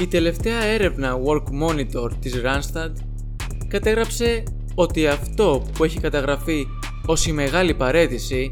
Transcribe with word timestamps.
Η 0.00 0.06
τελευταία 0.06 0.62
έρευνα 0.62 1.18
Work 1.26 1.44
Monitor 1.62 2.10
της 2.20 2.40
Randstad 2.44 2.92
κατέγραψε 3.68 4.42
ότι 4.74 5.06
αυτό 5.06 5.66
που 5.72 5.84
έχει 5.84 6.00
καταγραφεί 6.00 6.66
ως 7.06 7.26
η 7.26 7.32
μεγάλη 7.32 7.74
παρέτηση, 7.74 8.50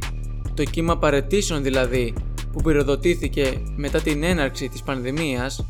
το 0.55 0.65
κύμα 0.65 0.99
παρετήσεων 0.99 1.63
δηλαδή 1.63 2.15
που 2.53 2.63
πυροδοτήθηκε 2.63 3.63
μετά 3.77 4.01
την 4.01 4.23
έναρξη 4.23 4.69
της 4.69 4.83
πανδημίας, 4.83 5.67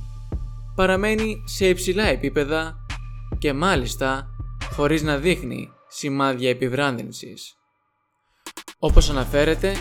παραμένει 0.74 1.42
σε 1.44 1.68
υψηλά 1.68 2.06
επίπεδα 2.06 2.76
και 3.38 3.52
μάλιστα 3.52 4.28
χωρίς 4.72 5.02
να 5.02 5.16
δείχνει 5.16 5.68
σημάδια 5.88 6.50
επιβράδυνσης. 6.50 7.56
Όπως 8.78 9.10
αναφέρεται, 9.10 9.76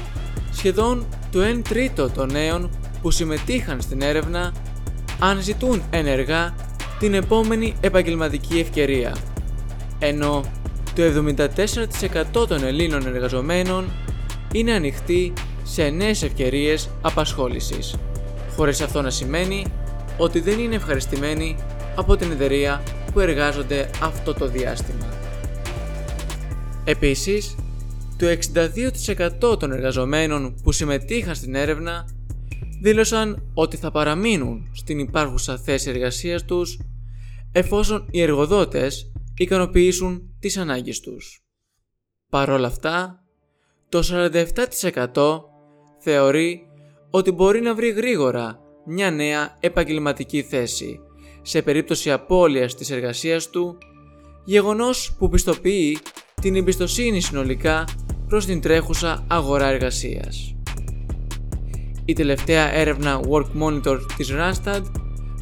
σχεδόν 0.51 1.05
το 1.31 1.39
1 1.41 1.61
τρίτο 1.69 2.09
των 2.09 2.31
νέων 2.31 2.69
που 3.01 3.11
συμμετείχαν 3.11 3.81
στην 3.81 4.01
έρευνα 4.01 4.53
αναζητούν 5.19 5.81
ενεργά 5.89 6.55
την 6.99 7.13
επόμενη 7.13 7.75
επαγγελματική 7.81 8.59
ευκαιρία, 8.59 9.15
ενώ 9.99 10.43
το 10.95 11.03
74% 12.41 12.47
των 12.47 12.63
Ελλήνων 12.63 13.07
εργαζομένων 13.07 13.91
είναι 14.51 14.71
ανοιχτοί 14.71 15.33
σε 15.63 15.89
νέες 15.89 16.23
ευκαιρίες 16.23 16.89
απασχόλησης, 17.01 17.95
χωρίς 18.55 18.81
αυτό 18.81 19.01
να 19.01 19.09
σημαίνει 19.09 19.65
ότι 20.17 20.39
δεν 20.39 20.59
είναι 20.59 20.75
ευχαριστημένοι 20.75 21.55
από 21.95 22.15
την 22.15 22.31
εταιρεία 22.31 22.83
που 23.13 23.19
εργάζονται 23.19 23.89
αυτό 24.01 24.33
το 24.33 24.47
διάστημα. 24.47 25.05
Επίσης, 26.83 27.55
το 28.17 28.27
62% 28.27 29.59
των 29.59 29.71
εργαζομένων 29.71 30.55
που 30.63 30.71
συμμετείχαν 30.71 31.35
στην 31.35 31.55
έρευνα 31.55 32.05
δήλωσαν 32.81 33.51
ότι 33.53 33.77
θα 33.77 33.91
παραμείνουν 33.91 34.69
στην 34.73 34.99
υπάρχουσα 34.99 35.57
θέση 35.57 35.89
εργασίας 35.89 36.45
τους 36.45 36.79
εφόσον 37.51 38.07
οι 38.11 38.21
εργοδότες 38.21 39.11
ικανοποιήσουν 39.37 40.35
τις 40.39 40.57
ανάγκες 40.57 40.99
τους. 40.99 41.43
Παρ' 42.29 42.49
όλα 42.49 42.67
αυτά, 42.67 43.23
το 43.89 44.03
47% 44.03 45.41
θεωρεί 45.99 46.61
ότι 47.09 47.31
μπορεί 47.31 47.61
να 47.61 47.75
βρει 47.75 47.89
γρήγορα 47.89 48.59
μια 48.85 49.11
νέα 49.11 49.57
επαγγελματική 49.59 50.41
θέση 50.41 50.99
σε 51.41 51.61
περίπτωση 51.61 52.11
απώλειας 52.11 52.75
της 52.75 52.89
εργασίας 52.89 53.49
του, 53.49 53.77
γεγονός 54.45 55.15
που 55.17 55.29
πιστοποιεί 55.29 55.97
την 56.41 56.55
εμπιστοσύνη 56.55 57.21
συνολικά 57.21 57.83
προς 58.27 58.45
την 58.45 58.61
τρέχουσα 58.61 59.25
αγορά 59.27 59.67
εργασίας. 59.67 60.54
Η 62.05 62.13
τελευταία 62.13 62.73
έρευνα 62.73 63.19
Work 63.29 63.61
Monitor 63.61 63.99
της 64.17 64.33
Randstad 64.33 64.81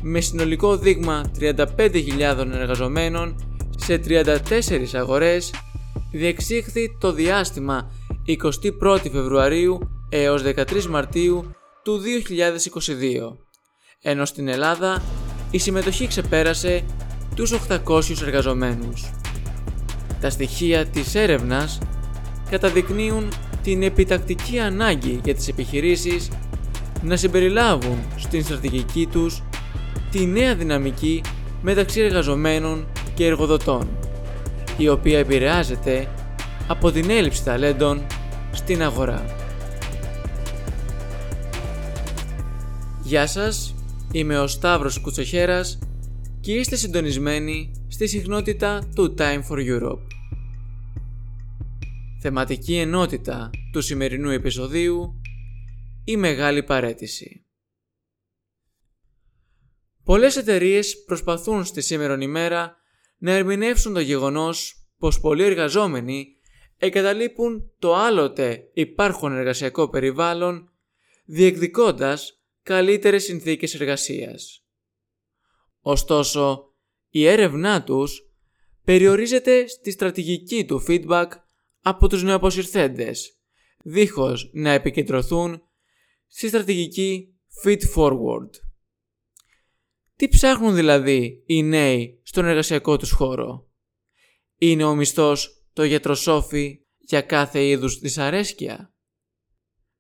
με 0.02 0.19
συνολικό 0.19 0.78
δείγμα 0.78 1.31
35.000 1.39 2.47
εργαζομένων 2.53 3.36
σε 3.78 4.02
34 4.08 4.36
αγορές 4.94 5.53
διεξήχθη 6.11 6.97
το 7.00 7.11
διάστημα 7.11 7.91
21 8.28 9.00
Φεβρουαρίου 9.11 9.80
έως 10.09 10.41
13 10.45 10.86
Μαρτίου 10.89 11.56
του 11.84 12.02
2022, 12.02 13.38
ενώ 14.02 14.25
στην 14.25 14.47
Ελλάδα 14.47 15.02
η 15.52 15.58
συμμετοχή 15.58 16.08
ξεπέρασε 16.08 16.84
τους 17.36 17.53
800 17.88 18.22
εργαζομένους. 18.22 19.11
Τα 20.22 20.30
στοιχεία 20.30 20.86
της 20.86 21.16
έρευνας 21.16 21.80
καταδεικνύουν 22.50 23.31
την 23.63 23.84
επιτακτική 23.84 24.59
ανάγκη 24.59 25.19
για 25.23 25.35
τις 25.35 25.47
επιχειρήσεις 25.47 26.29
να 27.03 27.16
συμπεριλάβουν 27.16 27.97
στην 28.18 28.44
στρατηγική 28.44 29.08
τους 29.08 29.44
τη 30.12 30.25
νέα 30.25 30.56
δυναμική 30.56 31.22
μεταξύ 31.62 32.02
εργαζομένων 32.02 32.88
και 33.14 33.25
εργοδοτών, 33.25 33.88
η 34.78 34.90
οποία 34.90 35.19
επηρεάζεται 35.19 36.08
από 36.68 36.91
την 36.91 37.09
έλλειψη 37.09 37.44
ταλέντων 37.44 38.06
στην 38.52 38.84
αγορά. 38.84 39.25
Γεια 43.03 43.28
σας, 43.28 43.75
είμαι 44.12 44.40
ο 44.40 44.47
Σταύρος 44.47 45.02
Κουτσοχέρας 45.02 45.80
και 46.40 46.53
είστε 46.53 46.75
συντονισμένοι 46.75 47.72
στη 47.88 48.08
συχνότητα 48.08 48.81
του 48.96 49.16
Time 49.18 49.41
for 49.50 49.58
Europe. 49.58 50.02
Θεματική 52.20 52.75
ενότητα 52.75 53.50
του 53.72 53.81
σημερινού 53.81 54.30
επεισοδίου 54.30 55.22
η 56.03 56.18
μεγάλη 56.18 56.64
παρέτηση. 56.64 57.46
Πολλές 60.03 60.38
εταιρείες 60.38 61.03
προσπαθούν 61.03 61.66
στη 61.66 61.81
σήμερον 61.81 62.22
ημέρα 62.22 62.78
να 63.18 63.31
ερμηνεύσουν 63.31 63.94
το 63.94 64.00
γεγονός 64.00 64.88
πως 64.97 65.19
πολλοί 65.19 65.44
εργαζόμενοι 65.44 66.28
εγκαταλείπουν 66.78 67.72
το 67.80 67.96
άλλοτε 67.96 68.69
υπάρχον 68.74 69.38
εργασιακό 69.38 69.90
περιβάλλον 69.90 70.72
διεκδικώντας 71.25 72.41
καλύτερες 72.64 73.24
συνθήκες 73.24 73.74
εργασίας. 73.75 74.66
Ωστόσο, 75.81 76.74
η 77.09 77.25
έρευνά 77.25 77.84
τους 77.84 78.22
περιορίζεται 78.84 79.68
στη 79.68 79.91
στρατηγική 79.91 80.66
του 80.66 80.84
feedback 80.88 81.28
από 81.81 82.08
τους 82.08 82.24
νεοποσυρθέντες, 82.24 83.38
δίχως 83.84 84.50
να 84.53 84.72
επικεντρωθούν 84.72 85.64
στη 86.36 86.48
στρατηγική 86.48 87.36
feed 87.64 87.80
forward. 87.96 88.50
Τι 90.16 90.28
ψάχνουν 90.28 90.76
δηλαδή 90.76 91.44
οι 91.46 91.64
νέοι 91.64 92.22
στον 92.24 92.46
εργασιακό 92.46 92.98
τους 92.98 93.12
χώρο; 93.12 93.70
Είναι 94.58 94.84
ο 94.84 94.96
μισθός 94.96 95.66
το 95.74 95.84
γιατροσόφι 95.84 96.86
για 96.98 97.22
κάθε 97.22 97.68
είδους 97.68 98.00
δυσαρέσκεια; 98.00 98.94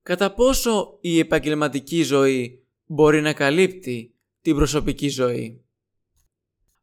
Κατά 0.01 0.33
πόσο 0.33 0.97
η 1.01 1.19
επαγγελματική 1.19 2.03
ζωή 2.03 2.67
μπορεί 2.85 3.21
να 3.21 3.33
καλύπτει 3.33 4.15
την 4.41 4.55
προσωπική 4.55 5.09
ζωή; 5.09 5.65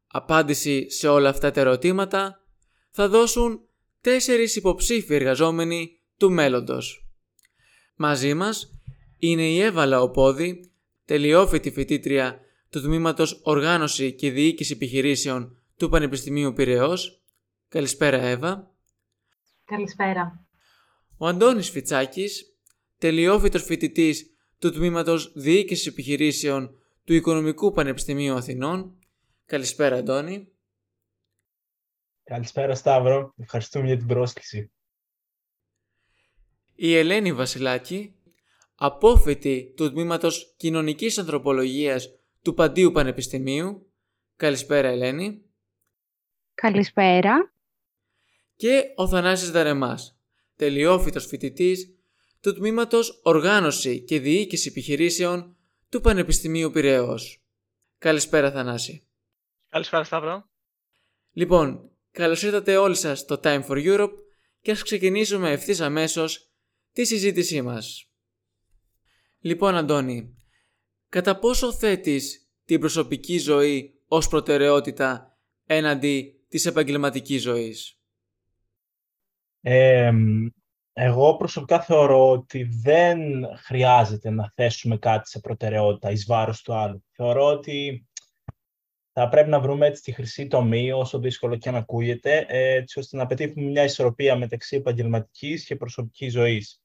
Απάντηση 0.07 0.89
σε 0.89 1.07
όλα 1.07 1.29
αυτά 1.29 1.51
τα 1.51 1.59
ερωτήματα 1.59 2.45
θα 2.91 3.09
δώσουν 3.09 3.59
τέσσερις 4.01 4.55
υποψήφιοι 4.55 5.15
εργαζόμενοι 5.19 5.99
του 6.17 6.31
μέλλοντος. 6.31 7.09
Μαζί 7.95 8.33
μας 8.33 8.80
είναι 9.23 9.49
η 9.49 9.59
Εύα 9.59 10.01
Οπόδη, 10.01 10.71
τελειόφοιτη 11.05 11.71
φοιτήτρια 11.71 12.39
του 12.69 12.81
Τμήματος 12.81 13.39
Οργάνωση 13.43 14.13
και 14.13 14.31
Διοίκηση 14.31 14.73
Επιχειρήσεων 14.73 15.61
του 15.77 15.89
Πανεπιστημίου 15.89 16.53
Πυραιός. 16.53 17.23
Καλησπέρα 17.67 18.17
Εύα. 18.17 18.71
Καλησπέρα. 19.65 20.45
Ο 21.17 21.27
Αντώνης 21.27 21.69
Φιτσάκης, 21.69 22.57
τελειόφοιτος 22.97 23.63
φοιτητής 23.63 24.35
του 24.59 24.71
Τμήματος 24.71 25.31
Διοίκησης 25.35 25.87
Επιχειρήσεων 25.87 26.75
του 27.03 27.13
Οικονομικού 27.13 27.71
Πανεπιστημίου 27.71 28.33
Αθηνών. 28.33 28.99
Καλησπέρα 29.45 29.95
Αντώνη. 29.95 30.51
Καλησπέρα 32.23 32.75
Σταύρο, 32.75 33.33
ευχαριστούμε 33.37 33.85
για 33.85 33.97
την 33.97 34.07
πρόσκληση. 34.07 34.71
Η 36.75 36.95
Ελένη 36.95 37.33
Βασιλάκη, 37.33 38.15
απόφοιτη 38.83 39.73
του 39.75 39.91
Τμήματος 39.91 40.53
Κοινωνικής 40.57 41.17
Ανθρωπολογίας 41.17 42.09
του 42.41 42.53
Παντίου 42.53 42.91
Πανεπιστημίου. 42.91 43.91
Καλησπέρα 44.35 44.87
Ελένη. 44.87 45.41
Καλησπέρα. 46.53 47.53
Και 48.55 48.83
ο 48.95 49.07
Θανάσης 49.07 49.51
Δαρεμάς, 49.51 50.19
τελειόφοιτος 50.55 51.25
φοιτητής 51.25 51.95
του 52.41 52.53
Τμήματος 52.53 53.19
Οργάνωση 53.23 54.01
και 54.03 54.19
Διοίκηση 54.19 54.67
Επιχειρήσεων 54.69 55.57
του 55.89 56.01
Πανεπιστημίου 56.01 56.71
Πυραιός. 56.71 57.43
Καλησπέρα 57.97 58.51
Θανάση. 58.51 59.07
Καλησπέρα 59.69 60.03
Σταύρο. 60.03 60.49
Λοιπόν, 61.31 61.91
καλώς 62.11 62.43
ήρθατε 62.43 62.77
όλοι 62.77 62.95
σας 62.95 63.19
στο 63.19 63.39
Time 63.43 63.65
for 63.65 63.85
Europe 63.85 64.13
και 64.61 64.71
ας 64.71 64.83
ξεκινήσουμε 64.83 65.51
ευθύς 65.51 65.81
αμέσως 65.81 66.51
τη 66.91 67.05
συζήτησή 67.05 67.61
μας. 67.61 68.10
Λοιπόν 69.43 69.75
Αντώνη, 69.75 70.35
κατά 71.09 71.39
πόσο 71.39 71.73
θέτεις 71.73 72.51
την 72.65 72.79
προσωπική 72.79 73.37
ζωή 73.37 74.01
ως 74.07 74.27
προτεραιότητα 74.27 75.37
έναντι 75.65 76.45
της 76.47 76.65
επαγγελματικής 76.65 77.41
ζωής; 77.41 77.99
εγώ 80.93 81.35
προσωπικά 81.37 81.81
θεωρώ 81.81 82.29
ότι 82.29 82.63
δεν 82.63 83.19
χρειάζεται 83.57 84.29
να 84.29 84.51
θέσουμε 84.55 84.97
κάτι 84.97 85.29
σε 85.29 85.39
προτεραιότητα 85.39 86.11
εις 86.11 86.25
βάρος 86.25 86.61
του 86.61 86.73
άλλου. 86.73 87.03
Θεωρώ 87.11 87.45
ότι 87.45 88.07
θα 89.11 89.29
πρέπει 89.29 89.49
να 89.49 89.59
βρούμε 89.59 89.87
έτσι 89.87 90.01
τη 90.01 90.11
χρυσή 90.11 90.47
τομή, 90.47 90.91
όσο 90.91 91.19
δύσκολο 91.19 91.55
και 91.55 91.69
αν 91.69 91.75
ακούγεται, 91.75 92.45
έτσι 92.47 92.99
ώστε 92.99 93.17
να 93.17 93.25
πετύχουμε 93.25 93.65
μια 93.65 93.83
ισορροπία 93.83 94.35
μεταξύ 94.35 94.75
επαγγελματικής 94.75 95.65
και 95.65 95.75
προσωπικής 95.75 96.31
ζωής. 96.31 96.81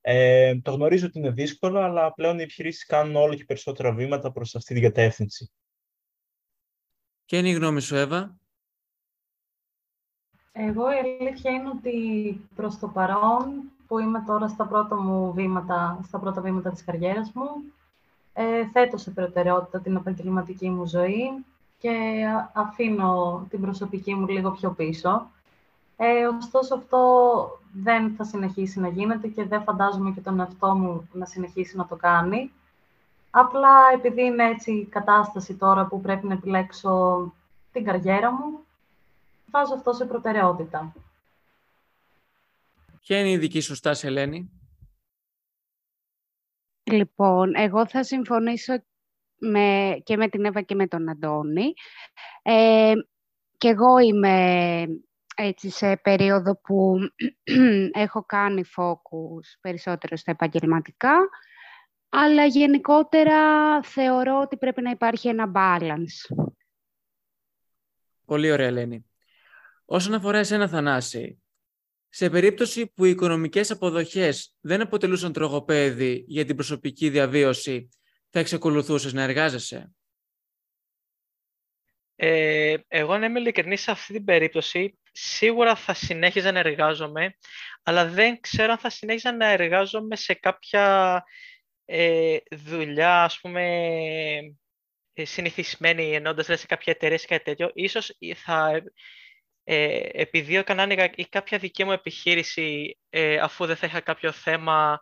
Ε, 0.00 0.56
το 0.62 0.70
γνωρίζω 0.70 1.06
ότι 1.06 1.18
είναι 1.18 1.30
δύσκολο, 1.30 1.78
αλλά 1.78 2.12
πλέον 2.12 2.38
οι 2.38 2.42
επιχειρήσεις 2.42 2.86
κάνουν 2.86 3.16
όλο 3.16 3.34
και 3.34 3.44
περισσότερα 3.44 3.92
βήματα 3.92 4.32
προς 4.32 4.54
αυτή 4.54 4.74
την 4.74 4.82
κατεύθυνση. 4.82 5.50
Ποια 7.24 7.38
είναι 7.38 7.48
η 7.48 7.52
γνώμη 7.52 7.80
σου, 7.80 7.96
Εύα; 7.96 8.36
Εγώ 10.52 10.90
η 10.90 10.98
αλήθεια 10.98 11.50
είναι 11.50 11.68
ότι 11.68 12.40
προς 12.54 12.78
το 12.78 12.88
παρόν, 12.88 13.62
που 13.86 13.98
είμαι 13.98 14.22
τώρα 14.26 14.48
στα 14.48 14.66
πρώτα 14.66 14.96
μου 14.96 15.32
βήματα, 15.32 16.00
στα 16.06 16.18
πρώτα 16.18 16.40
βήματα 16.40 16.70
της 16.70 16.84
καριέρας 16.84 17.32
μου, 17.32 17.48
ε, 18.32 18.68
θέτω 18.72 18.96
σε 18.96 19.10
προτεραιότητα 19.10 19.80
την 19.80 19.96
επαγγελματική 19.96 20.70
μου 20.70 20.86
ζωή 20.86 21.44
και 21.78 22.24
αφήνω 22.52 23.46
την 23.50 23.60
προσωπική 23.60 24.14
μου 24.14 24.26
λίγο 24.28 24.50
πιο 24.50 24.70
πίσω. 24.70 25.30
Ε, 26.00 26.26
ωστόσο, 26.26 26.74
αυτό 26.74 27.00
δεν 27.72 28.14
θα 28.14 28.24
συνεχίσει 28.24 28.80
να 28.80 28.88
γίνεται 28.88 29.28
και 29.28 29.44
δεν 29.44 29.62
φαντάζομαι 29.62 30.10
και 30.10 30.20
τον 30.20 30.40
εαυτό 30.40 30.74
μου 30.74 31.08
να 31.12 31.26
συνεχίσει 31.26 31.76
να 31.76 31.86
το 31.86 31.96
κάνει. 31.96 32.52
Απλά 33.30 33.74
επειδή 33.94 34.24
είναι 34.24 34.48
έτσι 34.48 34.72
η 34.72 34.86
κατάσταση 34.86 35.54
τώρα 35.54 35.86
που 35.86 36.00
πρέπει 36.00 36.26
να 36.26 36.34
επιλέξω 36.34 37.22
την 37.72 37.84
καριέρα 37.84 38.32
μου, 38.32 38.64
βάζω 39.50 39.74
αυτό 39.74 39.92
σε 39.92 40.04
προτεραιότητα. 40.04 40.92
Ποια 43.00 43.18
είναι 43.18 43.30
η 43.30 43.38
δική 43.38 43.60
σου 43.60 43.74
στάση, 43.74 44.06
Ελένη; 44.06 44.50
Λοιπόν, 46.82 47.54
εγώ 47.56 47.86
θα 47.88 48.04
συμφωνήσω 48.04 48.82
με, 49.38 49.98
και 50.04 50.16
με 50.16 50.28
την 50.28 50.44
Εύα 50.44 50.62
και 50.62 50.74
με 50.74 50.86
τον 50.86 51.08
Αντώνη. 51.08 51.72
Ε, 52.42 52.92
και 53.56 53.68
εγώ 53.68 53.98
είμαι 53.98 54.86
έτσι 55.40 55.70
σε 55.70 55.96
περίοδο 55.96 56.60
που 56.60 56.98
έχω 58.04 58.24
κάνει 58.24 58.64
focus 58.76 59.58
περισσότερο 59.60 60.16
στα 60.16 60.30
επαγγελματικά, 60.30 61.16
αλλά 62.08 62.44
γενικότερα 62.44 63.82
θεωρώ 63.82 64.40
ότι 64.40 64.56
πρέπει 64.56 64.82
να 64.82 64.90
υπάρχει 64.90 65.28
ένα 65.28 65.52
balance. 65.54 66.46
Πολύ 68.24 68.50
ωραία, 68.50 68.66
Ελένη. 68.66 69.06
Όσον 69.84 70.14
αφορά 70.14 70.38
εσένα, 70.38 70.68
Θανάση, 70.68 71.42
σε 72.08 72.30
περίπτωση 72.30 72.86
που 72.86 73.04
οι 73.04 73.10
οικονομικές 73.10 73.70
αποδοχές 73.70 74.56
δεν 74.60 74.80
αποτελούσαν 74.80 75.32
τρογοπέδι 75.32 76.24
για 76.28 76.44
την 76.44 76.54
προσωπική 76.54 77.10
διαβίωση, 77.10 77.88
θα 78.30 78.38
εξακολουθούσες 78.38 79.12
να 79.12 79.22
εργάζεσαι; 79.22 79.92
Ε, 82.20 82.76
εγώ 82.88 83.18
να 83.18 83.26
είμαι 83.26 83.38
ειλικρινής 83.38 83.80
σε 83.80 83.90
αυτή 83.90 84.12
την 84.12 84.24
περίπτωση, 84.24 84.98
σίγουρα 85.20 85.74
θα 85.76 85.94
συνέχιζα 85.94 86.52
να 86.52 86.58
εργάζομαι, 86.58 87.36
αλλά 87.82 88.06
δεν 88.08 88.40
ξέρω 88.40 88.72
αν 88.72 88.78
θα 88.78 88.90
συνέχιζα 88.90 89.32
να 89.32 89.46
εργάζομαι 89.46 90.16
σε 90.16 90.34
κάποια 90.34 91.22
ε, 91.84 92.36
δουλειά, 92.50 93.24
ας 93.24 93.40
πούμε, 93.40 93.62
ε, 95.12 95.24
συνηθισμένη, 95.24 96.14
ενώντας 96.14 96.46
σε 96.46 96.66
κάποια 96.66 96.92
εταιρεία 96.92 97.18
ή 97.22 97.26
κάτι 97.26 97.44
τέτοιο. 97.44 97.70
Ίσως 97.74 98.16
θα 98.34 98.82
ε, 99.64 100.08
επιδίωκα 100.12 100.74
να 100.74 100.82
είναι 100.82 101.12
ή 101.14 101.26
κάποια 101.26 101.58
δική 101.58 101.84
μου 101.84 101.92
επιχείρηση, 101.92 102.98
ε, 103.10 103.38
αφού 103.38 103.66
δεν 103.66 103.76
θα 103.76 103.86
είχα 103.86 104.00
κάποιο 104.00 104.32
θέμα 104.32 105.00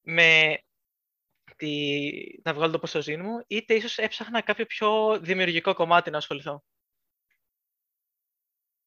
με 0.00 0.58
τη, 1.56 2.10
να 2.42 2.54
βγάλω 2.54 2.72
το 2.72 2.78
ποσοζήν 2.78 3.20
μου, 3.20 3.44
είτε 3.46 3.74
ίσως 3.74 3.98
έψαχνα 3.98 4.40
κάποιο 4.40 4.66
πιο 4.66 5.18
δημιουργικό 5.20 5.74
κομμάτι 5.74 6.10
να 6.10 6.16
ασχοληθώ. 6.16 6.64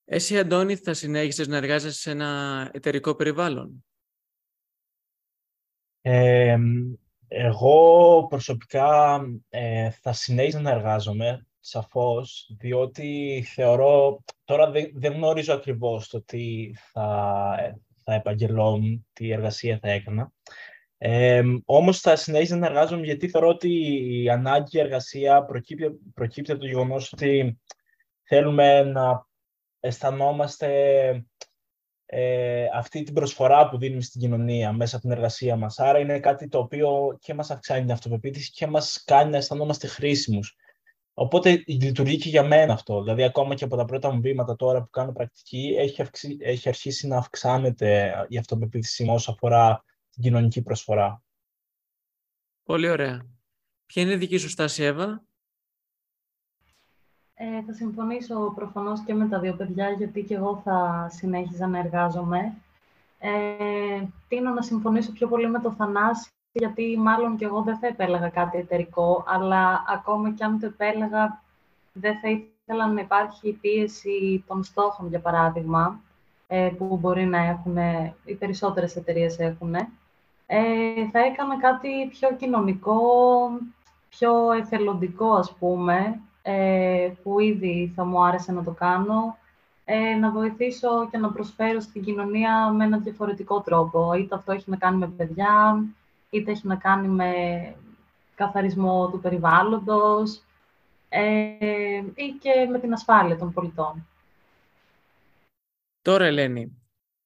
Εσύ, 0.10 0.40
Αντώνη, 0.40 0.76
θα 0.76 0.94
συνέχισες 0.94 1.48
να 1.48 1.58
εργάζεσαι 1.58 2.00
σε 2.00 2.12
ένα 2.12 2.70
εταιρικό 2.74 3.16
περιβάλλον; 3.16 3.86
εγώ 7.28 8.26
προσωπικά 8.30 9.22
ε, 9.50 9.90
θα 9.90 10.14
συνέχιζα 10.14 10.62
να 10.62 10.72
εργάζομαι, 10.72 11.48
σαφώς, 11.60 12.52
διότι 12.60 13.44
θεωρώ, 13.54 14.24
τώρα 14.44 14.72
δεν, 14.72 15.14
γνωρίζω 15.14 15.54
ακριβώς 15.54 16.08
το 16.08 16.24
τι 16.24 16.72
θα, 16.92 17.56
θα 18.04 18.14
επαγγελόμουν, 18.14 19.08
τι 19.14 19.32
εργασία 19.32 19.80
θα 19.82 19.90
έκανα, 19.90 20.32
ε, 20.98 21.44
Όμως 21.66 22.00
θα 22.00 22.16
συνέχιζα 22.16 22.58
να 22.58 22.66
εργάζομαι 22.66 23.06
γιατί 23.06 23.30
θεωρώ 23.30 23.48
ότι 23.48 23.70
η 24.24 24.30
ανάγκη 24.30 24.80
εργασία 24.80 25.44
προκύπτει, 25.44 25.92
προκύπτει 26.14 26.52
από 26.52 26.60
το 26.62 26.68
γεγονός 26.68 27.14
ότι 27.14 27.60
θέλουμε 28.24 28.84
να 28.84 29.27
αισθανόμαστε 29.88 30.70
ε, 32.06 32.66
αυτή 32.74 33.04
την 33.04 33.14
προσφορά 33.14 33.70
που 33.70 33.78
δίνουμε 33.78 34.02
στην 34.02 34.22
κοινωνία 34.22 34.72
μέσα 34.72 34.96
από 34.96 35.06
την 35.06 35.16
εργασία 35.16 35.56
μας. 35.56 35.80
Άρα 35.80 36.00
είναι 36.00 36.20
κάτι 36.20 36.48
το 36.48 36.60
οποίο 36.60 37.18
και 37.22 37.34
μας 37.34 37.52
αυξάνει 37.52 37.82
την 37.82 37.92
αυτοπεποίθηση 37.92 38.52
και 38.52 38.68
μας 38.68 39.04
κάνει 39.06 39.32
να 39.32 39.38
αισθανόμαστε 39.38 39.88
χρήσιμους. 39.88 40.56
Οπότε 41.14 41.64
λειτουργεί 41.68 42.18
και 42.18 42.30
για 42.30 42.44
μένα 42.44 42.74
αυτό. 42.74 43.02
Δηλαδή, 43.02 43.24
ακόμα 43.24 43.56
και 43.56 43.64
από 43.64 43.76
τα 43.76 43.86
πρώτα 43.86 44.12
μου 44.12 44.22
βήματα 44.22 44.56
τώρα 44.56 44.82
που 44.82 44.90
κάνω 44.90 45.12
πρακτική, 45.12 45.76
έχει, 45.78 46.04
έχει 46.40 46.70
αρχίσει 46.70 47.08
να 47.08 47.18
αυξάνεται 47.18 48.14
η 48.28 48.38
αυτοπεποίθηση 48.38 49.04
μου 49.04 49.14
όσο 49.14 49.32
αφορά 49.32 49.84
την 50.10 50.24
κοινωνική 50.24 50.62
προσφορά. 50.62 51.24
Πολύ 52.64 52.90
ωραία. 52.90 53.26
Ποια 53.86 54.02
είναι 54.02 54.14
η 54.14 54.18
δική 54.18 54.38
σου 54.38 54.50
στάση, 54.50 54.84
Εύα; 54.84 55.27
Ε, 57.40 57.62
θα 57.66 57.74
συμφωνήσω 57.74 58.52
προφανώς 58.56 59.02
και 59.02 59.14
με 59.14 59.28
τα 59.28 59.40
δύο 59.40 59.54
παιδιά, 59.54 59.90
γιατί 59.90 60.24
και 60.24 60.36
εγώ 60.36 60.62
θα 60.64 61.08
συνέχιζα 61.12 61.68
να 61.68 61.78
εργάζομαι. 61.78 62.54
Ε, 63.20 63.30
τίνω 64.28 64.52
να 64.54 64.62
συμφωνήσω 64.62 65.12
πιο 65.12 65.28
πολύ 65.28 65.50
με 65.50 65.60
το 65.60 65.72
Θανάση, 65.72 66.30
γιατί 66.52 66.98
μάλλον 66.98 67.38
και 67.38 67.46
εγώ 67.46 67.62
δεν 67.62 67.78
θα 67.78 67.88
επέλεγα 67.88 68.30
κάτι 68.30 68.58
εταιρικό, 68.58 69.24
αλλά 69.28 69.84
ακόμα 69.88 70.32
και 70.32 70.44
αν 70.44 70.60
το 70.60 70.66
επέλεγα, 70.66 71.42
δεν 71.94 72.20
θα 72.20 72.30
ήθελα 72.30 72.88
να 72.88 73.02
υπάρχει 73.02 73.52
πίεση 73.62 74.44
των 74.48 74.64
στόχων, 74.64 75.08
για 75.08 75.20
παράδειγμα, 75.20 76.00
ε, 76.48 76.72
που 76.78 76.98
μπορεί 76.98 77.26
να 77.26 77.38
έχουν, 77.38 77.78
οι 78.26 78.34
περισσότερες 78.34 78.96
εταιρείες 78.96 79.40
έχουν. 79.40 79.76
Ε, 80.46 81.10
θα 81.12 81.20
έκανα 81.20 81.58
κάτι 81.58 82.08
πιο 82.10 82.36
κοινωνικό, 82.36 83.00
πιο 84.10 84.52
εθελοντικό, 84.52 85.34
ας 85.34 85.54
πούμε, 85.60 86.22
ε, 86.50 87.12
που 87.24 87.40
ήδη 87.40 87.92
θα 87.96 88.06
μου 88.06 88.24
άρεσε 88.26 88.52
να 88.52 88.64
το 88.64 88.72
κάνω, 88.72 89.38
ε, 89.86 90.16
να 90.16 90.32
βοηθήσω 90.32 91.10
και 91.12 91.18
να 91.18 91.32
προσφέρω 91.32 91.80
στην 91.80 92.04
κοινωνία 92.04 92.70
με 92.70 92.84
ένα 92.84 92.98
διαφορετικό 92.98 93.62
τρόπο. 93.62 94.14
Είτε 94.14 94.36
αυτό 94.36 94.52
έχει 94.52 94.70
να 94.70 94.78
κάνει 94.78 94.98
με 94.98 95.08
παιδιά, 95.08 95.84
είτε 96.30 96.52
έχει 96.52 96.68
να 96.68 96.76
κάνει 96.76 97.08
με 97.08 97.32
καθαρισμό 98.36 99.10
του 99.10 99.20
περιβάλλοντος 99.20 100.44
ε, 101.10 101.24
ή 102.16 102.32
και 102.40 102.68
με 102.72 102.80
την 102.80 102.94
ασφάλεια 102.94 103.38
των 103.38 103.54
πολιτών. 103.54 104.08
Τώρα, 106.02 106.26
Ελένη, 106.26 106.78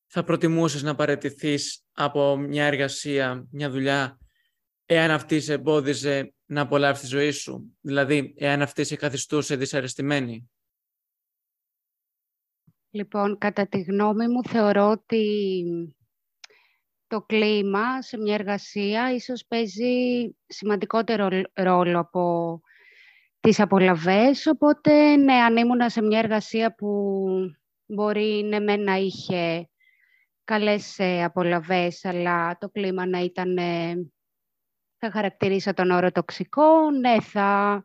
θα 0.08 0.24
προτιμούσες 0.24 0.84
να 0.84 0.96
παραιτηθείς 0.96 1.84
από 1.94 2.38
μια 2.38 2.66
εργασία, 2.66 3.48
μια 3.52 3.70
δουλειά, 3.70 4.20
εάν 4.86 5.12
αυτή 5.12 5.40
σε 5.40 5.54
εμπόδιζε 5.54 6.34
να 6.52 6.62
απολαύσει 6.62 7.02
τη 7.02 7.08
ζωή 7.08 7.32
σου, 7.32 7.78
δηλαδή 7.82 8.34
εάν 8.38 8.62
αυτή 8.62 8.84
σε 8.84 8.96
καθιστούσε 8.96 9.56
δυσαρεστημένη. 9.56 10.52
Λοιπόν, 12.90 13.38
κατά 13.38 13.68
τη 13.68 13.82
γνώμη 13.82 14.28
μου 14.28 14.44
θεωρώ 14.44 14.90
ότι 14.90 15.26
το 17.08 17.22
κλίμα 17.22 18.02
σε 18.02 18.18
μια 18.18 18.34
εργασία 18.34 19.14
ίσως 19.14 19.46
παίζει 19.48 19.94
σημαντικότερο 20.46 21.30
ρόλο 21.54 22.00
από 22.00 22.60
τις 23.40 23.60
απολαβές, 23.60 24.46
οπότε 24.46 25.16
ναι, 25.16 25.34
αν 25.34 25.58
ήμουν 25.58 25.90
σε 25.90 26.02
μια 26.02 26.20
εργασία 26.20 26.76
που 26.76 27.16
μπορεί 27.86 28.44
ναι, 28.44 28.60
με 28.60 28.76
να 28.76 28.96
είχε 28.96 29.70
καλές 30.44 31.00
ε, 31.00 31.24
απολαβές, 31.24 32.06
αλλά 32.06 32.58
το 32.58 32.70
κλίμα 32.70 33.08
να 33.08 33.20
ήταν, 33.20 33.58
ε, 33.58 34.12
θα 35.04 35.12
χαρακτηρίσω 35.12 35.74
τον 35.74 35.92
όρο 35.92 36.12
τοξικό, 36.12 36.92
ναι, 36.92 37.22
θα 37.22 37.82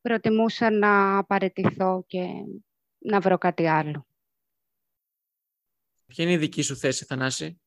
προτιμούσα 0.00 0.70
να 0.70 1.24
παρετηθώ 1.24 2.04
και 2.06 2.26
να 2.98 3.20
βρω 3.20 3.38
κάτι 3.38 3.66
άλλο. 3.66 4.06
Ποια 6.06 6.24
είναι 6.24 6.32
η 6.32 6.36
δική 6.36 6.62
σου 6.62 6.76
θέση, 6.76 7.04
Θανάση; 7.04 7.60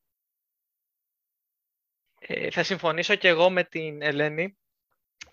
Ε, 2.18 2.50
θα 2.50 2.62
συμφωνήσω 2.62 3.14
και 3.14 3.28
εγώ 3.28 3.50
με 3.50 3.64
την 3.64 4.02
Ελένη, 4.02 4.58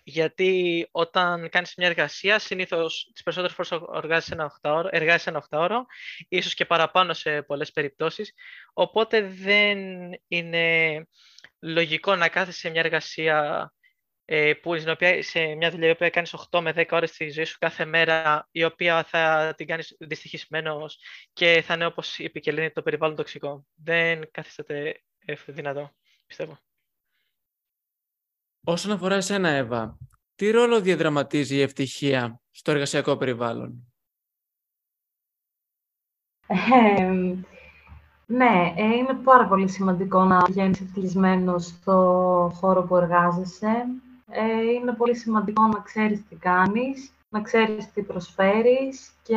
γιατί 0.02 0.88
όταν 0.90 1.48
κάνεις 1.48 1.74
μια 1.76 1.86
εργασία, 1.88 2.38
συνήθως 2.38 3.10
τις 3.12 3.22
περισσότερες 3.22 3.56
φορές 3.56 3.86
εργάζεσαι 4.02 4.34
ένα 4.34 4.60
8 4.62 4.88
εργάζεσαι 4.90 5.30
ένα 5.30 5.46
8 5.50 5.58
ώρο, 5.58 5.86
ίσως 6.28 6.54
και 6.54 6.64
παραπάνω 6.64 7.14
σε 7.14 7.42
πολλές 7.42 7.72
περιπτώσεις, 7.72 8.32
οπότε 8.72 9.20
δεν 9.28 9.78
είναι 10.28 11.06
λογικό 11.60 12.16
να 12.16 12.28
κάθεσαι 12.28 12.58
σε 12.58 12.70
μια 12.70 12.80
εργασία 12.80 13.70
ε, 14.28 14.52
που 14.54 14.76
στην 14.76 14.90
οποία, 14.90 15.22
σε 15.22 15.54
μια 15.54 15.70
δουλειά 15.70 15.96
που 15.96 16.08
κάνεις 16.12 16.34
8 16.50 16.60
με 16.60 16.72
10 16.76 16.86
ώρες 16.90 17.12
τη 17.12 17.30
ζωή 17.30 17.44
σου 17.44 17.58
κάθε 17.58 17.84
μέρα, 17.84 18.48
η 18.50 18.64
οποία 18.64 19.04
θα 19.04 19.54
την 19.56 19.66
κάνεις 19.66 19.96
δυστυχισμένος 19.98 20.98
και 21.32 21.62
θα 21.66 21.74
είναι 21.74 21.86
όπως 21.86 22.18
είπε 22.18 22.38
και 22.38 22.50
Ελένη 22.50 22.70
το 22.70 22.82
περιβάλλον 22.82 23.16
τοξικό. 23.16 23.66
Δεν 23.74 24.30
καθίσταται 24.30 25.02
δυνατό, 25.46 25.90
πιστεύω. 26.26 26.58
Όσον 28.64 28.92
αφορά 28.92 29.14
εσένα, 29.14 29.48
Εύα, 29.48 29.98
τι 30.34 30.50
ρόλο 30.50 30.80
διαδραματίζει 30.80 31.56
η 31.56 31.60
ευτυχία 31.60 32.40
στο 32.50 32.70
εργασιακό 32.70 33.16
περιβάλλον; 33.16 33.92
Ναι, 38.26 38.74
ε, 38.76 38.96
είναι 38.96 39.14
πάρα 39.24 39.46
πολύ 39.46 39.68
σημαντικό 39.68 40.24
να 40.24 40.44
βγαίνεις 40.48 40.80
ευτυχισμένος 40.80 41.66
στο 41.66 42.52
χώρο 42.54 42.82
που 42.82 42.96
εργάζεσαι. 42.96 43.86
Ε, 44.30 44.72
είναι 44.72 44.92
πολύ 44.92 45.16
σημαντικό 45.16 45.66
να 45.66 45.80
ξέρεις 45.80 46.26
τι 46.28 46.36
κάνεις, 46.36 47.12
να 47.28 47.40
ξέρεις 47.40 47.92
τι 47.92 48.02
προσφέρεις 48.02 49.10
και 49.22 49.36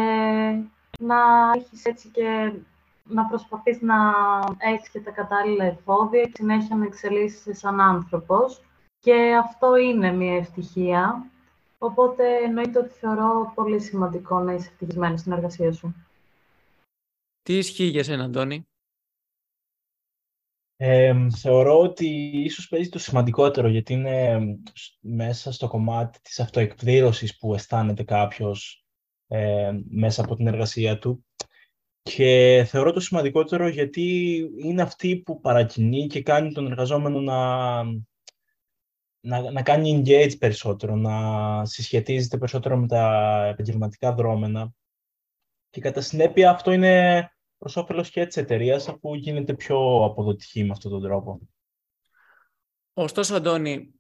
να 1.00 1.18
έχεις 1.56 1.86
έτσι 1.86 2.10
και 2.10 2.54
να 3.04 3.26
προσπαθείς 3.26 3.82
να 3.82 3.96
έχεις 4.58 4.90
και 4.90 5.00
τα 5.00 5.12
κατάλληλα 5.12 5.66
εφόδια 5.66 6.24
και 6.24 6.32
συνέχεια 6.34 6.76
να 6.76 6.86
εξελίσσεσαι 6.86 7.54
σαν 7.54 7.82
άνθρωπος. 7.82 8.62
Και 9.00 9.36
αυτό 9.44 9.78
είναι 9.78 10.12
μια 10.12 10.36
ευτυχία. 10.36 11.26
Οπότε 11.78 12.24
εννοείται 12.46 12.80
ότι 12.80 12.94
θεωρώ 13.00 13.52
πολύ 13.56 13.80
σημαντικό 13.80 14.40
να 14.40 14.54
είσαι 14.54 14.70
ευτυχισμένος 14.72 15.20
στην 15.20 15.32
εργασία 15.32 15.74
σου. 15.74 15.96
Τι 17.42 17.58
ισχύει 17.58 17.84
για 17.84 18.04
σένα, 18.04 18.24
Αντώνη; 18.24 18.69
Θεωρώ 21.38 21.80
ότι 21.80 22.08
ίσως 22.34 22.68
παίζει 22.68 22.90
το 22.90 23.00
σημαντικότερο, 23.00 23.68
γιατί 23.70 23.94
είναι 23.94 24.40
μέσα 25.00 25.52
στο 25.52 25.68
κομμάτι 25.68 26.20
της 26.22 26.40
αυτοεκπλήρωσης 26.40 27.38
που 27.38 27.54
αισθάνεται 27.54 28.04
κάποιος 28.04 28.86
μέσα 29.90 30.22
από 30.22 30.36
την 30.36 30.48
εργασία 30.48 31.00
του. 31.00 31.26
Και 32.02 32.64
θεωρώ 32.68 32.92
το 32.92 33.00
σημαντικότερο 33.00 33.68
γιατί 33.68 34.38
είναι 34.64 34.82
αυτή 34.82 35.18
που 35.18 35.40
παρακινεί 35.40 36.08
και 36.08 36.22
κάνει 36.22 36.52
τον 36.52 36.66
εργαζόμενο 36.66 37.20
να, 37.20 37.84
να, 39.20 39.52
να 39.52 39.62
κάνει 39.62 40.02
engage 40.06 40.38
περισσότερο, 40.40 40.96
να 40.96 41.66
συσχετίζεται 41.66 42.38
περισσότερο 42.38 42.78
με 42.78 42.88
τα 42.88 43.46
επαγγελματικά 43.46 44.14
δρόμενα. 44.14 44.74
Και 45.70 45.82
κατά 45.82 46.02
συνέπεια 46.02 46.50
αυτό 46.50 46.72
είναι 46.72 47.32
προς 47.60 47.76
όφελος 47.76 48.10
και 48.10 48.26
της 48.26 48.38
εταιρείας 48.38 48.88
αφού 48.88 49.14
γίνεται 49.14 49.54
πιο 49.54 50.04
αποδοτική 50.04 50.64
με 50.64 50.72
αυτόν 50.72 50.92
τον 50.92 51.02
τρόπο. 51.02 51.40
Ωστόσο, 52.94 53.36
Αντώνη, 53.36 53.94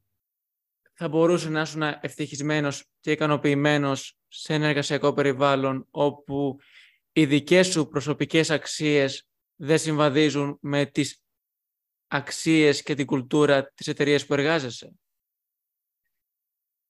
θα 0.94 1.08
μπορούσε 1.08 1.50
να 1.50 1.62
ήσουν 1.62 1.82
ευτυχισμένος 2.02 2.86
και 3.00 3.12
ικανοποιημένος 3.12 4.18
σε 4.28 4.54
ένα 4.54 4.68
εργασιακό 4.68 5.14
περιβάλλον 5.14 5.88
όπου 5.92 6.58
οι 7.12 7.26
δικές 7.26 7.68
σου 7.68 7.88
προσωπικές 7.88 8.50
αξίες 8.50 9.28
δεν 9.56 9.78
συμβαδίζουν 9.78 10.58
με 10.62 10.86
τις 10.86 11.24
αξίες 12.08 12.84
και 12.84 12.96
την 12.96 13.06
κουλτούρα 13.06 13.72
της 13.72 13.88
εταιρείας 13.88 14.26
που 14.26 14.34
εργάζεσαι; 14.34 14.94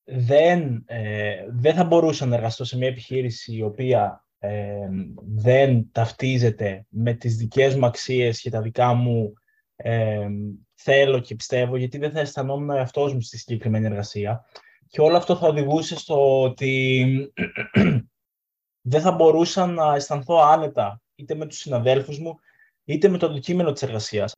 Δεν, 0.03 0.83
ε, 0.85 1.45
δεν 1.49 1.75
θα 1.75 1.83
μπορούσα 1.83 2.25
να 2.25 2.35
εργαστώ 2.35 2.63
σε 2.63 2.77
μια 2.77 2.87
επιχείρηση 2.87 3.55
η 3.55 3.61
οποία 3.61 4.28
ε, 4.39 4.87
δεν 5.35 5.91
ταυτίζεται 5.91 6.85
με 6.89 7.13
τις 7.13 7.35
δικές 7.35 7.75
μου 7.75 7.85
αξίες 7.85 8.41
και 8.41 8.49
τα 8.49 8.61
δικά 8.61 8.93
μου 8.93 9.33
ε, 9.75 10.27
θέλω 10.73 11.19
και 11.19 11.35
πιστεύω, 11.35 11.77
γιατί 11.77 11.97
δεν 11.97 12.11
θα 12.11 12.19
αισθανόμουν 12.19 12.69
εαυτός 12.69 13.13
μου 13.13 13.21
στη 13.21 13.37
συγκεκριμένη 13.37 13.85
εργασία. 13.85 14.45
Και 14.87 15.01
όλο 15.01 15.17
αυτό 15.17 15.35
θα 15.35 15.47
οδηγούσε 15.47 15.97
στο 15.97 16.41
ότι 16.41 17.33
δεν 18.91 19.01
θα 19.01 19.11
μπορούσα 19.11 19.65
να 19.65 19.95
αισθανθώ 19.95 20.35
άνετα 20.35 21.01
είτε 21.15 21.35
με 21.35 21.45
τους 21.45 21.57
συναδέλφους 21.57 22.19
μου, 22.19 22.39
είτε 22.83 23.07
με 23.07 23.17
το 23.17 23.25
αντικείμενο 23.25 23.71
της 23.71 23.81
εργασίας. 23.81 24.33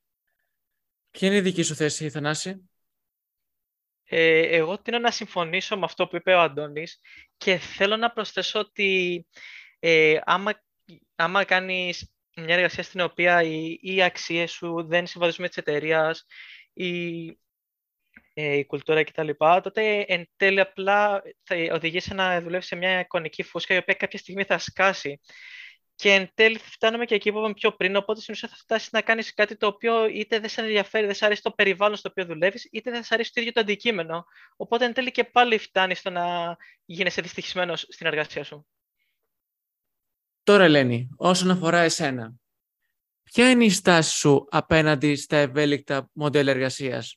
Ποια 1.11 1.27
είναι 1.27 1.37
η 1.37 1.41
δική 1.41 1.61
σου 1.61 1.75
θέση, 1.75 2.09
Θανάση; 2.09 2.69
Ε, 4.03 4.57
εγώ 4.57 4.81
τίνω 4.81 4.99
να 4.99 5.11
συμφωνήσω 5.11 5.77
με 5.77 5.85
αυτό 5.85 6.07
που 6.07 6.15
είπε 6.15 6.33
ο 6.33 6.39
Αντώνης 6.39 6.99
και 7.37 7.57
θέλω 7.57 7.97
να 7.97 8.11
προσθέσω 8.11 8.59
ότι 8.59 9.25
ε, 9.83 10.19
άμα, 10.23 10.63
άμα 11.15 11.43
κάνεις 11.43 12.13
μια 12.35 12.55
εργασία 12.55 12.83
στην 12.83 13.01
οποία 13.01 13.43
οι, 13.43 13.77
οι 13.81 14.03
αξίες 14.03 14.51
σου 14.51 14.83
δεν 14.87 15.07
συμβαδίζουν 15.07 15.43
με 15.43 15.49
τη 15.49 15.55
εταιρεία, 15.59 16.15
η, 16.73 17.25
ε, 18.33 18.57
η 18.57 18.65
κουλτούρα 18.65 19.03
κτλ. 19.03 19.29
Τότε 19.37 20.05
εν 20.07 20.29
τέλει 20.35 20.59
απλά 20.59 21.21
θα 21.43 21.55
οδηγήσει 21.71 22.13
να 22.13 22.41
δουλεύεις 22.41 22.67
σε 22.67 22.75
μια 22.75 22.99
εικονική 22.99 23.43
φούσκα 23.43 23.73
η 23.73 23.77
οποία 23.77 23.93
κάποια 23.93 24.19
στιγμή 24.19 24.43
θα 24.43 24.57
σκάσει. 24.57 25.19
Και 25.95 26.13
εν 26.13 26.31
τέλει 26.33 26.57
φτάνουμε 26.57 27.05
και 27.05 27.15
εκεί 27.15 27.31
που 27.31 27.37
είπαμε 27.37 27.53
πιο 27.53 27.71
πριν. 27.71 27.95
Οπότε 27.95 28.21
στην 28.21 28.33
ουσία 28.33 28.49
θα 28.49 28.55
φτάσεις 28.55 28.91
να 28.91 29.01
κάνεις 29.01 29.33
κάτι 29.33 29.57
το 29.57 29.67
οποίο 29.67 30.05
είτε 30.05 30.39
δεν 30.39 30.49
σε 30.49 30.61
ενδιαφέρει, 30.61 31.05
δεν 31.05 31.15
σε 31.15 31.25
αρέσει 31.25 31.41
το 31.41 31.51
περιβάλλον 31.51 31.95
στο 31.97 32.09
οποίο 32.09 32.25
δουλεύεις, 32.25 32.69
είτε 32.71 32.91
δεν 32.91 33.03
σε 33.03 33.13
αρέσει 33.13 33.33
το 33.33 33.41
ίδιο 33.41 33.53
το 33.53 33.59
αντικείμενο. 33.59 34.25
Οπότε 34.55 34.85
εν 34.85 34.93
τέλει 34.93 35.11
και 35.11 35.23
πάλι 35.23 35.57
φτάνεις 35.57 35.99
στο 35.99 36.09
να 36.09 36.57
γίνεσαι 36.85 37.21
δυστυχισμένος 37.21 37.85
στην 37.89 38.07
εργασία 38.07 38.43
σου. 38.43 38.67
Τώρα, 40.43 40.63
Ελένη, 40.63 41.09
όσον 41.15 41.49
αφορά 41.51 41.79
εσένα, 41.79 42.33
ποια 43.23 43.49
είναι 43.49 43.65
η 43.65 43.69
στάση 43.69 44.17
σου 44.17 44.47
απέναντι 44.49 45.15
στα 45.15 45.37
ευέλικτα 45.37 46.09
μοντέλα 46.13 46.51
εργασίας; 46.51 47.15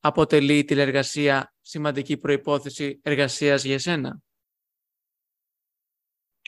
Αποτελεί 0.00 0.58
η 0.58 0.64
τηλεργασία 0.64 1.54
σημαντική 1.60 2.16
προϋπόθεση 2.16 3.00
εργασίας 3.02 3.64
για 3.64 3.74
εσένα; 3.74 4.22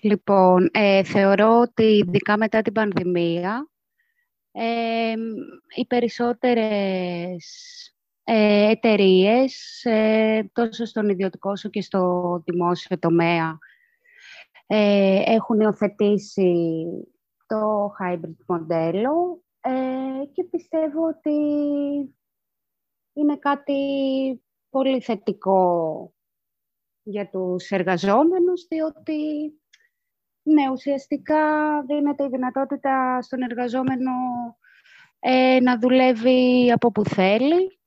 Λοιπόν, 0.02 0.68
ε, 0.72 1.04
θεωρώ 1.04 1.60
ότι 1.60 1.82
ειδικά 1.82 2.36
μετά 2.36 2.62
την 2.62 2.72
πανδημία, 2.72 3.70
ε, 4.52 5.14
οι 5.74 5.86
περισσότερες 5.86 7.44
ε, 8.24 8.70
εταιρείες, 8.70 9.84
ε, 9.84 10.50
τόσο 10.52 10.84
στον 10.84 11.08
ιδιωτικό 11.08 11.50
όσο 11.50 11.68
και 11.68 11.82
στο 11.82 12.42
δημόσιο 12.46 12.98
τομέα, 12.98 13.58
ε, 14.72 15.22
έχουν 15.26 15.60
υιοθετήσει 15.60 16.86
το 17.46 17.92
hybrid 18.00 18.36
μοντέλο 18.46 19.42
ε, 19.60 20.24
και 20.32 20.44
πιστεύω 20.44 21.06
ότι 21.06 21.30
είναι 23.12 23.36
κάτι 23.38 23.82
πολύ 24.70 25.00
θετικό 25.00 26.14
για 27.02 27.28
τους 27.28 27.70
εργαζόμενους, 27.70 28.66
διότι 28.68 29.52
ναι, 30.42 30.70
ουσιαστικά 30.70 31.44
δίνεται 31.86 32.24
η 32.24 32.28
δυνατότητα 32.28 33.22
στον 33.22 33.42
εργαζόμενο 33.42 34.12
ε, 35.18 35.58
να 35.60 35.78
δουλεύει 35.78 36.72
από 36.72 36.92
που 36.92 37.04
θέλει. 37.04 37.78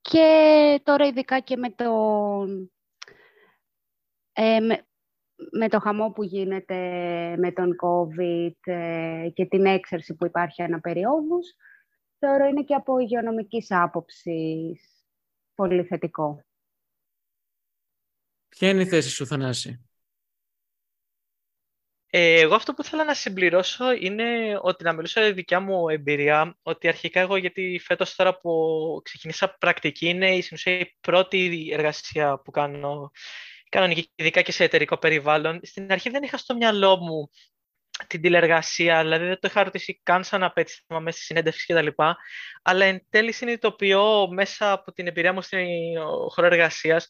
Και 0.00 0.80
τώρα 0.82 1.06
ειδικά 1.06 1.40
και 1.40 1.56
με 1.56 1.70
τον 1.70 2.72
με 4.38 4.87
το 5.68 5.80
χαμό 5.80 6.10
που 6.10 6.22
γίνεται 6.22 6.76
με 7.36 7.52
τον 7.52 7.76
COVID 7.82 8.72
ε, 8.72 9.28
και 9.34 9.46
την 9.46 9.66
έξαρση 9.66 10.14
που 10.14 10.26
υπάρχει 10.26 10.62
αναπεριόδους, 10.62 11.54
θεωρώ 12.18 12.44
είναι 12.44 12.62
και 12.62 12.74
από 12.74 12.98
υγειονομικής 12.98 13.66
άποψης 13.70 15.04
πολύ 15.54 15.84
θετικό. 15.84 16.42
Ποια 18.48 18.68
είναι 18.68 18.82
η 18.82 18.86
θέση 18.86 19.10
σου, 19.10 19.26
Θανάση; 19.26 19.88
Ε, 22.10 22.40
εγώ 22.40 22.54
αυτό 22.54 22.74
που 22.74 22.84
θέλω 22.84 23.04
να 23.04 23.14
συμπληρώσω 23.14 23.92
είναι 23.92 24.58
ότι 24.60 24.84
να 24.84 24.92
μιλήσω 24.92 25.20
για 25.20 25.32
δικιά 25.32 25.60
μου 25.60 25.88
εμπειρία, 25.88 26.58
ότι 26.62 26.88
αρχικά 26.88 27.20
εγώ, 27.20 27.36
γιατί 27.36 27.80
φέτος 27.84 28.14
τώρα 28.14 28.38
που 28.38 29.00
ξεκινήσα 29.04 29.56
πρακτική, 29.58 30.08
είναι 30.08 30.36
η, 30.36 30.44
η 30.64 30.96
πρώτη 31.00 31.68
εργασία 31.72 32.40
που 32.44 32.50
κάνω 32.50 33.10
κανονική, 33.68 34.10
ειδικά 34.14 34.42
και 34.42 34.52
σε 34.52 34.64
εταιρικό 34.64 34.98
περιβάλλον. 34.98 35.60
Στην 35.62 35.92
αρχή 35.92 36.10
δεν 36.10 36.22
είχα 36.22 36.36
στο 36.36 36.54
μυαλό 36.56 36.96
μου 36.96 37.30
την 38.06 38.20
τηλεργασία, 38.20 39.02
δηλαδή 39.02 39.24
δεν 39.24 39.38
το 39.40 39.48
είχα 39.50 39.62
ρωτήσει 39.62 40.00
καν 40.02 40.24
σαν 40.24 40.42
απέτηση 40.42 40.84
μέσα 40.88 41.16
στη 41.16 41.20
συνέντευξη 41.20 41.74
κτλ. 41.74 42.02
Αλλά 42.62 42.84
εν 42.84 43.06
τέλει 43.10 43.32
συνειδητοποιώ 43.32 44.28
μέσα 44.30 44.72
από 44.72 44.92
την 44.92 45.06
εμπειρία 45.06 45.32
μου 45.32 45.42
στην 45.42 45.66
χώρο 46.28 46.46
εργασίας 46.46 47.08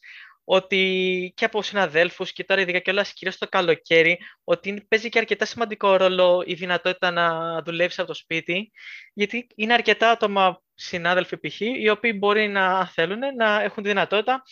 ότι 0.50 1.32
και 1.36 1.44
από 1.44 1.62
συναδέλφους 1.62 2.32
και 2.32 2.44
τώρα 2.44 2.60
ειδικά 2.60 2.78
και 2.78 2.90
όλα 2.90 3.06
κυρίως 3.14 3.38
το 3.38 3.48
καλοκαίρι, 3.48 4.18
ότι 4.44 4.86
παίζει 4.88 5.08
και 5.08 5.18
αρκετά 5.18 5.44
σημαντικό 5.44 5.96
ρόλο 5.96 6.42
η 6.46 6.54
δυνατότητα 6.54 7.10
να 7.10 7.62
δουλεύεις 7.62 7.98
από 7.98 8.08
το 8.08 8.14
σπίτι, 8.14 8.70
γιατί 9.14 9.46
είναι 9.54 9.72
αρκετά 9.72 10.10
άτομα 10.10 10.62
συνάδελφοι 10.80 11.38
π.χ. 11.38 11.61
οι 11.61 11.88
οποίοι 11.88 12.12
μπορεί 12.18 12.49
να 12.49 12.87
θέλουν 12.87 13.18
να 13.37 13.62
έχουν 13.62 13.82
τη 13.82 13.88
δυνατότητα 13.88 14.42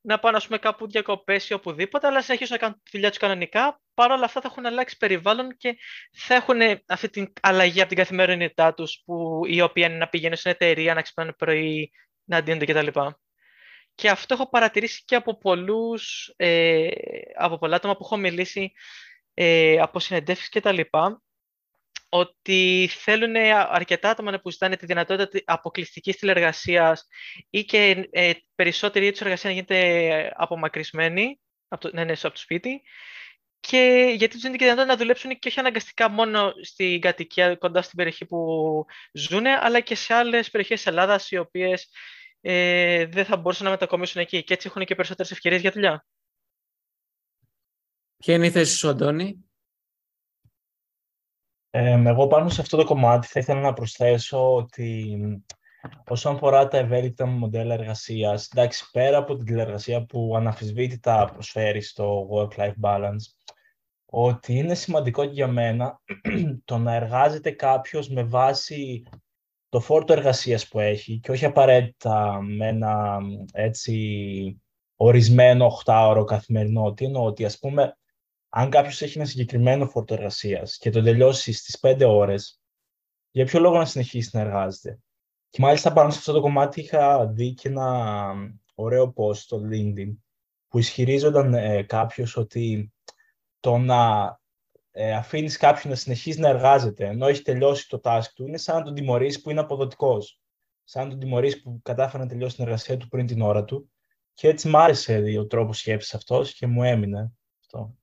να 0.00 0.18
πάνε 0.18 0.40
πούμε, 0.44 0.58
κάπου 0.58 0.88
διακοπές 0.88 1.48
ή 1.48 1.52
οπουδήποτε, 1.52 2.06
αλλά 2.06 2.22
συνεχίσουν 2.22 2.54
να 2.54 2.60
κάνουν 2.60 2.80
τη 2.82 2.90
δουλειά 2.92 3.08
τους 3.08 3.18
κανονικά. 3.18 3.80
Παρ' 3.94 4.10
όλα 4.10 4.24
αυτά 4.24 4.40
θα 4.40 4.48
έχουν 4.50 4.66
αλλάξει 4.66 4.96
περιβάλλον 4.96 5.56
και 5.56 5.76
θα 6.12 6.34
έχουν 6.34 6.60
αυτή 6.86 7.08
την 7.08 7.32
αλλαγή 7.40 7.80
από 7.80 7.88
την 7.88 7.98
καθημερινότητά 7.98 8.74
τους, 8.74 9.04
η 9.48 9.60
οποία 9.60 9.86
είναι 9.86 9.96
να 9.96 10.08
πηγαίνουν 10.08 10.36
στην 10.36 10.50
εταιρεία, 10.50 10.94
να 10.94 11.02
ξυπνάνε 11.02 11.32
πρωί, 11.32 11.90
να 12.24 12.42
ντύνονται 12.42 12.64
κτλ. 12.64 13.00
Και 13.94 14.10
αυτό 14.10 14.34
έχω 14.34 14.48
παρατηρήσει 14.48 15.04
και 15.04 15.14
από 15.14 15.38
πολλούς, 15.38 16.32
ε, 16.36 16.88
από 17.36 17.58
πολλά 17.58 17.76
άτομα 17.76 17.96
που 17.96 18.04
έχω 18.04 18.16
μιλήσει 18.16 18.72
ε, 19.34 19.78
από 19.80 20.00
συνεντεύξεις 20.00 20.48
και 20.48 20.60
τα 20.60 20.72
λοιπά, 20.72 21.22
ότι 22.08 22.90
θέλουν 22.92 23.36
αρκετά 23.68 24.10
άτομα 24.10 24.40
που 24.40 24.50
ζητάνε 24.50 24.76
τη 24.76 24.86
δυνατότητα 24.86 25.42
αποκλειστικής 25.44 26.16
τηλεργασίας 26.16 27.06
ή 27.50 27.64
και 27.64 28.08
ε, 28.10 28.32
περισσότερη 28.54 29.10
τη 29.10 29.18
εργασία 29.22 29.50
να 29.50 29.56
γίνεται 29.56 30.32
απομακρυσμένη 30.36 31.40
από 31.68 31.80
το, 31.80 31.90
ναι, 31.96 32.04
ναι, 32.04 32.12
από 32.12 32.30
το 32.30 32.40
σπίτι 32.40 32.82
και 33.60 34.12
γιατί 34.16 34.34
τους 34.34 34.42
δίνει 34.42 34.56
και 34.56 34.64
δυνατότητα 34.64 34.92
να 34.94 34.98
δουλέψουν 34.98 35.38
και 35.38 35.48
όχι 35.48 35.58
αναγκαστικά 35.58 36.08
μόνο 36.08 36.52
στην 36.62 37.00
κατοικία 37.00 37.56
κοντά 37.56 37.82
στην 37.82 37.96
περιοχή 37.96 38.26
που 38.26 38.84
ζουν, 39.12 39.46
αλλά 39.46 39.80
και 39.80 39.94
σε 39.94 40.14
άλλες 40.14 40.50
περιοχές 40.50 40.76
της 40.76 40.86
Ελλάδας 40.86 41.30
οι 41.30 41.36
οποίες 41.36 41.88
ε, 42.40 43.06
δεν 43.06 43.24
θα 43.24 43.36
μπορούσαν 43.36 43.64
να 43.64 43.70
μετακομίσουν 43.70 44.20
εκεί 44.20 44.44
και 44.44 44.54
έτσι 44.54 44.66
έχουν 44.68 44.84
και 44.84 44.94
περισσότερες 44.94 45.30
ευκαιρίες 45.30 45.60
για 45.60 45.70
δουλειά. 45.70 46.06
Ποια 48.16 48.34
είναι 48.34 48.46
η 48.46 48.50
θέση 48.50 48.76
σου, 48.76 48.88
Αντώνη; 48.88 49.45
Ε, 51.78 52.02
εγώ 52.06 52.26
πάνω 52.26 52.48
σε 52.48 52.60
αυτό 52.60 52.76
το 52.76 52.84
κομμάτι 52.84 53.26
θα 53.26 53.40
ήθελα 53.40 53.60
να 53.60 53.72
προσθέσω 53.72 54.54
ότι 54.54 55.16
όσον 56.08 56.34
αφορά 56.34 56.68
τα 56.68 56.78
ευέλικτα 56.78 57.26
μοντέλα 57.26 57.74
εργασίας, 57.74 58.48
εντάξει, 58.54 58.90
πέρα 58.92 59.18
από 59.18 59.36
την 59.36 59.44
τηλεργασία 59.44 60.04
που 60.04 60.34
αναφυσβήτητα 60.36 61.30
προσφέρει 61.32 61.80
στο 61.80 62.28
work-life 62.32 62.74
balance, 62.82 63.24
ότι 64.06 64.54
είναι 64.54 64.74
σημαντικό 64.74 65.22
για 65.22 65.46
μένα 65.46 66.00
το 66.64 66.78
να 66.78 66.94
εργάζεται 66.94 67.50
κάποιος 67.50 68.08
με 68.08 68.22
βάση 68.22 69.02
το 69.68 69.80
φόρτο 69.80 70.12
εργασίας 70.12 70.68
που 70.68 70.80
έχει 70.80 71.20
και 71.20 71.30
όχι 71.30 71.44
απαραίτητα 71.44 72.38
με 72.42 72.68
ένα 72.68 73.18
έτσι 73.52 74.60
ορισμένο 74.96 75.68
8ωρο 75.84 76.24
καθημερινό. 76.26 76.92
Τι 76.92 77.04
εννοώ, 77.04 77.24
ότι 77.24 77.44
ας 77.44 77.58
πούμε, 77.58 77.96
αν 78.58 78.70
κάποιος 78.70 79.02
έχει 79.02 79.18
ένα 79.18 79.26
συγκεκριμένο 79.26 79.86
φόρτο 79.86 80.14
εργασίας 80.14 80.78
και 80.78 80.90
το 80.90 81.02
τελειώσει 81.02 81.52
στις 81.52 81.78
5 81.82 82.04
ώρες, 82.06 82.60
για 83.30 83.44
ποιο 83.44 83.60
λόγο 83.60 83.78
να 83.78 83.84
συνεχίσει 83.84 84.30
να 84.32 84.40
εργάζεται; 84.40 84.98
Και 85.50 85.60
μάλιστα 85.60 85.92
πάνω 85.92 86.10
σε 86.10 86.18
αυτό 86.18 86.32
το 86.32 86.40
κομμάτι 86.40 86.80
είχα 86.80 87.26
δει 87.26 87.54
και 87.54 87.68
ένα 87.68 88.34
ωραίο 88.74 89.12
post 89.16 89.34
στο 89.34 89.60
LinkedIn 89.70 90.16
που 90.68 90.78
ισχυρίζονταν 90.78 91.54
ε, 91.54 91.82
κάποιος 91.82 92.36
ότι 92.36 92.92
το 93.60 93.78
να 93.78 94.38
ε, 94.90 95.14
αφήνεις 95.14 95.56
κάποιον 95.56 95.92
να 95.92 95.98
συνεχίζει 95.98 96.40
να 96.40 96.48
εργάζεται 96.48 97.06
ενώ 97.06 97.26
έχει 97.26 97.42
τελειώσει 97.42 97.88
το 97.88 98.00
task 98.02 98.26
του 98.34 98.46
είναι 98.46 98.58
σαν 98.58 98.76
να 98.76 98.82
τον 98.82 98.94
τιμωρήσει 98.94 99.40
που 99.40 99.50
είναι 99.50 99.60
αποδοτικός. 99.60 100.40
Σαν 100.84 101.04
να 101.04 101.10
τον 101.10 101.18
τιμωρήσει 101.18 101.62
που 101.62 101.80
κατάφερε 101.82 102.22
να 102.22 102.28
τελειώσει 102.28 102.54
την 102.56 102.64
εργασία 102.64 102.96
του 102.96 103.08
πριν 103.08 103.26
την 103.26 103.40
ώρα 103.40 103.64
του. 103.64 103.90
Και 104.34 104.48
έτσι 104.48 104.68
μ' 104.68 104.76
άρεσε 104.76 105.36
ο 105.38 105.46
τρόπος 105.46 105.78
σκέψης 105.78 106.14
αυτός 106.14 106.54
και 106.54 106.66
μου 106.66 106.82
έμεινε 106.82 107.32
αυτό. 107.60 107.96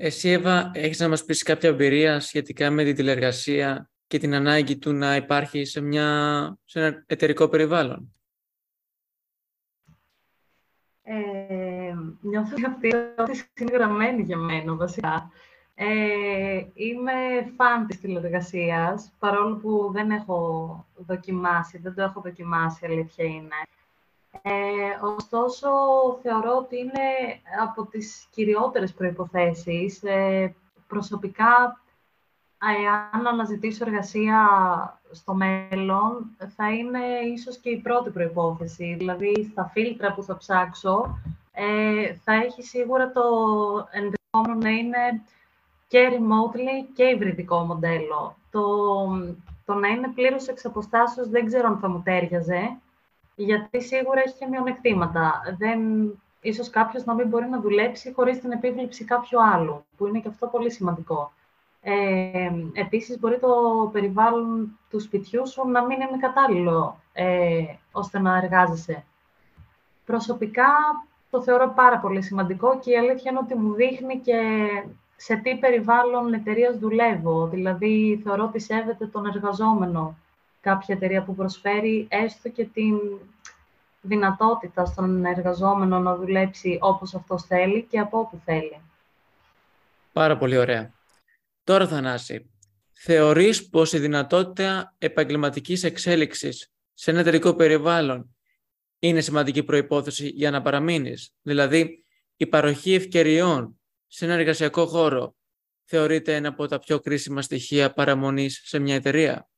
Εσύ, 0.00 0.28
Εύα, 0.28 0.70
έχεις 0.74 0.98
να 0.98 1.08
μας 1.08 1.24
πεις 1.24 1.42
κάποια 1.42 1.68
εμπειρία 1.68 2.20
σχετικά 2.20 2.70
με 2.70 2.84
την 2.84 2.94
τηλεργασία 2.94 3.90
και 4.06 4.18
την 4.18 4.34
ανάγκη 4.34 4.78
του 4.78 4.92
να 4.92 5.16
υπάρχει 5.16 5.64
σε, 5.64 5.80
μια, 5.80 6.58
σε 6.64 6.80
ένα 6.80 7.04
εταιρικό 7.06 7.48
περιβάλλον; 7.48 8.14
Ε, 11.02 11.94
νιώθω 12.20 12.54
αυτή 12.66 12.92
ότι 13.18 13.50
είναι 13.60 13.72
γραμμένη 13.72 14.22
για 14.22 14.36
μένα, 14.36 14.74
βασικά. 14.74 15.30
Ε, 15.74 16.64
είμαι 16.74 17.12
φαν 17.56 17.86
της 17.86 18.00
τηλεργασίας, 18.00 19.12
παρόλο 19.18 19.56
που 19.56 19.90
δεν 19.92 20.10
έχω 20.10 20.86
δοκιμάσει, 20.96 21.78
δεν 21.78 21.94
το 21.94 22.02
έχω 22.02 22.20
δοκιμάσει, 22.20 22.86
αλήθεια 22.86 23.24
είναι. 23.24 23.56
Ε, 24.42 25.06
ωστόσο, 25.16 25.68
θεωρώ 26.22 26.56
ότι 26.56 26.78
είναι 26.78 27.08
από 27.62 27.86
τις 27.86 28.26
κυριότερες 28.30 28.92
προϋποθέσεις. 28.92 30.02
Ε, 30.02 30.54
προσωπικά, 30.86 31.80
αν 33.12 33.26
αναζητήσω 33.26 33.84
εργασία 33.86 34.40
στο 35.10 35.34
μέλλον, 35.34 36.36
θα 36.56 36.72
είναι 36.72 36.98
ίσως 37.34 37.56
και 37.58 37.70
η 37.70 37.76
πρώτη 37.76 38.10
προϋπόθεση. 38.10 38.94
Δηλαδή, 38.98 39.48
στα 39.50 39.70
φίλτρα 39.72 40.14
που 40.14 40.22
θα 40.22 40.36
ψάξω, 40.36 41.18
ε, 41.52 42.14
θα 42.14 42.32
έχει 42.32 42.62
σίγουρα 42.62 43.12
το 43.12 43.22
ενδεχόμενο 43.90 44.62
να 44.62 44.70
είναι 44.70 45.22
και 45.88 46.08
remotely 46.12 46.92
και 46.94 47.04
υβριδικό 47.04 47.58
μοντέλο. 47.58 48.36
Το, 48.50 48.64
το 49.64 49.74
να 49.74 49.88
είναι 49.88 50.08
πλήρως 50.08 50.48
εξ 50.48 50.64
αποστάσεως 50.64 51.28
δεν 51.28 51.46
ξέρω 51.46 51.68
αν 51.68 51.78
θα 51.78 51.88
μου 51.88 52.02
τέριαζε, 52.02 52.78
γιατί 53.42 53.82
σίγουρα 53.82 54.20
έχει 54.20 54.34
και 54.38 54.46
μειονεκτήματα. 54.46 55.42
Δεν, 55.58 55.80
ίσως 56.40 56.70
κάποιος 56.70 57.04
να 57.04 57.14
μην 57.14 57.28
μπορεί 57.28 57.48
να 57.48 57.60
δουλέψει 57.60 58.12
χωρίς 58.12 58.40
την 58.40 58.52
επίβλεψη 58.52 59.04
κάποιου 59.04 59.42
άλλου, 59.42 59.84
που 59.96 60.06
είναι 60.06 60.20
και 60.20 60.28
αυτό 60.28 60.46
πολύ 60.46 60.70
σημαντικό. 60.70 61.32
Ε, 61.80 62.50
επίσης, 62.72 63.18
μπορεί 63.18 63.38
το 63.38 63.48
περιβάλλον 63.92 64.78
του 64.90 65.00
σπιτιού 65.00 65.48
σου 65.48 65.68
να 65.68 65.84
μην 65.84 66.00
είναι 66.00 66.18
κατάλληλο 66.20 67.00
ε, 67.12 67.64
ώστε 67.92 68.18
να 68.18 68.36
εργάζεσαι. 68.36 69.04
Προσωπικά 70.04 70.66
το 71.30 71.42
θεωρώ 71.42 71.72
πάρα 71.74 71.98
πολύ 71.98 72.22
σημαντικό 72.22 72.78
και 72.78 72.90
η 72.90 72.96
αλήθεια 72.96 73.30
είναι 73.30 73.40
ότι 73.42 73.54
μου 73.54 73.74
δείχνει 73.74 74.18
και 74.18 74.40
σε 75.16 75.36
τι 75.36 75.56
περιβάλλον 75.56 76.32
εταιρεία 76.32 76.78
δουλεύω. 76.78 77.46
Δηλαδή, 77.46 78.20
θεωρώ 78.24 78.44
ότι 78.44 78.60
σέβεται 78.60 79.06
τον 79.06 79.26
εργαζόμενο 79.26 80.16
κάποια 80.60 80.94
εταιρεία 80.94 81.22
που 81.22 81.34
προσφέρει 81.34 82.06
έστω 82.10 82.48
και 82.48 82.64
την 82.64 83.00
δυνατότητα 84.00 84.84
στον 84.84 85.24
εργαζόμενο 85.24 85.98
να 85.98 86.16
δουλέψει 86.16 86.78
όπως 86.80 87.14
αυτός 87.14 87.42
θέλει 87.42 87.82
και 87.82 87.98
από 87.98 88.18
όπου 88.18 88.40
θέλει. 88.44 88.80
Πάρα 90.12 90.36
πολύ 90.36 90.56
ωραία. 90.56 90.92
Τώρα, 91.64 91.88
Θανάση, 91.88 92.50
θεωρείς 92.92 93.68
πως 93.68 93.92
η 93.92 93.98
δυνατότητα 93.98 94.94
επαγγελματικής 94.98 95.84
εξέλιξης 95.84 96.72
σε 96.94 97.10
ένα 97.10 97.20
εταιρικό 97.20 97.54
περιβάλλον 97.54 98.36
είναι 98.98 99.20
σημαντική 99.20 99.62
προϋπόθεση 99.62 100.28
για 100.28 100.50
να 100.50 100.62
παραμείνεις; 100.62 101.34
Δηλαδή, 101.42 102.04
η 102.36 102.46
παροχή 102.46 102.94
ευκαιριών 102.94 103.80
σε 104.06 104.24
ένα 104.24 104.34
εργασιακό 104.34 104.86
χώρο 104.86 105.34
θεωρείται 105.84 106.34
ένα 106.34 106.48
από 106.48 106.66
τα 106.66 106.78
πιο 106.78 107.00
κρίσιμα 107.00 107.42
στοιχεία 107.42 107.92
παραμονής 107.92 108.62
σε 108.64 108.78
μια 108.78 108.94
εταιρεία; 108.94 109.48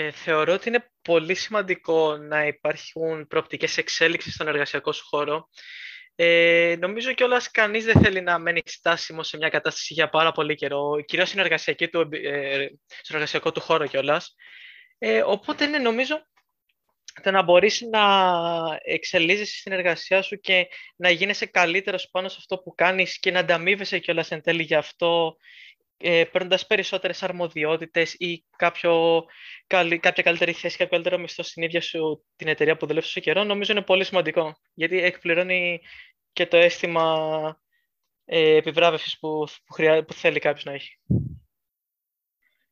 Ε, 0.00 0.10
θεωρώ 0.10 0.52
ότι 0.52 0.68
είναι 0.68 0.90
πολύ 1.02 1.34
σημαντικό 1.34 2.16
να 2.16 2.46
υπάρχουν 2.46 3.26
προοπτικές 3.26 3.76
εξέλιξης 3.76 4.34
στον 4.34 4.48
εργασιακό 4.48 4.92
σου 4.92 5.04
χώρο 5.06 5.48
ε, 6.14 6.76
νομίζω 6.78 7.12
κιόλας 7.12 7.50
κανείς 7.50 7.84
δεν 7.84 8.00
θέλει 8.00 8.20
να 8.20 8.38
μένει 8.38 8.62
στάσιμο 8.64 9.22
σε 9.22 9.36
μια 9.36 9.48
κατάσταση 9.48 9.94
για 9.94 10.08
πάρα 10.08 10.32
πολύ 10.32 10.54
καιρό, 10.54 11.02
κυρίως 11.06 11.28
στην 11.28 11.90
του, 11.90 12.08
ε, 12.10 12.66
στον 13.00 13.16
εργασιακό 13.16 13.52
του 13.52 13.60
χώρο 13.60 13.86
κιόλας. 13.86 14.34
Ε, 14.98 15.22
οπότε 15.22 15.66
ναι, 15.66 15.78
νομίζω 15.78 16.26
το 17.22 17.30
να 17.30 17.42
μπορείς 17.42 17.80
να 17.80 18.00
εξελίσσεσαι 18.82 19.58
στην 19.58 19.72
εργασία 19.72 20.22
σου 20.22 20.36
και 20.36 20.66
να 20.96 21.10
γίνεσαι 21.10 21.46
καλύτερος 21.46 22.08
πάνω 22.10 22.28
σε 22.28 22.36
αυτό 22.38 22.58
που 22.58 22.74
κάνεις 22.74 23.18
και 23.18 23.30
να 23.30 23.38
ανταμείβεσαι 23.38 23.98
κιόλας 23.98 24.30
εν 24.30 24.42
τέλει 24.42 24.62
γι' 24.62 24.74
αυτό 24.74 25.36
ε, 26.00 26.24
παίρνοντας 26.24 26.66
περισσότερες 26.66 27.22
αρμοδιότητες 27.22 28.14
ή 28.14 28.44
κάποιο, 28.56 29.24
κάποια 30.00 30.22
καλύτερη 30.22 30.52
θέση, 30.52 30.76
κάποιο 30.76 30.90
καλύτερο 30.90 31.18
μισθό 31.18 31.42
στην 31.42 31.62
ίδια 31.62 31.80
σου 31.80 32.24
την 32.36 32.48
εταιρεία 32.48 32.76
που 32.76 32.86
δουλεύει 32.86 33.06
τόσο 33.06 33.20
καιρό, 33.20 33.44
νομίζω 33.44 33.72
είναι 33.72 33.82
πολύ 33.82 34.04
σημαντικό. 34.04 34.56
Γιατί 34.74 35.02
εκπληρώνει 35.02 35.80
και 36.32 36.46
το 36.46 36.56
αίσθημα 36.56 37.60
ε, 38.24 38.56
επιβράβευσης 38.56 39.18
που, 39.18 39.46
που, 39.64 40.04
που 40.06 40.12
θέλει 40.12 40.38
κάποιος 40.38 40.64
να 40.64 40.72
έχει. 40.72 40.98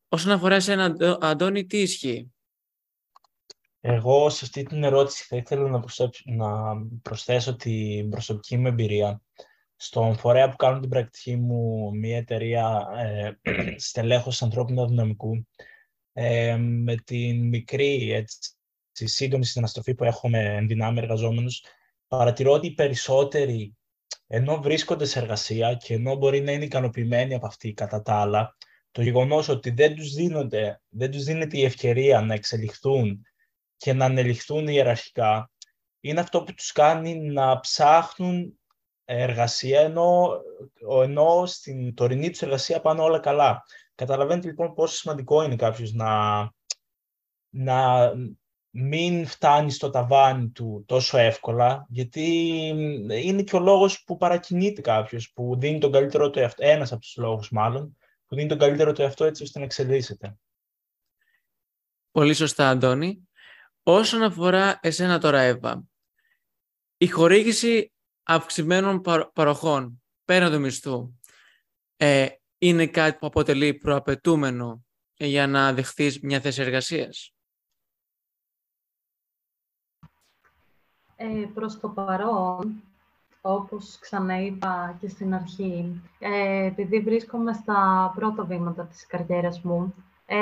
Όσον 0.09 0.33
αφορά 0.33 0.61
σε 0.61 0.73
έναν 0.73 0.97
Αντώνη, 1.21 1.67
τι 1.67 1.81
ισχύει; 1.81 2.35
Εγώ 3.81 4.31
σε 4.31 4.45
αυτή 4.45 4.63
την 4.63 4.85
ερώτηση 4.85 5.25
θα 5.29 5.37
ήθελα 5.37 5.69
να 5.69 5.81
προσθέσω, 5.81 6.11
να 6.25 6.49
προσθέσω 7.03 7.57
την 7.57 8.09
προσωπική 8.09 8.57
μου 8.57 8.67
εμπειρία. 8.67 9.21
Στον 9.77 10.17
φορέα 10.17 10.49
που 10.49 10.57
κάνω 10.57 10.81
την 10.81 10.89
πρακτική 10.89 11.37
μου, 11.37 11.91
μια 11.95 12.17
εταιρεία 12.17 12.87
ε, 12.97 13.33
στελέχος 13.89 14.43
ανθρώπινου 14.43 14.87
δυναμικού, 14.87 15.47
ε, 16.13 16.57
με 16.57 16.97
την 16.97 17.49
μικρή 17.49 18.13
έτσι, 18.13 18.51
σύντομη 18.91 19.45
συναστροφή 19.45 19.95
που 19.95 20.05
έχουμε 20.05 20.39
ενδυνάμει 20.39 20.99
εργαζόμενους, 20.99 21.65
παρατηρώ 22.09 22.53
ότι 22.53 22.67
οι 22.67 22.75
περισσότεροι, 22.75 23.77
ενώ 24.27 24.61
βρίσκονται 24.61 25.05
σε 25.05 25.19
εργασία 25.19 25.75
και 25.75 25.95
ενώ 25.95 26.15
μπορεί 26.15 26.41
να 26.41 26.53
είναι 26.53 26.65
ικανοποιημένοι 26.65 27.35
από 27.35 27.47
αυτή 27.47 27.73
κατά 27.73 28.03
τα 28.03 28.21
άλλα, 28.21 28.57
το 28.91 29.03
γεγονός 29.03 29.49
ότι 29.49 29.71
δεν 29.71 29.95
τους, 29.95 30.13
δίνονται, 30.13 30.81
δεν 30.89 31.11
τους 31.11 31.25
δίνεται 31.25 31.59
η 31.59 31.65
ευκαιρία 31.65 32.21
να 32.21 32.35
εξελιχθούν 32.35 33.23
και 33.77 33.93
να 33.93 34.05
ανελιχθούν 34.05 34.69
ιεραρχικά, 34.69 35.51
είναι 36.01 36.21
αυτό 36.21 36.43
που 36.43 36.55
τους 36.55 36.73
κάνει 36.73 37.19
να 37.19 37.61
ψάχνουν 37.61 38.59
εργασία, 39.07 39.81
ενώ, 39.81 40.41
ενώ 41.03 41.47
στην 41.47 41.95
τωρινή 41.95 42.31
τους 42.31 42.43
εργασία 42.43 42.81
πάνε 42.81 43.01
όλα 43.01 43.19
καλά. 43.19 43.63
Καταλαβαίνετε 43.95 44.47
λοιπόν 44.47 44.75
πόσο 44.75 44.97
σημαντικό 44.97 45.43
είναι 45.43 45.57
κάποιος 45.57 45.93
να, 45.93 46.41
να, 47.49 48.13
μην 48.79 49.27
φτάνει 49.27 49.71
στο 49.71 49.91
ταβάνι 49.91 50.49
του 50.49 50.85
τόσο 50.87 51.19
εύκολα, 51.19 51.87
γιατί 51.89 52.25
είναι 53.09 53.43
και 53.43 53.57
ο 53.57 53.61
λόγος 53.61 54.05
που 54.05 54.17
παρακινείται 54.17 54.81
κάποιος, 54.81 55.33
που 55.33 55.57
δίνει 55.59 55.79
τον 55.79 55.93
καλύτερο 55.93 56.31
του 56.31 56.39
εαυτό, 56.39 56.67
ένας 56.67 56.93
από 56.93 57.01
τους 57.01 57.17
λόγους 57.17 57.51
μάλλον, 57.51 57.97
που 58.27 58.35
δίνει 58.35 58.49
τον 58.49 58.59
καλύτερο 58.59 58.93
του 58.93 59.03
εαυτό 59.03 59.25
έτσι 59.25 59.43
ώστε 59.43 59.59
να 59.59 59.65
εξελίσσεται. 59.65 60.37
Πολύ 62.11 62.35
σωστά, 62.35 62.69
Αντώνη. 62.69 63.29
Όσον 63.83 64.23
αφορά 64.23 64.79
εσένα 64.83 65.19
τώρα, 65.19 65.41
Εύα, 65.41 65.85
η 66.97 67.07
χορήγηση 67.07 67.93
αυξημένων 68.27 69.03
παροχών 69.33 70.03
πέραν 70.25 70.53
του 70.53 70.61
μισθού 70.61 71.15
ε, 71.97 72.27
είναι 72.59 72.87
κάτι 72.87 73.19
που 73.19 73.27
αποτελεί 73.27 73.75
προαπαιτούμενο 73.75 74.85
για 75.17 75.47
να 75.47 75.73
δεχθείς 75.73 76.21
μια 76.21 76.41
θέση 76.41 76.63
εργασίας. 76.63 77.35
Ε, 81.17 81.47
προς 81.55 81.81
το 81.81 81.89
παρόν, 81.89 82.83
όπως 83.41 83.99
ξαναείπα 83.99 84.97
και 85.01 85.09
στην 85.09 85.35
αρχή, 85.35 86.03
ε, 86.19 86.65
επειδή 86.65 87.01
βρίσκομαι 87.01 87.53
στα 87.53 88.13
πρώτα 88.15 88.45
βήματα 88.45 88.87
της 88.87 89.07
καριέρας 89.07 89.61
μου, 89.61 89.95
ε, 90.27 90.37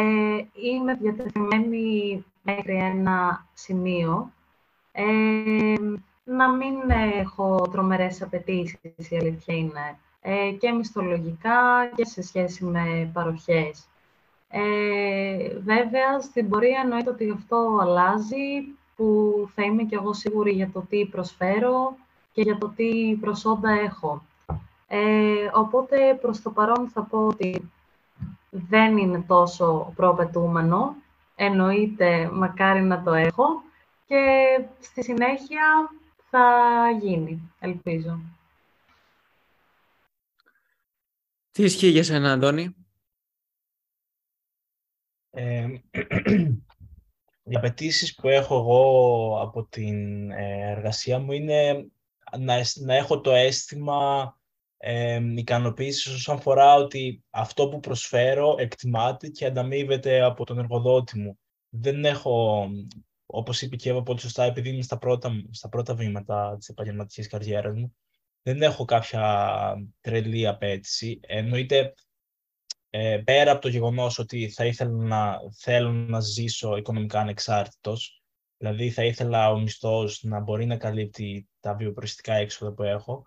είμαι 0.53 0.95
διατεθειμένη 0.95 2.25
μέχρι 2.43 2.75
ένα 2.75 3.47
σημείο 3.55 4.33
ε, 4.93 5.75
να 6.25 6.49
μην 6.53 6.91
έχω 7.21 7.69
τρομερές 7.73 8.23
απαιτήσεις, 8.23 9.11
η 9.11 9.17
αλήθεια 9.17 9.55
είναι, 9.55 9.99
ε, 10.21 10.51
και 10.51 10.73
μισθολογικά 10.73 11.91
και 11.95 12.05
σε 12.05 12.23
σχέση 12.23 12.65
με 12.65 13.11
παροχές. 13.13 13.89
Ε, 14.49 15.59
βέβαια, 15.59 16.21
στην 16.21 16.49
πορεία 16.49 16.81
εννοείται 16.83 17.11
ότι 17.11 17.31
αυτό 17.31 17.79
αλλάζει, 17.81 18.75
που 18.97 19.35
θα 19.55 19.63
είμαι 19.63 19.83
κι 19.83 19.95
εγώ 19.95 20.13
σίγουρη 20.13 20.51
για 20.51 20.71
το 20.73 20.81
τι 20.89 21.07
προσφέρω 21.07 21.97
και 22.33 22.43
για 22.43 22.59
το 22.59 22.69
τι 22.77 23.17
προσόντα 23.21 23.71
έχω. 23.71 24.23
Ε, 24.89 25.51
οπότε, 25.53 26.19
προς 26.21 26.43
το 26.43 26.51
παρόν 26.51 26.89
θα 26.89 27.03
πω 27.03 27.19
ότι 27.27 27.71
δεν 28.51 28.97
είναι 28.97 29.25
τόσο 29.27 29.93
προαπαιτούμενο, 29.97 30.95
εννοείται 31.35 32.31
μακάρι 32.33 32.83
να 32.83 33.03
το 33.03 33.13
έχω 33.13 33.63
και 34.07 34.21
στη 34.81 35.03
συνέχεια 35.03 35.91
θα 36.37 36.91
γίνει, 37.01 37.53
ελπίζω. 37.61 38.21
Τι 41.51 41.63
ισχύει 41.63 41.89
για 41.89 42.03
σένα, 42.03 42.33
Αντώνη; 42.33 42.77
Ε, 45.31 45.67
οι 47.49 47.55
απαιτήσεις 47.55 48.15
που 48.15 48.29
έχω 48.29 48.57
εγώ 48.57 49.41
από 49.41 49.65
την 49.65 50.31
ε, 50.31 50.71
εργασία 50.71 51.19
μου 51.19 51.33
είναι 51.33 51.89
να, 52.39 52.55
να 52.75 52.95
έχω 52.95 53.21
το 53.21 53.33
αίσθημα 53.33 54.39
ε, 54.77 55.21
ικανοποίησης 55.35 56.15
όσον 56.15 56.37
αφορά 56.37 56.75
ότι 56.75 57.25
αυτό 57.31 57.69
που 57.69 57.81
προσφέρω 57.81 58.55
εκτιμάται 58.59 59.29
και 59.29 59.47
ανταμείβεται 59.47 60.23
από 60.23 60.45
τον 60.45 60.59
εργοδότη 60.59 61.19
μου. 61.19 61.39
Δεν 61.69 62.05
έχω, 62.05 62.69
όπως 63.37 63.63
είπε 63.63 63.77
και 63.77 63.91
Εύα 63.91 64.03
πολύ 64.03 64.21
σωστά, 64.21 64.45
επειδή 64.45 64.69
είμαι 64.69 64.83
στα 64.83 64.99
πρώτα, 64.99 65.31
στα 65.51 65.69
πρώτα 65.69 65.95
βήματα 65.95 66.57
της 66.59 66.69
επαγγελματικής 66.69 67.27
καριέρας 67.29 67.75
μου, 67.75 67.95
δεν 68.43 68.63
έχω 68.63 68.85
κάποια 68.85 69.75
τρελή 70.01 70.47
απέτηση. 70.47 71.21
Εννοείται 71.23 71.95
ε, 72.91 73.23
πέρα 73.25 73.53
από 73.53 73.61
το 73.61 73.69
γεγονός 73.69 74.19
ότι 74.19 74.49
θα 74.49 74.65
ήθελα 74.65 74.91
να, 74.91 75.39
θέλω 75.59 75.93
να 75.93 76.21
ζήσω 76.21 76.77
οικονομικά 76.77 77.21
ανεξάρτητος, 77.21 78.23
δηλαδή 78.57 78.91
θα 78.91 79.05
ήθελα 79.05 79.51
ο 79.51 79.59
μισθός 79.59 80.23
να 80.23 80.41
μπορεί 80.41 80.67
να 80.67 80.77
καλύπτει 80.77 81.49
τα 81.61 81.75
βιοπροστικά 81.75 82.35
έξοδα 82.35 82.73
που 82.73 82.83
έχω, 82.83 83.27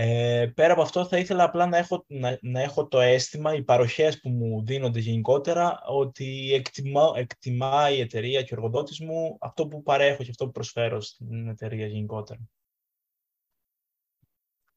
ε, 0.00 0.52
πέρα 0.54 0.72
από 0.72 0.82
αυτό 0.82 1.04
θα 1.06 1.18
ήθελα 1.18 1.44
απλά 1.44 1.66
να 1.66 1.76
έχω, 1.76 2.04
να, 2.40 2.60
έχω 2.60 2.86
το 2.88 3.00
αίσθημα, 3.00 3.54
οι 3.54 3.62
παροχές 3.62 4.20
που 4.20 4.28
μου 4.28 4.64
δίνονται 4.64 4.98
γενικότερα, 4.98 5.80
ότι 5.86 6.52
εκτιμά, 6.52 7.12
εκτιμά 7.14 7.90
η 7.90 8.00
εταιρεία 8.00 8.42
και 8.42 8.54
ο 8.54 8.56
εργοδότης 8.56 9.00
μου 9.00 9.36
αυτό 9.40 9.66
που 9.66 9.82
παρέχω 9.82 10.22
και 10.22 10.30
αυτό 10.30 10.44
που 10.44 10.50
προσφέρω 10.50 11.00
στην 11.00 11.48
εταιρεία 11.48 11.86
γενικότερα. 11.86 12.40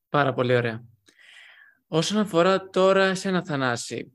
Πάρα 0.09 0.33
πολύ 0.33 0.55
ωραία. 0.55 0.83
Όσον 1.87 2.17
αφορά 2.17 2.69
τώρα 2.69 3.15
σε 3.15 3.27
ένα 3.27 3.45
Θανάση, 3.45 4.11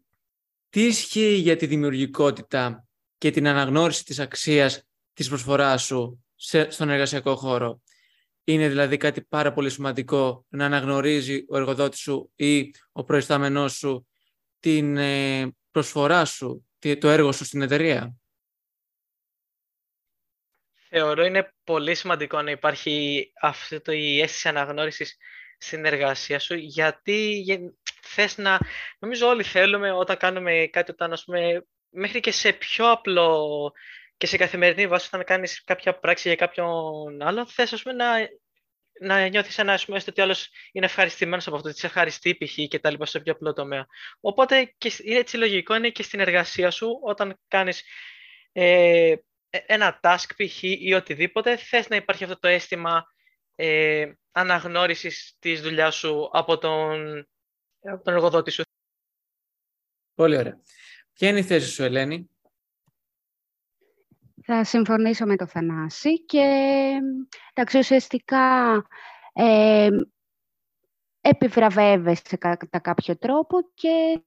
τι 0.69 0.87
ισχύει 0.87 1.35
για 1.35 1.57
τη 1.57 1.67
δημιουργικότητα 1.67 2.87
και 3.19 3.31
την 3.31 3.47
αναγνώριση 3.47 4.05
της 4.05 4.19
αξίας 4.19 4.87
της 5.13 5.29
προσφοράς 5.29 5.83
σου 5.83 6.25
στον 6.69 6.89
εργασιακό 6.89 7.37
χώρο; 7.37 7.81
Είναι 8.49 8.69
δηλαδή 8.69 8.97
κάτι 8.97 9.23
πάρα 9.23 9.53
πολύ 9.53 9.71
σημαντικό 9.71 10.45
να 10.49 10.65
αναγνωρίζει 10.65 11.45
ο 11.49 11.57
εργοδότης 11.57 12.01
σου 12.01 12.33
ή 12.37 12.75
ο 12.93 13.05
προϊστάμενός 13.05 13.73
σου 13.73 14.07
την 14.61 14.97
ε, 14.97 15.53
προσφορά 15.71 16.25
σου, 16.25 16.67
το 16.99 17.09
έργο 17.09 17.33
σου 17.33 17.45
στην 17.45 17.63
εταιρεία; 17.63 18.17
Θεωρώ 20.89 21.25
είναι 21.25 21.55
πολύ 21.65 21.95
σημαντικό 21.95 22.43
να 22.43 22.51
υπάρχει 22.51 23.27
αυτή 23.41 23.81
το, 23.81 23.93
η 23.93 24.21
αίσθηση 24.21 24.49
αναγνώρισης 24.49 25.17
στην 25.59 25.85
εργασία 25.85 26.39
σου, 26.39 26.55
γιατί 26.55 27.45
θες 28.03 28.39
να... 28.39 28.59
Νομίζω 28.99 29.27
όλοι 29.27 29.43
θέλουμε 29.43 29.93
όταν 29.93 30.17
κάνουμε 30.17 30.69
κάτι, 30.73 30.91
όταν 30.91 31.13
ας 31.13 31.25
πούμε, 31.25 31.67
μέχρι 31.89 32.21
και 32.21 32.31
σε 32.31 32.53
πιο 32.53 32.91
απλό 32.91 33.73
και 34.17 34.27
σε 34.27 34.37
καθημερινή 34.37 34.87
βάση, 34.87 35.07
όταν 35.07 35.25
κάνεις 35.25 35.65
κάποια 35.65 35.99
πράξη 35.99 36.29
για 36.29 36.37
κάποιον 36.37 37.23
άλλο, 37.23 37.47
θες 37.47 37.73
ας 37.73 37.83
πούμε, 37.83 37.95
να, 37.95 38.29
να 39.01 39.27
νιώθεις 39.27 39.59
ένα, 39.59 39.73
ας 39.73 39.85
πούμε, 39.85 40.01
ότι 40.09 40.21
άλλος 40.21 40.51
είναι 40.73 40.87
ευχαριστημένος 40.87 41.47
από 41.47 41.57
αυτό, 41.57 41.69
ότι 41.69 41.79
σε 41.79 41.87
ευχαριστεί 41.87 42.37
π.χ. 42.37 42.55
και 42.69 42.79
τα 42.79 42.91
λοιπά 42.91 43.07
στο 43.07 43.21
πιο 43.21 43.33
απλό 43.33 43.53
τομέα. 43.53 43.87
Οπότε 44.21 44.75
και 44.79 44.93
είναι 45.03 45.19
έτσι 45.19 45.37
λογικό, 45.37 45.75
είναι 45.75 45.91
και 45.91 46.03
στην 46.03 46.21
εργασία 46.21 46.71
σου, 46.71 46.99
όταν 47.03 47.41
κάνεις 47.49 47.83
ε, 48.53 49.15
ένα 49.51 50.01
task 50.03 50.27
π.χ. 50.37 50.63
ή 50.63 50.93
οτιδήποτε, 50.95 51.57
θες 51.57 51.89
να 51.89 51.97
υπάρχει 51.97 52.25
αυτό 52.25 52.39
το 52.39 52.49
αίσθημα 52.49 53.07
ε, 53.55 54.13
αναγνώρισης 54.33 55.37
της 55.39 55.63
δουλειάς 55.63 55.95
σου 55.95 56.31
από 56.33 56.59
τον, 56.59 57.19
από 57.81 58.05
τον 58.05 58.15
εργοδότη 58.15 58.51
σου. 58.51 58.63
Πολύ 60.15 60.37
ωραία. 60.37 60.61
Ποια 61.13 61.29
είναι 61.29 61.39
η 61.39 61.43
θέση 61.43 61.71
σου, 61.71 61.83
Ελένη; 61.83 62.31
Θα 64.49 64.65
συμφωνήσω 64.65 65.27
με 65.27 65.37
το 65.37 65.47
Θανάση 65.47 66.25
και 66.25 66.45
εντάξει, 67.55 67.79
ουσιαστικά 67.79 68.75
ε, 69.33 69.89
επιβραβεύεσαι 71.21 72.37
κατά 72.37 72.79
κάποιο 72.79 73.19
τρόπο 73.19 73.59
και 73.75 74.23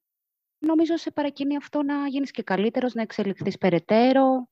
νομίζω 0.58 0.97
σε 0.97 1.12
παρακινεί 1.12 1.55
αυτό 1.55 1.84
να 1.84 2.08
γίνεις 2.08 2.32
και 2.32 2.43
καλύτερος, 2.43 2.93
να 2.93 3.01
εξελιχθείς 3.01 3.58
περαιτέρω. 3.58 4.49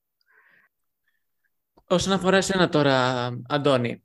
Όσον 1.87 2.13
αφορά 2.13 2.37
εσένα 2.37 2.69
τώρα, 2.69 3.27
Αντώνη, 3.47 4.03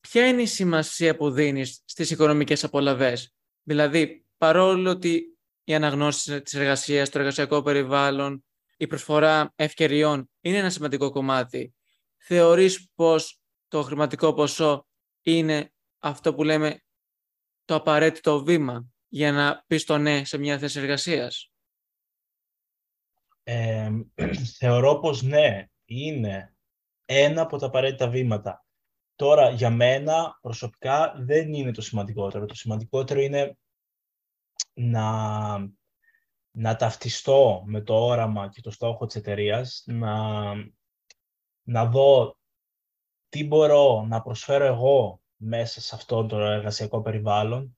ποια 0.00 0.26
είναι 0.28 0.42
η 0.42 0.46
σημασία 0.46 1.16
που 1.16 1.30
δίνεις 1.30 1.82
στις 1.84 2.10
οικονομικές 2.10 2.64
απολαβές; 2.64 3.34
Δηλαδή, 3.62 4.24
παρόλο 4.38 4.90
ότι 4.90 5.38
η 5.64 5.74
αναγνώση 5.74 6.42
της 6.42 6.54
εργασίας, 6.54 7.10
το 7.10 7.18
εργασιακό 7.18 7.62
περιβάλλον, 7.62 8.44
η 8.82 8.86
προσφορά 8.86 9.52
ευκαιριών 9.56 10.30
είναι 10.40 10.56
ένα 10.56 10.70
σημαντικό 10.70 11.10
κομμάτι, 11.10 11.74
θεωρείς 12.16 12.90
πως 12.94 13.40
το 13.68 13.82
χρηματικό 13.82 14.34
ποσό 14.34 14.86
είναι 15.22 15.72
αυτό 15.98 16.34
που 16.34 16.44
λέμε 16.44 16.82
το 17.64 17.74
απαραίτητο 17.74 18.42
βήμα 18.42 18.86
για 19.08 19.32
να 19.32 19.64
πεις 19.66 19.84
το 19.84 19.98
ναι 19.98 20.24
σε 20.24 20.38
μια 20.38 20.58
θέση 20.58 20.78
εργασίας; 20.78 21.52
Ε, 23.42 23.90
θεωρώ 24.58 24.98
πως 24.98 25.22
ναι, 25.22 25.66
είναι 25.84 26.56
ένα 27.04 27.42
από 27.42 27.58
τα 27.58 27.66
απαραίτητα 27.66 28.08
βήματα. 28.08 28.64
Τώρα, 29.14 29.50
για 29.50 29.70
μένα, 29.70 30.38
προσωπικά, 30.40 31.14
δεν 31.18 31.52
είναι 31.52 31.72
το 31.72 31.82
σημαντικότερο. 31.82 32.46
Το 32.46 32.54
σημαντικότερο 32.54 33.20
είναι 33.20 33.56
να, 34.72 35.72
να 36.52 36.76
ταυτιστώ 36.76 37.62
με 37.66 37.80
το 37.80 37.94
όραμα 37.94 38.48
και 38.48 38.60
το 38.60 38.70
στόχο 38.70 39.06
της 39.06 39.16
εταιρείας, 39.16 39.82
να, 39.86 40.42
να 41.62 41.86
δω 41.86 42.36
τι 43.28 43.44
μπορώ 43.46 44.04
να 44.08 44.22
προσφέρω 44.22 44.64
εγώ 44.64 45.20
μέσα 45.36 45.80
σε 45.80 45.94
αυτό 45.94 46.26
το 46.26 46.38
εργασιακό 46.38 47.02
περιβάλλον 47.02 47.76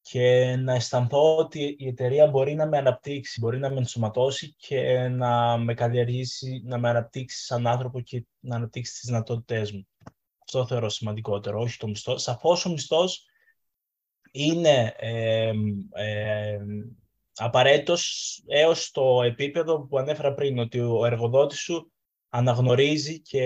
και 0.00 0.56
να 0.56 0.74
αισθανθώ 0.74 1.36
ότι 1.36 1.76
η 1.78 1.86
εταιρεία 1.86 2.26
μπορεί 2.26 2.54
να 2.54 2.66
με 2.66 2.78
αναπτύξει, 2.78 3.40
μπορεί 3.40 3.58
να 3.58 3.70
με 3.70 3.76
ενσωματώσει 3.76 4.54
και 4.58 5.08
να 5.08 5.56
με 5.56 5.74
καλλιεργήσει, 5.74 6.62
να 6.64 6.78
με 6.78 6.88
αναπτύξει 6.88 7.44
σαν 7.44 7.66
άνθρωπο 7.66 8.00
και 8.00 8.26
να 8.40 8.56
αναπτύξει 8.56 8.92
τις 8.92 9.02
δυνατότητές 9.04 9.72
μου. 9.72 9.86
Αυτό 10.44 10.66
θεωρώ 10.66 10.88
σημαντικότερο, 10.88 11.60
όχι 11.60 11.78
το 11.78 11.86
μισθό. 11.88 12.18
Σαφώς 12.18 12.64
ο 12.66 12.70
μισθός 12.70 13.24
είναι 14.30 14.94
ε, 14.98 15.52
ε, 15.92 16.58
απαραίτητος 17.36 18.42
έως 18.46 18.90
το 18.90 19.22
επίπεδο 19.22 19.86
που 19.86 19.98
ανέφερα 19.98 20.34
πριν, 20.34 20.58
ότι 20.58 20.80
ο 20.80 21.04
εργοδότης 21.04 21.58
σου 21.58 21.92
αναγνωρίζει 22.28 23.20
και 23.20 23.44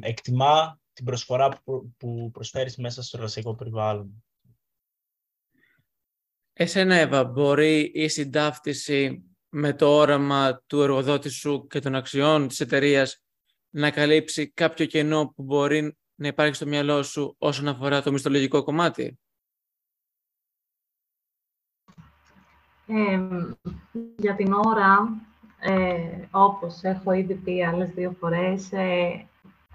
εκτιμά 0.00 0.80
την 0.92 1.04
προσφορά 1.04 1.48
που, 1.64 1.94
που 1.98 2.30
προσφέρεις 2.32 2.76
μέσα 2.76 3.02
στο 3.02 3.16
εργασιακό 3.16 3.54
περιβάλλον. 3.54 4.24
Εσένα, 6.52 6.94
Εύα, 6.94 7.24
μπορεί 7.24 7.90
η 7.94 8.08
συντάφτιση 8.08 9.24
με 9.48 9.72
το 9.72 9.96
όραμα 9.96 10.62
του 10.66 10.82
εργοδότη 10.82 11.28
σου 11.28 11.66
και 11.66 11.78
των 11.78 11.94
αξιών 11.94 12.48
της 12.48 12.60
εταιρείας 12.60 13.22
να 13.70 13.90
καλύψει 13.90 14.50
κάποιο 14.50 14.86
κενό 14.86 15.32
που 15.36 15.42
μπορεί 15.42 15.96
να 16.14 16.26
υπάρχει 16.26 16.54
στο 16.54 16.66
μυαλό 16.66 17.02
σου 17.02 17.34
όσον 17.38 17.68
αφορά 17.68 18.02
το 18.02 18.12
μισθολογικό 18.12 18.62
κομμάτι; 18.62 19.18
Για 24.16 24.34
την 24.34 24.52
ώρα, 24.52 25.08
ε, 25.60 26.26
όπως 26.30 26.82
έχω 26.82 27.12
ήδη 27.12 27.34
πει 27.34 27.64
άλλες 27.64 27.90
δύο 27.90 28.14
φορές, 28.20 28.72
ε, 28.72 29.26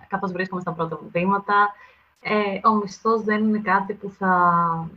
καθώς 0.08 0.32
βρίσκομαι 0.32 0.62
στα 0.62 0.72
πρώτα 0.72 1.00
βήματα, 1.12 1.74
ε, 2.22 2.68
ο 2.68 2.74
μισθός 2.76 3.22
δεν 3.22 3.44
είναι 3.44 3.60
κάτι 3.60 3.94
που 3.94 4.10
θα 4.10 4.90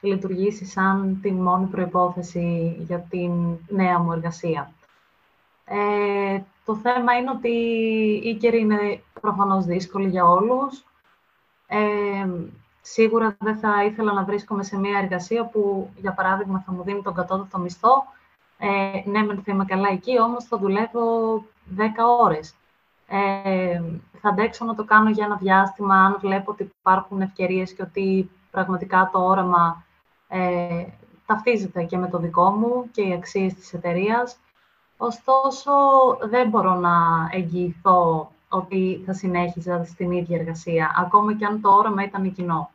λειτουργήσει 0.00 0.64
σαν 0.64 1.18
την 1.22 1.34
μόνη 1.34 1.66
προϋπόθεση 1.66 2.76
για 2.78 2.98
την 2.98 3.32
νέα 3.68 3.98
μου 3.98 4.12
εργασία. 4.12 4.72
Ε, 5.64 6.40
το 6.64 6.76
θέμα 6.76 7.12
είναι 7.12 7.30
ότι 7.30 7.48
η 8.24 8.34
καιρή 8.34 8.60
είναι 8.60 9.02
προφανώς 9.20 9.64
δύσκολη 9.64 10.08
για 10.08 10.24
όλους. 10.24 10.84
Ε, 11.66 12.28
σίγουρα 12.92 13.36
δεν 13.38 13.56
θα 13.56 13.84
ήθελα 13.84 14.12
να 14.12 14.24
βρίσκομαι 14.24 14.62
σε 14.62 14.78
μια 14.78 14.98
εργασία 14.98 15.44
που, 15.44 15.90
για 15.96 16.12
παράδειγμα, 16.12 16.62
θα 16.66 16.72
μου 16.72 16.82
δίνει 16.82 17.02
τον 17.02 17.14
κατώτατο 17.14 17.58
μισθό. 17.58 18.04
Ε, 18.58 19.10
ναι, 19.10 19.22
μεν 19.22 19.42
θα 19.44 19.52
είμαι 19.52 19.64
καλά 19.64 19.88
εκεί, 19.88 20.20
όμως 20.20 20.44
θα 20.44 20.58
δουλεύω 20.58 21.34
10 21.76 21.82
ώρες. 22.20 22.54
Ε, 23.08 23.82
θα 24.20 24.28
αντέξω 24.28 24.64
να 24.64 24.74
το 24.74 24.84
κάνω 24.84 25.10
για 25.10 25.24
ένα 25.24 25.36
διάστημα, 25.36 25.94
αν 25.94 26.16
βλέπω 26.20 26.50
ότι 26.50 26.72
υπάρχουν 26.78 27.20
ευκαιρίες 27.20 27.72
και 27.72 27.82
ότι 27.82 28.30
πραγματικά 28.50 29.10
το 29.12 29.24
όραμα 29.24 29.84
ε, 30.28 30.84
ταυτίζεται 31.26 31.82
και 31.82 31.96
με 31.96 32.08
το 32.08 32.18
δικό 32.18 32.50
μου 32.50 32.90
και 32.90 33.02
οι 33.02 33.12
αξίες 33.12 33.54
της 33.54 33.72
εταιρείας. 33.72 34.36
Ωστόσο, 34.96 35.72
δεν 36.22 36.48
μπορώ 36.48 36.74
να 36.74 36.94
εγγυηθώ 37.32 38.30
ότι 38.48 39.02
θα 39.06 39.12
συνέχιζα 39.12 39.84
στην 39.84 40.10
ίδια 40.10 40.38
εργασία, 40.38 40.94
ακόμα 40.98 41.34
και 41.34 41.44
αν 41.44 41.60
το 41.60 41.70
όραμα 41.70 42.02
ήταν 42.02 42.32
κοινό. 42.32 42.70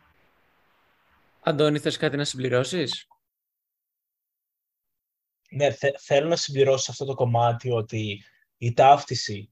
Αντώνη, 1.43 1.79
θες 1.79 1.97
κάτι 1.97 2.17
να 2.17 2.23
συμπληρώσεις; 2.23 3.07
Ναι, 5.49 5.71
θέλω 5.99 6.27
να 6.27 6.35
συμπληρώσω 6.35 6.91
αυτό 6.91 7.05
το 7.05 7.13
κομμάτι 7.13 7.71
ότι 7.71 8.23
η 8.57 8.73
ταύτιση 8.73 9.51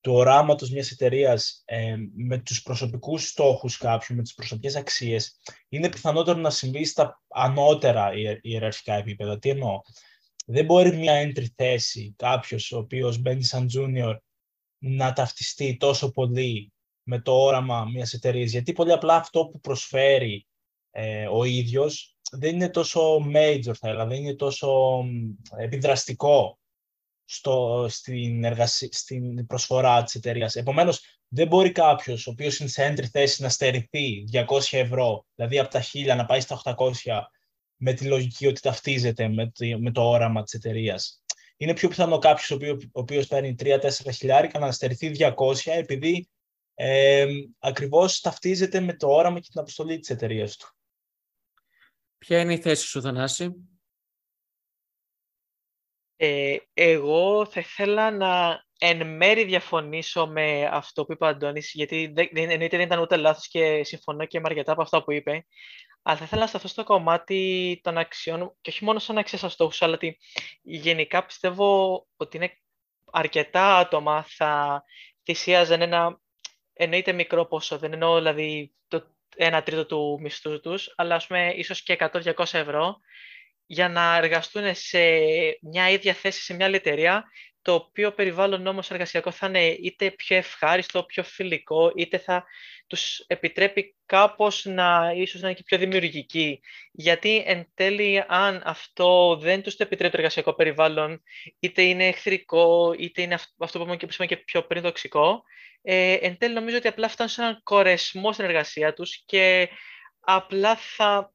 του 0.00 0.12
οράματος 0.12 0.70
μιας 0.70 0.90
εταιρείας 0.90 1.62
ε, 1.64 1.96
με 2.14 2.38
τους 2.38 2.62
προσωπικούς 2.62 3.28
στόχους 3.28 3.76
κάποιου, 3.76 4.16
με 4.16 4.22
τις 4.22 4.34
προσωπικές 4.34 4.76
αξίες, 4.76 5.40
είναι 5.68 5.88
πιθανότερο 5.88 6.38
να 6.38 6.50
συμβεί 6.50 6.84
στα 6.84 7.22
ανώτερα 7.28 8.10
ιεραρχικά 8.40 8.94
επίπεδα. 8.94 9.38
Τι 9.38 9.48
εννοώ; 9.48 9.80
Δεν 10.46 10.64
μπορεί 10.64 10.96
μια 10.96 11.22
entry 11.24 11.46
θέση 11.54 12.14
κάποιος 12.18 12.72
ο 12.72 12.78
οποίος 12.78 13.18
μπαίνει 13.18 13.44
σαν 13.44 13.68
junior 13.76 14.16
να 14.78 15.12
ταυτιστεί 15.12 15.76
τόσο 15.76 16.10
πολύ 16.10 16.72
με 17.02 17.20
το 17.20 17.32
όραμα 17.32 17.84
μιας 17.84 18.12
εταιρείας. 18.12 18.50
γιατί 18.50 18.72
πολύ 18.72 18.92
απλά 18.92 19.14
αυτό 19.16 19.46
που 19.46 19.60
προσφέρει 19.60 20.44
ε, 20.90 21.26
ο 21.26 21.44
ίδιος 21.44 22.16
δεν 22.30 22.54
είναι 22.54 22.68
τόσο 22.70 23.16
major, 23.34 23.72
θα 23.78 23.88
έλεγα, 23.88 24.06
δεν 24.06 24.18
είναι 24.18 24.34
τόσο 24.34 25.00
επιδραστικό 25.56 26.58
στο, 27.24 27.86
στην, 27.88 28.44
εργασία, 28.44 28.88
στην 28.92 29.46
προσφορά 29.46 30.02
της 30.02 30.14
εταιρείας. 30.14 30.54
Επομένως, 30.54 31.00
δεν 31.28 31.46
μπορεί 31.46 31.72
κάποιος 31.72 32.26
ο 32.26 32.30
οποίος 32.30 32.58
είναι 32.58 32.68
σε 32.68 32.92
entry 32.92 33.06
θέση 33.10 33.42
να 33.42 33.48
στερηθεί 33.48 34.24
200 34.32 34.44
ευρώ, 34.70 35.26
δηλαδή 35.34 35.58
από 35.58 35.70
τα 35.70 35.82
1000 35.82 36.16
να 36.16 36.24
πάει 36.24 36.40
στα 36.40 36.60
800 36.64 36.92
με 37.76 37.92
τη 37.92 38.04
λογική 38.04 38.46
ότι 38.46 38.60
ταυτίζεται 38.60 39.28
με 39.28 39.50
το, 39.54 39.78
με 39.78 39.90
το 39.90 40.08
όραμα 40.08 40.42
της 40.42 40.52
εταιρείας. 40.52 41.22
Είναι 41.56 41.74
πιο 41.74 41.88
πιθανό 41.88 42.18
κάποιος 42.18 42.50
ο, 42.50 42.56
ο 42.70 43.00
οποίος 43.00 43.26
παίρνει 43.26 43.54
3-4 43.58 43.90
χιλιάρικα 44.14 44.58
να 44.58 44.72
στερηθεί 44.72 45.12
200 45.18 45.32
επειδή 45.64 46.28
ε, 46.74 47.26
ακριβώς 47.58 48.20
ταυτίζεται 48.20 48.80
με 48.80 48.94
το 48.94 49.08
όραμα 49.08 49.40
και 49.40 49.48
την 49.50 49.60
αποστολή 49.60 49.98
της 49.98 50.10
εταιρείας 50.10 50.56
του. 50.56 50.74
Ποια 52.26 52.40
είναι 52.40 52.52
η 52.52 52.60
θέση 52.60 52.86
σου, 52.86 53.00
Θανάση; 53.00 53.54
Ε, 56.16 56.56
εγώ 56.72 57.46
θα 57.46 57.60
ήθελα 57.60 58.10
να 58.10 58.64
εν 58.78 59.06
μέρη 59.16 59.44
διαφωνήσω 59.44 60.26
με 60.26 60.64
αυτό 60.64 61.04
που 61.04 61.12
είπε 61.12 61.24
ο 61.24 61.28
Αντώνης, 61.28 61.70
γιατί 61.74 62.12
δεν, 62.14 62.28
εννοείται 62.32 62.76
δεν 62.76 62.86
ήταν 62.86 63.00
ούτε 63.00 63.16
λάθος 63.16 63.48
και 63.48 63.84
συμφωνώ 63.84 64.26
και 64.26 64.40
με 64.40 64.48
αρκετά 64.48 64.72
από 64.72 64.82
αυτά 64.82 65.04
που 65.04 65.12
είπε, 65.12 65.46
αλλά 66.02 66.16
θα 66.16 66.24
ήθελα 66.24 66.40
να 66.40 66.46
σταθώ 66.46 66.68
στο 66.68 66.84
κομμάτι 66.84 67.80
των 67.82 67.98
αξιών, 67.98 68.56
και 68.60 68.70
όχι 68.70 68.84
μόνο 68.84 68.98
σαν 68.98 69.18
αξία 69.18 69.48
στόχους, 69.48 69.82
αλλά 69.82 69.94
ότι 69.94 70.18
γενικά 70.62 71.24
πιστεύω 71.24 72.06
ότι 72.16 72.36
είναι 72.36 72.60
αρκετά 73.12 73.76
άτομα 73.76 74.24
θα 74.28 74.82
θυσίαζαν 75.24 75.80
ένα, 75.80 76.20
εννοείται 76.72 77.12
μικρό 77.12 77.46
ποσό, 77.46 77.78
δεν 77.78 77.92
εννοώ 77.92 78.16
δηλαδή 78.16 78.74
το 78.88 79.14
ένα 79.36 79.62
τρίτο 79.62 79.86
του 79.86 80.18
μισθού 80.20 80.60
τους, 80.60 80.92
αλλά 80.96 81.14
ας 81.14 81.26
πούμε 81.26 81.52
ίσως 81.56 81.82
και 81.82 81.96
100-200 82.00 82.34
ευρώ, 82.52 82.96
για 83.66 83.88
να 83.88 84.16
εργαστούν 84.16 84.74
σε 84.74 84.98
μια 85.60 85.90
ίδια 85.90 86.14
θέση 86.14 86.42
σε 86.42 86.54
μια 86.54 86.66
άλλη 86.66 86.76
εταιρεία, 86.76 87.24
το 87.62 87.74
οποίο 87.74 88.12
περιβάλλον 88.12 88.66
όμως 88.66 88.90
εργασιακό 88.90 89.30
θα 89.30 89.46
είναι 89.46 89.66
είτε 89.66 90.10
πιο 90.10 90.36
ευχάριστο, 90.36 91.04
πιο 91.04 91.22
φιλικό, 91.22 91.92
είτε 91.96 92.18
θα 92.18 92.44
τους 92.86 93.18
επιτρέπει 93.18 93.96
κάπως 94.06 94.64
να 94.64 95.12
ίσως 95.16 95.40
να 95.40 95.48
είναι 95.48 95.56
και 95.56 95.62
πιο 95.62 95.78
δημιουργικοί. 95.78 96.60
Γιατί 96.92 97.42
εν 97.46 97.70
τέλει 97.74 98.24
αν 98.28 98.62
αυτό 98.64 99.36
δεν 99.36 99.62
τους 99.62 99.76
το 99.76 99.82
επιτρέπει 99.82 100.12
το 100.12 100.18
εργασιακό 100.18 100.54
περιβάλλον, 100.54 101.22
είτε 101.58 101.82
είναι 101.82 102.06
εχθρικό, 102.06 102.94
είτε 102.98 103.22
είναι 103.22 103.38
αυτό 103.58 103.78
που 103.78 103.94
είπαμε 103.94 104.26
και 104.26 104.36
πιο 104.36 104.62
πριν 104.62 104.82
τοξικό, 104.82 105.42
ε, 105.82 106.12
εν 106.12 106.38
τέλει 106.38 106.54
νομίζω 106.54 106.76
ότι 106.76 106.88
απλά 106.88 107.08
φτάνουν 107.08 107.32
σε 107.32 107.42
έναν 107.42 107.60
κορεσμό 107.62 108.32
στην 108.32 108.44
εργασία 108.44 108.92
τους 108.92 109.22
και 109.26 109.68
απλά 110.20 110.76
θα 110.76 111.32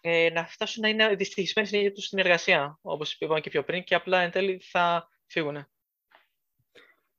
ε, 0.00 0.30
να 0.30 0.46
φτάσουν 0.46 0.82
να 0.82 0.88
είναι 0.88 1.14
δυστυχισμένοι 1.14 1.68
στην 1.68 1.80
ίδια 1.80 1.92
τους 1.92 2.04
στην 2.04 2.18
εργασία, 2.18 2.78
όπως 2.82 3.16
είπαμε 3.18 3.40
και 3.40 3.50
πιο 3.50 3.64
πριν, 3.64 3.84
και 3.84 3.94
απλά 3.94 4.20
εν 4.20 4.30
τέλει 4.30 4.60
θα 4.70 5.08
φύγουν. 5.34 5.66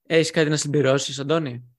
Έχεις 0.08 0.32
κάτι 0.32 0.50
να 0.50 0.58
συμπληρώσεις, 0.58 1.20
Αντώνη; 1.20 1.78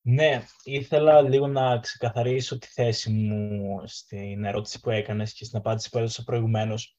Ναι, 0.00 0.42
ήθελα 0.64 1.22
λίγο 1.22 1.46
να 1.46 1.78
ξεκαθαρίσω 1.78 2.58
τη 2.58 2.66
θέση 2.66 3.10
μου 3.10 3.82
στην 3.86 4.44
ερώτηση 4.44 4.80
που 4.80 4.90
έκανες 4.90 5.32
και 5.32 5.44
στην 5.44 5.58
απάντηση 5.58 5.90
που 5.90 5.98
έδωσα 5.98 6.22
προηγουμένως. 6.22 6.96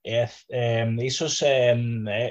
Ε, 0.00 0.26
ε, 0.46 0.94
ίσως 0.98 1.42
ε, 1.42 1.80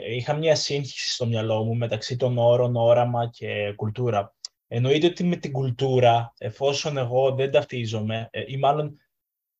είχα 0.10 0.34
μια 0.34 0.56
σύγχυση 0.56 1.14
στο 1.14 1.26
μυαλό 1.26 1.64
μου 1.64 1.76
μεταξύ 1.76 2.16
των 2.16 2.38
όρων 2.38 2.76
όραμα 2.76 3.30
και 3.30 3.74
κουλτούρα. 3.76 4.36
Εννοείται 4.68 5.08
ότι 5.08 5.24
με 5.24 5.36
την 5.36 5.52
κουλτούρα, 5.52 6.34
εφόσον 6.38 6.98
εγώ 6.98 7.36
δεν 7.36 7.52
ταυτίζομαι, 7.52 8.30
ή 8.48 8.58
μάλλον 8.58 9.00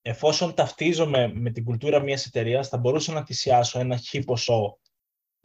εφόσον 0.02 0.54
ταυτίζομαι 0.54 1.32
με 1.34 1.52
την 1.52 1.64
κουλτούρα 1.64 2.00
μιας 2.00 2.26
εταιρείας, 2.26 2.68
θα 2.68 2.78
μπορούσα 2.78 3.14
να 3.14 3.26
θυσιάσω 3.26 3.80
ένα 3.80 3.98
χι 3.98 4.24
ποσό 4.24 4.80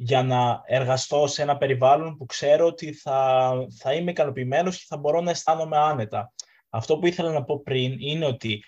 για 0.02 0.22
να 0.22 0.62
εργαστώ 0.66 1.26
σε 1.26 1.42
ένα 1.42 1.56
περιβάλλον 1.56 2.16
που 2.16 2.26
ξέρω 2.26 2.66
ότι 2.66 2.92
θα, 2.92 3.52
θα 3.78 3.94
είμαι 3.94 4.10
ικανοποιημένος 4.10 4.78
και 4.78 4.84
θα 4.88 4.96
μπορώ 4.96 5.20
να 5.20 5.30
αισθάνομαι 5.30 5.76
άνετα. 5.76 6.32
Αυτό 6.68 6.98
που 6.98 7.06
ήθελα 7.06 7.32
να 7.32 7.44
πω 7.44 7.62
πριν 7.62 7.96
είναι 7.98 8.26
ότι 8.26 8.64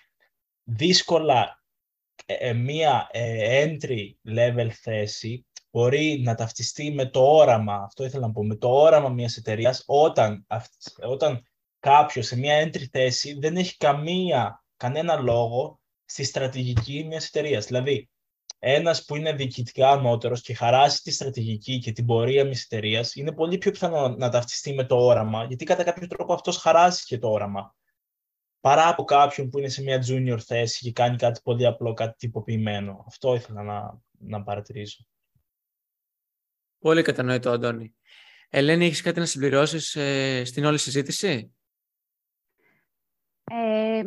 δύσκολα 0.63 1.63
ε, 2.25 2.33
ε, 2.33 2.53
μία 2.53 3.07
ε, 3.11 3.65
entry 3.65 4.11
level 4.27 4.69
θέση 4.69 5.45
μπορεί 5.71 6.21
να 6.23 6.35
ταυτιστεί 6.35 6.91
με 6.91 7.05
το 7.05 7.35
όραμα, 7.35 7.75
αυτό 7.75 8.03
ήθελα 8.03 8.27
να 8.27 8.33
πω, 8.33 8.45
με 8.45 8.55
το 8.55 8.69
όραμα 8.69 9.09
μιας 9.09 9.37
εταιρείας 9.37 9.83
όταν, 9.85 10.47
όταν 11.07 11.47
κάποιος 11.79 12.25
σε 12.25 12.37
μία 12.37 12.63
entry 12.63 12.85
θέση 12.91 13.39
δεν 13.39 13.57
έχει 13.57 13.77
καμία, 13.77 14.63
κανένα 14.77 15.15
λόγο 15.15 15.79
στη 16.05 16.23
στρατηγική 16.23 17.03
μιας 17.03 17.27
εταιρείας. 17.27 17.65
Δηλαδή, 17.65 18.09
ένας 18.65 19.05
που 19.05 19.15
είναι 19.15 19.33
διοικητικά 19.33 19.89
ανώτερος 19.89 20.41
και 20.41 20.53
χαράσει 20.53 21.01
τη 21.01 21.11
στρατηγική 21.11 21.79
και 21.79 21.91
την 21.91 22.05
πορεία 22.05 22.43
μιας 22.43 22.63
εταιρείας, 22.63 23.15
είναι 23.15 23.31
πολύ 23.31 23.57
πιο 23.57 23.71
πιθανό 23.71 24.07
να 24.07 24.29
ταυτιστεί 24.29 24.73
με 24.73 24.85
το 24.85 24.95
όραμα, 24.95 25.43
γιατί 25.43 25.65
κατά 25.65 25.83
κάποιο 25.83 26.07
τρόπο 26.07 26.33
αυτός 26.33 26.57
χαράσει 26.57 27.05
και 27.05 27.17
το 27.17 27.29
όραμα. 27.29 27.75
Παρά 28.59 28.87
από 28.87 29.03
κάποιον 29.03 29.49
που 29.49 29.57
είναι 29.59 29.67
σε 29.67 29.81
μια 29.81 30.03
junior 30.07 30.39
θέση 30.39 30.83
και 30.83 30.91
κάνει 30.91 31.15
κάτι 31.15 31.39
πολύ 31.43 31.65
απλό, 31.65 31.93
κάτι 31.93 32.17
τυποποιημένο. 32.17 33.03
Αυτό 33.07 33.35
ήθελα 33.35 33.63
να, 33.63 34.01
να 34.11 34.43
παρατηρήσω. 34.43 35.05
Πολύ 36.79 37.01
κατανοητό, 37.01 37.49
Αντώνη. 37.49 37.95
Ελένη, 38.49 38.85
έχεις 38.85 39.01
κάτι 39.01 39.19
να 39.19 39.25
συμπληρώσεις 39.25 39.95
ε, 39.95 40.43
στην 40.45 40.65
όλη 40.65 40.77
συζήτηση; 40.77 41.53
Ε, 43.43 44.01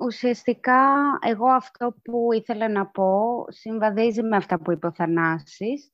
Ουσιαστικά, 0.00 0.82
εγώ 1.26 1.46
αυτό 1.46 1.94
που 2.02 2.32
ήθελα 2.32 2.68
να 2.68 2.86
πω 2.86 3.44
συμβαδίζει 3.48 4.22
με 4.22 4.36
αυτά 4.36 4.58
που 4.60 4.72
είπε 4.72 4.86
ο 4.86 4.92
Θανάσης. 4.92 5.90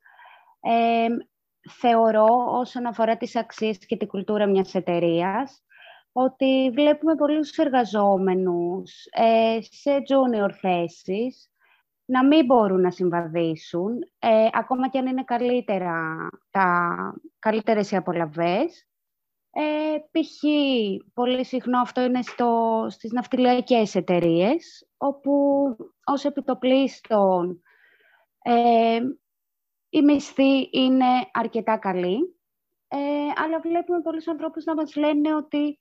Ε, 0.61 1.07
θεωρώ, 1.71 2.27
όσον 2.49 2.87
αφορά 2.87 3.17
τις 3.17 3.37
αξίες 3.37 3.79
και 3.79 3.97
την 3.97 4.09
κουλτούρα 4.09 4.47
μιας 4.47 4.75
εταιρείας, 4.75 5.63
ότι 6.13 6.71
βλέπουμε 6.75 7.15
πολλούς 7.15 7.57
εργαζόμενους 7.57 9.05
ε, 9.11 9.59
σε 9.61 9.91
junior 9.91 10.51
θέσεις 10.61 11.51
να 12.05 12.27
μην 12.27 12.45
μπορούν 12.45 12.81
να 12.81 12.91
συμβαδίσουν, 12.91 13.99
ε, 14.19 14.49
ακόμα 14.53 14.89
και 14.89 14.99
αν 14.99 15.07
είναι 15.07 15.25
καλύτερα, 15.25 16.29
τα, 16.51 16.97
καλύτερες 17.39 17.91
οι 17.91 17.97
απολαβές, 17.97 18.87
Ε, 19.59 19.99
π.χ. 20.11 20.43
πολύ 21.15 21.45
συχνό 21.45 21.81
αυτό 21.81 22.03
είναι 22.03 22.23
στο, 22.23 22.87
στις 22.91 23.13
ναυτιλιακές 23.13 23.95
εταιρείες, 23.95 24.89
όπου 24.97 25.33
ως 26.05 26.25
επιτοπλίστων 26.25 27.63
ε, 28.43 29.01
η 29.89 30.03
μισθή 30.03 30.69
είναι 30.73 31.07
αρκετά 31.33 31.77
καλή, 31.77 32.37
ε, 32.89 32.99
αλλά 33.45 33.61
βλέπουμε 33.61 34.01
πολλούς 34.01 34.29
ανθρώπους 34.29 34.65
να 34.65 34.75
μας 34.75 34.97
λένε 34.97 35.35
ότι 35.35 35.79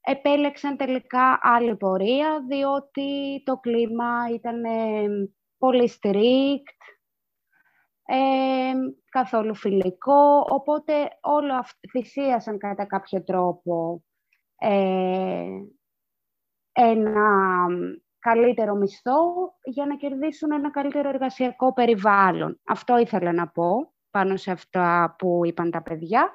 επέλεξαν 0.00 0.76
τελικά 0.76 1.38
άλλη 1.42 1.76
πορεία, 1.76 2.44
διότι 2.48 3.42
το 3.44 3.56
κλίμα 3.56 4.28
ήταν 4.34 4.64
ε, 4.64 5.08
πολύ 5.58 5.90
strict, 6.00 6.95
ε, 8.06 8.72
καθόλου 9.10 9.54
φιλικό, 9.54 10.46
οπότε 10.48 10.92
όλο 11.20 11.54
αυτό 11.54 11.78
θυσίασαν 11.90 12.58
κατά 12.58 12.86
κάποιο 12.86 13.22
τρόπο 13.24 14.02
ε, 14.58 15.46
ένα 16.72 17.66
καλύτερο 18.18 18.74
μισθό 18.74 19.54
για 19.64 19.86
να 19.86 19.96
κερδίσουν 19.96 20.52
ένα 20.52 20.70
καλύτερο 20.70 21.08
εργασιακό 21.08 21.72
περιβάλλον. 21.72 22.60
Αυτό 22.64 22.98
ήθελα 22.98 23.32
να 23.32 23.48
πω 23.48 23.92
πάνω 24.10 24.36
σε 24.36 24.50
αυτά 24.50 25.14
που 25.18 25.40
είπαν 25.44 25.70
τα 25.70 25.82
παιδιά. 25.82 26.32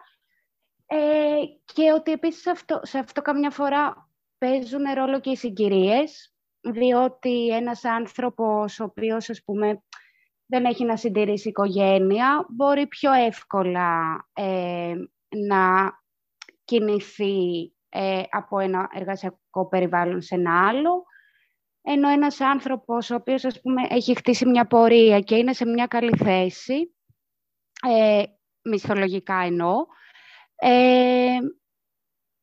Ε, 0.86 1.36
και 1.74 1.92
ότι 1.96 2.12
επίσης 2.12 2.48
αυτό, 2.48 2.80
σε 2.84 2.98
αυτό 2.98 3.22
καμιά 3.22 3.50
φορά 3.50 4.10
παίζουν 4.38 4.84
ρόλο 4.96 5.20
και 5.20 5.30
οι 5.30 5.36
συγκυρίες, 5.36 6.34
διότι 6.62 7.48
ένας 7.48 7.84
άνθρωπος 7.84 8.80
ο 8.80 8.84
οποίος, 8.84 9.30
ας 9.30 9.44
πούμε, 9.44 9.84
δεν 10.52 10.66
έχει 10.66 10.86
να 10.86 10.96
συντηρήσει 10.96 11.50
οικογένεια, 11.50 12.46
μπορεί 12.50 12.88
πιο 12.88 13.12
εύκολα 13.12 14.16
ε, 14.34 14.94
να 15.30 15.92
κινηθεί 16.64 17.74
ε, 17.90 18.24
από 18.30 18.60
ένα 18.60 18.90
εργασιακό 18.94 19.68
περιβάλλον 19.70 20.22
σε 20.22 20.36
ένα 20.36 20.68
άλλο, 20.68 21.04
ενώ 21.82 22.10
ένας 22.10 22.42
άνθρωπος 22.42 23.10
ο 23.10 23.16
οποίος 23.16 23.46
ας 23.46 23.62
πούμε, 23.62 23.82
έχει 23.90 24.16
χτίσει 24.16 24.46
μια 24.46 24.68
πορεία 24.68 25.20
και 25.20 25.36
είναι 25.36 25.54
σε 25.54 25.66
μια 25.66 25.86
καλή 25.86 26.18
θέση, 26.18 26.96
ε, 27.88 28.24
μισθολογικά 28.62 29.36
εννοώ, 29.36 29.86
ε, 30.56 31.38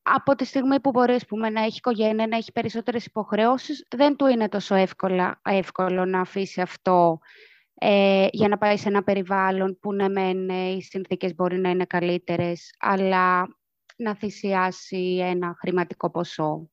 από 0.03 0.35
τη 0.35 0.44
στιγμή 0.44 0.81
που 0.81 0.90
μπορεί 0.90 1.16
πούμε, 1.29 1.51
να 1.51 1.62
έχει 1.62 1.77
οικογένεια, 1.77 2.27
να 2.27 2.37
έχει 2.37 2.53
περισσότερες 2.53 3.07
υποχρεώσεις, 3.07 3.87
δεν 3.90 4.16
του 4.16 4.27
είναι 4.27 4.49
τόσο 4.49 4.75
εύκολα, 4.75 5.40
εύκολο 5.44 6.05
να 6.05 6.21
αφήσει 6.21 6.61
αυτό 6.61 7.18
ε, 7.81 8.27
για 8.33 8.49
να 8.49 8.59
πάει 8.59 8.77
σε 8.77 8.88
ένα 8.88 9.03
περιβάλλον 9.03 9.79
που 9.81 9.93
ναι 9.93 10.09
μεν 10.09 10.49
ε, 10.49 10.69
οι 10.69 10.83
συνθήκες 10.83 11.35
μπορεί 11.35 11.59
να 11.59 11.71
είναι 11.71 11.85
καλύτερες, 11.85 12.75
αλλά 12.79 13.49
να 13.97 14.17
θυσιάσει 14.17 15.19
ένα 15.21 15.57
χρηματικό 15.59 16.11
ποσό. 16.11 16.71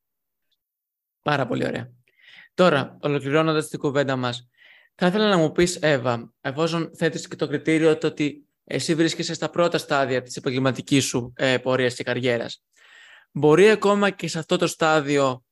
Πάρα 1.22 1.48
πολύ 1.48 1.65
ωραία. 1.65 1.91
Τώρα, 2.54 2.98
ολοκληρώνοντας 3.02 3.68
την 3.68 3.80
κουβέντα 3.80 4.15
μας, 4.15 4.50
θα 4.96 5.08
ήθελα 5.08 5.30
να 5.30 5.38
μου 5.38 5.52
πεις, 5.52 5.76
Εύα, 5.76 6.34
εφόσον 6.41 6.91
θέτεις 6.96 7.28
και 7.28 7.36
το 7.36 7.48
κριτήριο 7.48 7.98
το 7.98 8.08
ότι 8.08 8.48
εσύ 8.63 8.96
βρίσκεσαι 8.96 9.34
στα 9.34 9.50
πρώτα 9.50 9.78
στάδια 9.78 10.22
της 10.22 10.36
επαγγελματικής 10.36 11.06
σου 11.06 11.34
ε, 11.36 11.58
πορείας 11.58 11.96
και 11.96 12.04
καριέρας, 12.04 12.63
μπορεί 13.32 13.70
ακόμα 13.70 14.10
και 14.10 14.28
σε 14.28 14.39
αυτό 14.39 14.58
το 14.58 14.68
στάδιο 14.68 15.44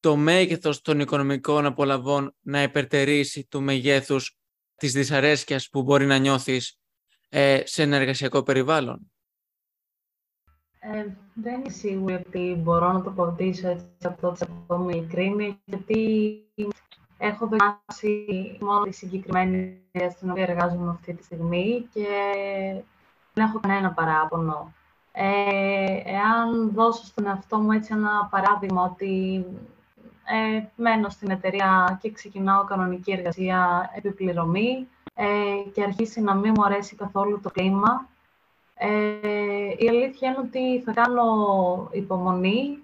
το 0.00 0.16
μέγεθος 0.16 0.80
των 0.80 1.00
οικονομικών 1.00 1.66
απολαβών 1.66 2.34
να 2.40 2.62
υπερτερήσει 2.62 3.46
του 3.50 3.62
μεγέθους 3.62 4.39
της 4.80 4.92
δυσαρέσκειας 4.92 5.68
που 5.68 5.82
μπορεί 5.82 6.06
να 6.06 6.16
νιώθεις 6.16 6.78
ε, 7.28 7.60
σε 7.64 7.82
ένα 7.82 7.96
εργασιακό 7.96 8.42
περιβάλλον; 8.42 9.12
Ε, 10.78 11.06
δεν 11.34 11.60
είμαι 11.60 11.70
σίγουρη 11.70 12.14
ότι 12.14 12.54
μπορώ 12.58 12.92
να 12.92 13.02
το 13.02 13.10
απαντήσω 13.10 13.68
έτσι 13.68 13.86
αυτό 14.04 14.36
το 14.66 14.78
με 14.78 14.96
ειλικρίνη, 14.96 15.60
γιατί 15.64 15.98
έχω 17.18 17.46
δοκιμάσει 17.46 18.26
μόνο 18.60 18.82
τη 18.82 18.92
συγκεκριμένη 18.92 19.82
στην 20.10 20.30
οποία 20.30 20.42
εργάζομαι 20.42 20.90
αυτή 20.90 21.14
τη 21.14 21.24
στιγμή 21.24 21.88
και 21.92 22.06
δεν 23.32 23.44
έχω 23.44 23.60
κανένα 23.60 23.92
παράπονο. 23.92 24.74
Ε, 25.12 26.02
εάν 26.04 26.72
δώσω 26.72 27.04
στον 27.04 27.26
εαυτό 27.26 27.58
μου 27.58 27.72
έτσι 27.72 27.92
ένα 27.92 28.28
παράδειγμα 28.30 28.82
ότι 28.82 29.44
ε, 30.30 30.64
μένω 30.76 31.08
στην 31.08 31.30
εταιρεία 31.30 31.98
και 32.02 32.10
ξεκινάω 32.10 32.64
κανονική 32.64 33.12
εργασία 33.12 33.90
επιπληρωμή 33.94 34.88
ε, 35.14 35.26
και 35.72 35.82
αρχίσει 35.82 36.20
να 36.20 36.34
μην 36.34 36.52
μου 36.56 36.64
αρέσει 36.64 36.96
καθόλου 36.96 37.40
το 37.40 37.50
κλίμα. 37.50 38.08
Ε, 38.74 38.88
η 39.78 39.88
αλήθεια 39.88 40.28
είναι 40.28 40.38
ότι 40.38 40.82
θα 40.84 40.92
κάνω 40.92 41.24
υπομονή, 41.92 42.78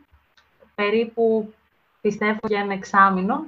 περίπου 0.75 1.55
πιστεύω 2.01 2.39
για 2.49 2.61
ένα 2.61 2.73
εξάμεινο, 2.73 3.45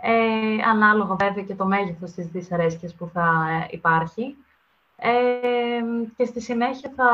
ε, 0.00 0.62
ανάλογα 0.68 1.14
βέβαια 1.14 1.44
και 1.44 1.54
το 1.54 1.66
μέγεθος 1.66 2.12
της 2.12 2.26
δυσαρέσκειας 2.26 2.94
που 2.94 3.10
θα 3.12 3.46
υπάρχει. 3.70 4.36
Ε, 4.96 5.10
και 6.16 6.24
στη 6.24 6.40
συνέχεια 6.40 6.92
θα 6.96 7.10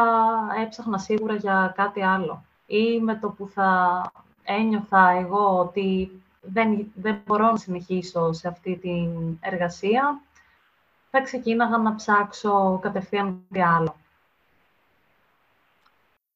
έψαχνα 0.62 0.98
σίγουρα 0.98 1.34
για 1.34 1.72
κάτι 1.76 2.02
άλλο. 2.02 2.44
Ή 2.66 3.00
με 3.00 3.14
το 3.14 3.28
που 3.28 3.48
θα 3.48 4.02
ένιωθα 4.44 5.11
εγώ 5.11 5.59
ότι 5.59 6.11
δεν, 6.40 6.92
δεν 6.94 7.22
μπορώ 7.26 7.50
να 7.50 7.57
συνεχίσω 7.57 8.33
σε 8.33 8.48
αυτή 8.48 8.76
την 8.76 9.38
εργασία, 9.40 10.22
θα 11.11 11.22
ξεκίναγα 11.22 11.78
να 11.78 11.94
ψάξω 11.94 12.78
κατευθείαν 12.83 13.46
τι 13.52 13.62
άλλο. 13.62 13.96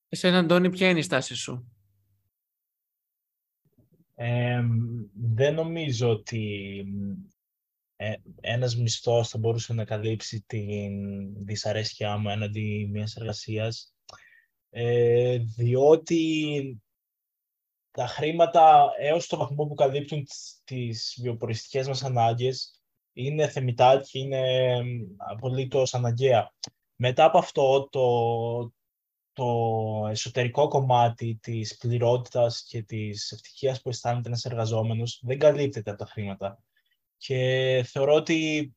Εσένα, 0.09 0.39
Αντώνη, 0.39 0.71
ποια 0.71 0.89
είναι 0.89 0.99
η 0.99 1.03
στάση 1.03 1.35
σου; 1.35 1.73
δεν 5.15 5.55
νομίζω 5.55 6.09
ότι 6.11 6.85
ε, 7.97 8.15
ένας 8.41 8.77
μισθός 8.77 9.29
θα 9.29 9.39
μπορούσε 9.39 9.73
να 9.73 9.85
καλύψει 9.85 10.45
την 10.47 10.93
δυσαρέσκειά 11.45 12.17
μου 12.17 12.29
έναντι 12.29 12.89
μιας 12.93 13.17
εργασίας, 13.17 13.95
ε, 14.71 15.39
διότι 15.39 16.83
τα 17.99 18.07
χρήματα 18.07 18.91
έως 18.99 19.27
το 19.27 19.37
βαθμό 19.37 19.67
που 19.67 19.75
καλύπτουν 19.75 20.27
τις 20.65 21.19
βιοποριστικές 21.23 21.89
μας 21.89 22.03
ανάγκες 22.03 22.83
είναι 23.13 23.49
θεμητά 23.49 24.01
και 24.01 24.19
είναι 24.19 24.83
απολύτως 25.17 25.95
αναγκαία. 25.95 26.55
Μετά 26.97 27.25
από 27.25 27.39
αυτό, 27.39 27.89
το, 27.91 28.73
το 29.33 29.47
εσωτερικό 30.11 30.69
κομμάτι 30.69 31.39
της 31.43 31.77
πληρότητας 31.77 32.65
και 32.69 32.83
της 32.83 33.33
ευτυχίας 33.33 33.83
που 33.83 33.89
αισθάνεται 33.89 34.29
ένας 34.29 34.45
εργαζόμενος 34.45 35.21
δεν 35.25 35.39
καλύπτεται 35.39 35.91
από 35.91 35.99
τα 35.99 36.07
χρήματα. 36.07 36.63
Και 37.17 37.85
θεωρώ 37.87 38.15
ότι 38.15 38.73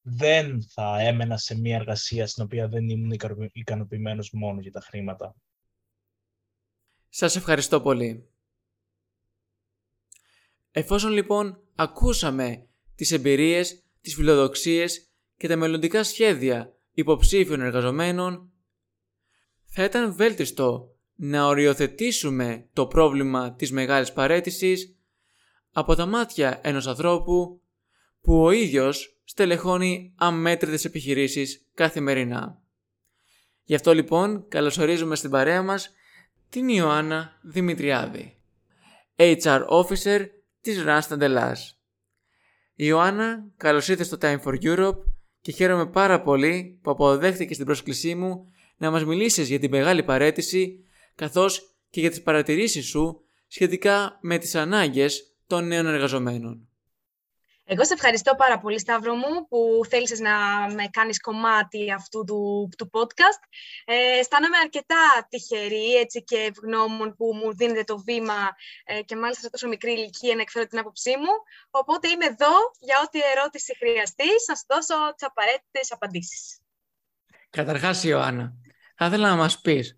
δεν 0.00 0.62
θα 0.62 1.00
έμενα 1.00 1.36
σε 1.36 1.58
μια 1.58 1.76
εργασία 1.76 2.26
στην 2.26 2.44
οποία 2.44 2.68
δεν 2.68 2.88
ήμουν 2.88 3.16
ικανοποιημένος 3.52 4.30
μόνο 4.32 4.60
για 4.60 4.72
τα 4.72 4.80
χρήματα. 4.80 5.34
Σας 7.08 7.36
ευχαριστώ 7.36 7.80
πολύ. 7.80 8.28
Εφόσον 10.76 11.10
λοιπόν 11.10 11.58
ακούσαμε 11.74 12.66
τις 12.94 13.12
εμπειρίες, 13.12 13.82
τις 14.00 14.14
φιλοδοξίες 14.14 15.08
και 15.36 15.48
τα 15.48 15.56
μελλοντικά 15.56 16.04
σχέδια 16.04 16.74
υποψήφιων 16.92 17.60
εργαζομένων, 17.60 18.52
θα 19.64 19.84
ήταν 19.84 20.14
βέλτιστο 20.14 20.94
να 21.14 21.46
οριοθετήσουμε 21.46 22.66
το 22.72 22.86
πρόβλημα 22.86 23.54
της 23.54 23.72
μεγάλης 23.72 24.12
παρέτησης 24.12 24.96
από 25.72 25.94
τα 25.94 26.06
μάτια 26.06 26.60
ενός 26.62 26.86
ανθρώπου 26.86 27.60
που 28.20 28.42
ο 28.42 28.50
ίδιος 28.50 29.18
στελεχώνει 29.24 30.12
αμέτρητες 30.16 30.84
επιχειρήσεις 30.84 31.66
καθημερινά. 31.74 32.62
Γι' 33.64 33.74
αυτό 33.74 33.94
λοιπόν 33.94 34.48
καλωσορίζουμε 34.48 35.16
στην 35.16 35.30
παρέα 35.30 35.62
μας 35.62 35.90
την 36.48 36.68
Ιωάννα 36.68 37.38
Δημητριάδη, 37.42 38.38
HR 39.16 39.66
Officer 39.68 40.26
της 40.64 40.84
Randstad 40.86 41.20
Ελλάς. 41.20 41.80
Ιωάννα, 42.74 43.44
καλώς 43.56 43.88
ήρθες 43.88 44.06
στο 44.06 44.16
Time 44.20 44.40
for 44.42 44.54
Europe 44.62 44.98
και 45.40 45.52
χαίρομαι 45.52 45.86
πάρα 45.86 46.22
πολύ 46.22 46.78
που 46.82 46.90
αποδέχτηκες 46.90 47.56
την 47.56 47.66
πρόσκλησή 47.66 48.14
μου 48.14 48.46
να 48.76 48.90
μας 48.90 49.04
μιλήσεις 49.04 49.48
για 49.48 49.58
την 49.58 49.70
μεγάλη 49.70 50.02
παρέτηση 50.02 50.84
καθώς 51.14 51.76
και 51.90 52.00
για 52.00 52.10
τις 52.10 52.22
παρατηρήσεις 52.22 52.86
σου 52.86 53.20
σχετικά 53.46 54.18
με 54.20 54.38
τις 54.38 54.54
ανάγκες 54.54 55.36
των 55.46 55.66
νέων 55.66 55.86
εργαζομένων. 55.86 56.68
Εγώ 57.66 57.84
σε 57.84 57.92
ευχαριστώ 57.92 58.34
πάρα 58.34 58.58
πολύ, 58.58 58.78
Σταύρο 58.78 59.14
μου, 59.14 59.46
που 59.48 59.80
θέλησες 59.88 60.20
να 60.20 60.34
με 60.74 60.88
κάνεις 60.90 61.20
κομμάτι 61.20 61.92
αυτού 61.92 62.24
του, 62.24 62.68
του 62.78 62.90
podcast. 62.92 63.42
Ε, 63.84 64.18
αισθάνομαι 64.18 64.56
αρκετά 64.56 65.26
τυχερή 65.28 65.94
έτσι, 65.94 66.22
και 66.22 66.36
ευγνώμων 66.36 67.14
που 67.16 67.34
μου 67.34 67.54
δίνετε 67.54 67.84
το 67.84 67.98
βήμα 67.98 68.56
ε, 68.84 69.02
και 69.02 69.16
μάλιστα 69.16 69.42
σε 69.42 69.50
τόσο 69.50 69.68
μικρή 69.68 69.92
ηλικία 69.92 70.34
να 70.34 70.40
εκφέρω 70.40 70.66
την 70.66 70.78
άποψή 70.78 71.10
μου. 71.10 71.32
Οπότε 71.70 72.08
είμαι 72.08 72.24
εδώ 72.24 72.54
για 72.80 72.96
ό,τι 73.04 73.18
ερώτηση 73.36 73.76
χρειαστεί, 73.76 74.28
να 74.48 74.54
σου 74.54 74.64
δώσω 74.68 75.14
τις 75.16 75.26
απαραίτητες 75.26 75.92
απαντήσεις. 75.92 76.58
Καταρχάς, 77.50 78.04
Ιωάννα, 78.04 78.52
θα 78.96 79.06
ήθελα 79.06 79.28
να 79.28 79.36
μας 79.36 79.60
πεις, 79.60 79.96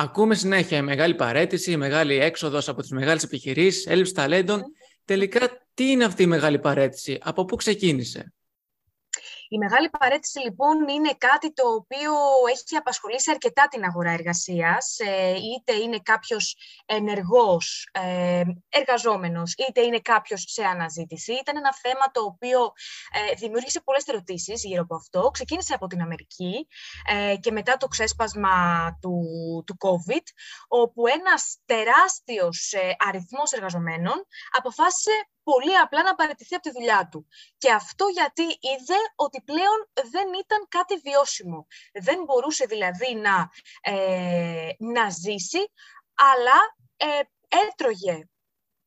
Ακούμε 0.00 0.34
συνέχεια 0.34 0.78
η 0.78 0.82
μεγάλη 0.82 1.14
παρέτηση, 1.14 1.70
η 1.70 1.76
μεγάλη 1.76 2.14
έξοδος 2.14 2.68
από 2.68 2.80
τις 2.80 2.90
μεγάλες 2.90 3.22
επιχειρήσεις, 3.22 3.86
έλλειψη 3.86 4.12
ταλέντων. 4.12 4.62
Τελικά, 5.08 5.66
τι 5.74 5.90
είναι 5.90 6.04
αυτή 6.04 6.22
η 6.22 6.26
μεγάλη 6.26 6.58
παρέτηση, 6.58 7.18
από 7.22 7.44
πού 7.44 7.56
ξεκίνησε; 7.56 8.32
Η 9.48 9.58
μεγάλη 9.58 9.90
παρέτηση 9.98 10.38
λοιπόν 10.38 10.88
είναι 10.88 11.12
κάτι 11.18 11.52
το 11.52 11.68
οποίο 11.68 12.12
έχει 12.50 12.76
απασχολήσει 12.76 13.30
αρκετά 13.30 13.68
την 13.68 13.84
αγορά 13.84 14.10
εργασίας, 14.10 14.98
ε, 14.98 15.34
είτε 15.36 15.72
είναι 15.72 15.98
κάποιος 16.02 16.56
ενεργός 16.86 17.88
ε, 17.92 18.42
εργαζόμενος, 18.68 19.54
είτε 19.68 19.80
είναι 19.80 20.00
κάποιος 20.00 20.44
σε 20.46 20.64
αναζήτηση. 20.64 21.32
Ήταν 21.32 21.56
ένα 21.56 21.74
θέμα 21.74 22.10
το 22.12 22.20
οποίο 22.20 22.72
ε, 23.30 23.34
δημιούργησε 23.34 23.80
πολλές 23.80 24.06
ερωτήσεις 24.06 24.64
γύρω 24.64 24.82
από 24.82 24.94
αυτό. 24.94 25.30
Ξεκίνησε 25.32 25.74
από 25.74 25.86
την 25.86 26.00
Αμερική 26.00 26.66
και 27.40 27.50
μετά 27.50 27.76
το 27.76 27.86
ξέσπασμα 27.86 28.56
του, 29.00 29.22
του 29.66 29.76
COVID, 29.80 30.22
όπου 30.68 31.06
ένας 31.06 31.58
τεράστιος 31.64 32.74
αριθμός 33.08 33.52
εργαζομένων 33.52 34.26
αποφάσισε 34.50 35.10
πολύ 35.50 35.76
απλά 35.84 36.02
να 36.02 36.14
παραιτηθεί 36.14 36.54
από 36.54 36.62
τη 36.62 36.70
δουλειά 36.70 37.08
του. 37.10 37.28
Και 37.58 37.72
αυτό 37.72 38.04
γιατί 38.18 38.42
είδε 38.42 39.00
ότι 39.14 39.42
πλέον 39.42 39.78
δεν 40.14 40.28
ήταν 40.44 40.60
κάτι 40.68 40.94
βιώσιμο. 40.96 41.66
Δεν 41.92 42.18
μπορούσε 42.24 42.64
δηλαδή 42.66 43.14
να, 43.14 43.50
ε, 43.80 44.70
να 44.78 45.10
ζήσει, 45.10 45.62
αλλά 46.14 46.58
ε, 46.96 47.20
έτρωγε 47.66 48.28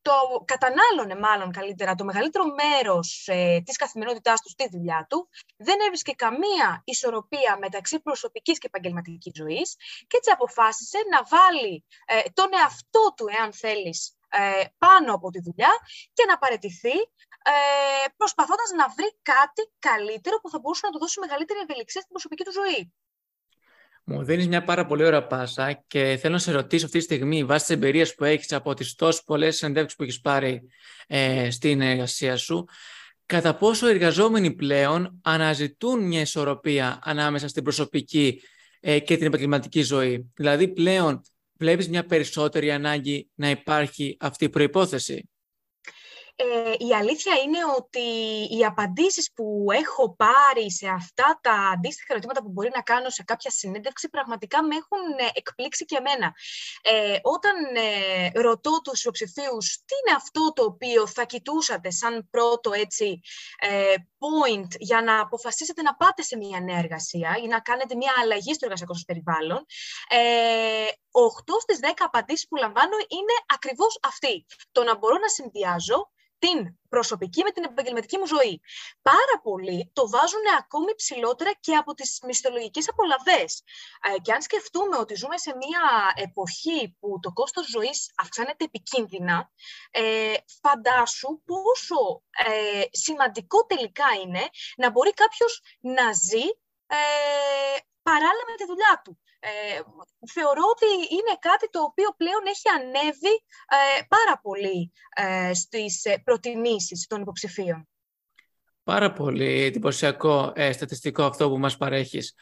το 0.02 0.44
κατανάλωνε 0.44 1.16
μάλλον 1.16 1.52
καλύτερα 1.52 1.94
το 1.94 2.04
μεγαλύτερο 2.04 2.44
μέρος 2.44 3.24
ε, 3.26 3.60
της 3.64 3.76
καθημερινότητάς 3.76 4.40
του 4.42 4.48
στη 4.48 4.68
δουλειά 4.68 5.06
του, 5.08 5.28
δεν 5.56 5.76
έβρισκε 5.80 6.12
καμία 6.12 6.82
ισορροπία 6.84 7.56
μεταξύ 7.60 8.00
προσωπικής 8.00 8.58
και 8.58 8.66
επαγγελματικής 8.66 9.32
ζωής 9.36 9.76
και 10.06 10.16
έτσι 10.16 10.30
αποφάσισε 10.30 10.98
να 11.10 11.22
βάλει 11.24 11.84
ε, 12.06 12.20
τον 12.32 12.48
εαυτό 12.60 13.14
του, 13.16 13.26
εάν 13.38 13.52
θέλεις, 13.52 14.16
ε, 14.40 14.64
πάνω 14.78 15.14
από 15.14 15.30
τη 15.30 15.40
δουλειά 15.46 15.72
και 16.12 16.24
να 16.28 16.38
παραιτηθεί 16.38 16.96
ε, 17.52 18.06
προσπαθώντας 18.16 18.70
να 18.76 18.86
βρει 18.96 19.08
κάτι 19.22 19.62
καλύτερο 19.78 20.36
που 20.42 20.48
θα 20.50 20.58
μπορούσε 20.58 20.80
να 20.86 20.92
του 20.92 20.98
δώσει 20.98 21.20
μεγαλύτερη 21.20 21.58
ευελιξία 21.60 22.00
στην 22.00 22.12
προσωπική 22.12 22.44
του 22.44 22.52
ζωή. 22.52 22.92
Μου 24.04 24.24
δίνεις 24.24 24.48
μια 24.48 24.64
πάρα 24.64 24.86
πολύ 24.86 25.04
ωραία 25.04 25.26
πάσα 25.26 25.72
και 25.72 26.18
θέλω 26.20 26.32
να 26.32 26.38
σε 26.38 26.52
ρωτήσω 26.52 26.84
αυτή 26.86 26.98
τη 26.98 27.04
στιγμή, 27.04 27.44
βάσει 27.44 27.66
τη 27.66 27.72
εμπειρία 27.72 28.06
που 28.16 28.24
έχεις 28.24 28.52
από 28.52 28.74
τις 28.74 28.94
τόσες 28.94 29.22
πολλές 29.24 29.56
συνεντεύξεις 29.56 29.96
που 29.96 30.02
έχεις 30.02 30.20
πάρει 30.20 30.62
ε, 31.06 31.50
στην 31.50 31.80
εργασία 31.80 32.36
σου, 32.36 32.64
κατά 33.26 33.54
πόσο 33.54 33.86
οι 33.86 33.90
εργαζόμενοι 33.90 34.54
πλέον 34.54 35.20
αναζητούν 35.22 36.06
μια 36.06 36.20
ισορροπία 36.20 36.98
ανάμεσα 37.02 37.48
στην 37.48 37.62
προσωπική 37.62 38.42
ε, 38.80 38.98
και 38.98 39.16
την 39.16 39.26
επαγγελματική 39.26 39.82
ζωή; 39.82 40.32
Δηλαδή, 40.34 40.68
πλέον 40.68 41.22
βλέπεις 41.62 41.88
μια 41.88 42.06
περισσότερη 42.06 42.70
ανάγκη 42.70 43.30
να 43.34 43.50
υπάρχει 43.50 44.16
αυτή 44.20 44.44
η 44.44 44.48
προϋπόθεση; 44.48 45.30
Ε, 46.36 46.72
η 46.86 46.94
αλήθεια 46.94 47.34
είναι 47.44 47.58
ότι 47.76 48.06
οι 48.56 48.64
απαντήσεις 48.64 49.32
που 49.34 49.66
έχω 49.72 50.16
πάρει 50.16 50.72
σε 50.72 50.88
αυτά 50.88 51.38
τα 51.42 51.52
αντίστοιχα 51.52 52.12
ερωτήματα 52.12 52.42
που 52.42 52.48
μπορεί 52.48 52.70
να 52.74 52.82
κάνω 52.82 53.10
σε 53.10 53.22
κάποια 53.22 53.50
συνέντευξη 53.50 54.08
πραγματικά 54.08 54.62
με 54.62 54.74
έχουν 54.74 55.18
ε, 55.18 55.30
εκπλήξει 55.34 55.84
και 55.84 55.96
εμένα. 55.98 56.34
Ε, 56.82 57.18
όταν 57.22 57.54
ε, 57.74 58.40
ρωτώ 58.40 58.80
τους 58.84 59.00
υποψηφίους 59.00 59.76
τι 59.76 59.94
είναι 60.06 60.16
αυτό 60.16 60.52
το 60.52 60.64
οποίο 60.64 61.06
θα 61.06 61.24
κοιτούσατε 61.24 61.90
σαν 61.90 62.28
πρώτο 62.30 62.70
έτσι, 62.72 63.20
ε, 63.58 63.94
point 64.22 64.68
για 64.78 65.02
να 65.02 65.20
αποφασίσετε 65.20 65.82
να 65.82 65.94
πάτε 65.94 66.22
σε 66.22 66.36
μια 66.36 66.60
νέα 66.60 66.78
εργασία 66.78 67.38
ή 67.42 67.46
να 67.46 67.60
κάνετε 67.60 67.94
μια 67.94 68.12
αλλαγή 68.22 68.54
στο 68.54 68.64
εργασιακό 68.64 68.94
σας 68.94 69.04
περιβάλλον, 69.04 69.66
ε, 70.08 70.86
8 71.10 71.60
στις 71.60 71.78
10 71.78 72.04
απαντήσεις 72.04 72.46
που 72.48 72.56
λαμβάνω 72.56 72.96
είναι 73.08 73.34
ακριβώς 73.54 73.98
αυτή. 74.02 74.46
Το 74.72 74.82
να 74.82 74.96
μπορώ 74.96 75.18
να 75.18 75.28
συνδυάζω 75.28 76.10
την 76.44 76.76
προσωπική 76.88 77.42
με 77.42 77.50
την 77.50 77.64
επαγγελματική 77.64 78.18
μου 78.18 78.26
ζωή. 78.26 78.60
Πάρα 79.02 79.36
πολλοί 79.42 79.90
το 79.92 80.08
βάζουν 80.08 80.46
ακόμη 80.58 80.94
ψηλότερα 80.94 81.52
και 81.60 81.74
από 81.76 81.94
τις 81.94 82.20
μισθολογικές 82.26 82.88
απολαβές. 82.88 83.62
Ε, 84.02 84.18
και 84.18 84.32
αν 84.32 84.42
σκεφτούμε 84.42 84.96
ότι 84.96 85.14
ζούμε 85.14 85.38
σε 85.38 85.52
μια 85.56 86.12
εποχή 86.14 86.96
που 87.00 87.18
το 87.22 87.32
κόστος 87.32 87.66
ζωής 87.68 88.12
αυξάνεται 88.16 88.64
επικίνδυνα, 88.64 89.50
ε, 89.90 90.34
φαντάσου 90.62 91.42
πόσο 91.44 92.22
ε, 92.46 92.82
σημαντικό 92.90 93.66
τελικά 93.66 94.06
είναι 94.22 94.42
να 94.76 94.90
μπορεί 94.90 95.12
κάποιος 95.12 95.62
να 95.80 96.12
ζει 96.12 96.46
ε, 96.86 96.98
παράλληλα 98.02 98.44
με 98.50 98.56
τη 98.56 98.64
δουλειά 98.64 99.00
του. 99.04 99.18
Ε, 99.44 99.80
θεωρώ 100.32 100.62
ότι 100.70 101.14
είναι 101.14 101.36
κάτι 101.40 101.70
το 101.70 101.80
οποίο 101.80 102.14
πλέον 102.16 102.42
έχει 102.46 102.68
ανέβει 102.78 103.34
ε, 103.68 104.02
πάρα 104.08 104.40
πολύ 104.42 104.92
ε, 105.16 105.54
στις 105.54 106.04
ε, 106.04 106.18
προτιμήσεις 106.24 107.06
των 107.06 107.20
υποψηφίων. 107.20 107.88
Πάρα 108.84 109.12
πολύ 109.12 109.62
εντυπωσιακό 109.62 110.52
ε, 110.54 110.72
στατιστικό 110.72 111.22
αυτό 111.22 111.48
που 111.50 111.58
μας 111.58 111.76
παρέχεις. 111.76 112.34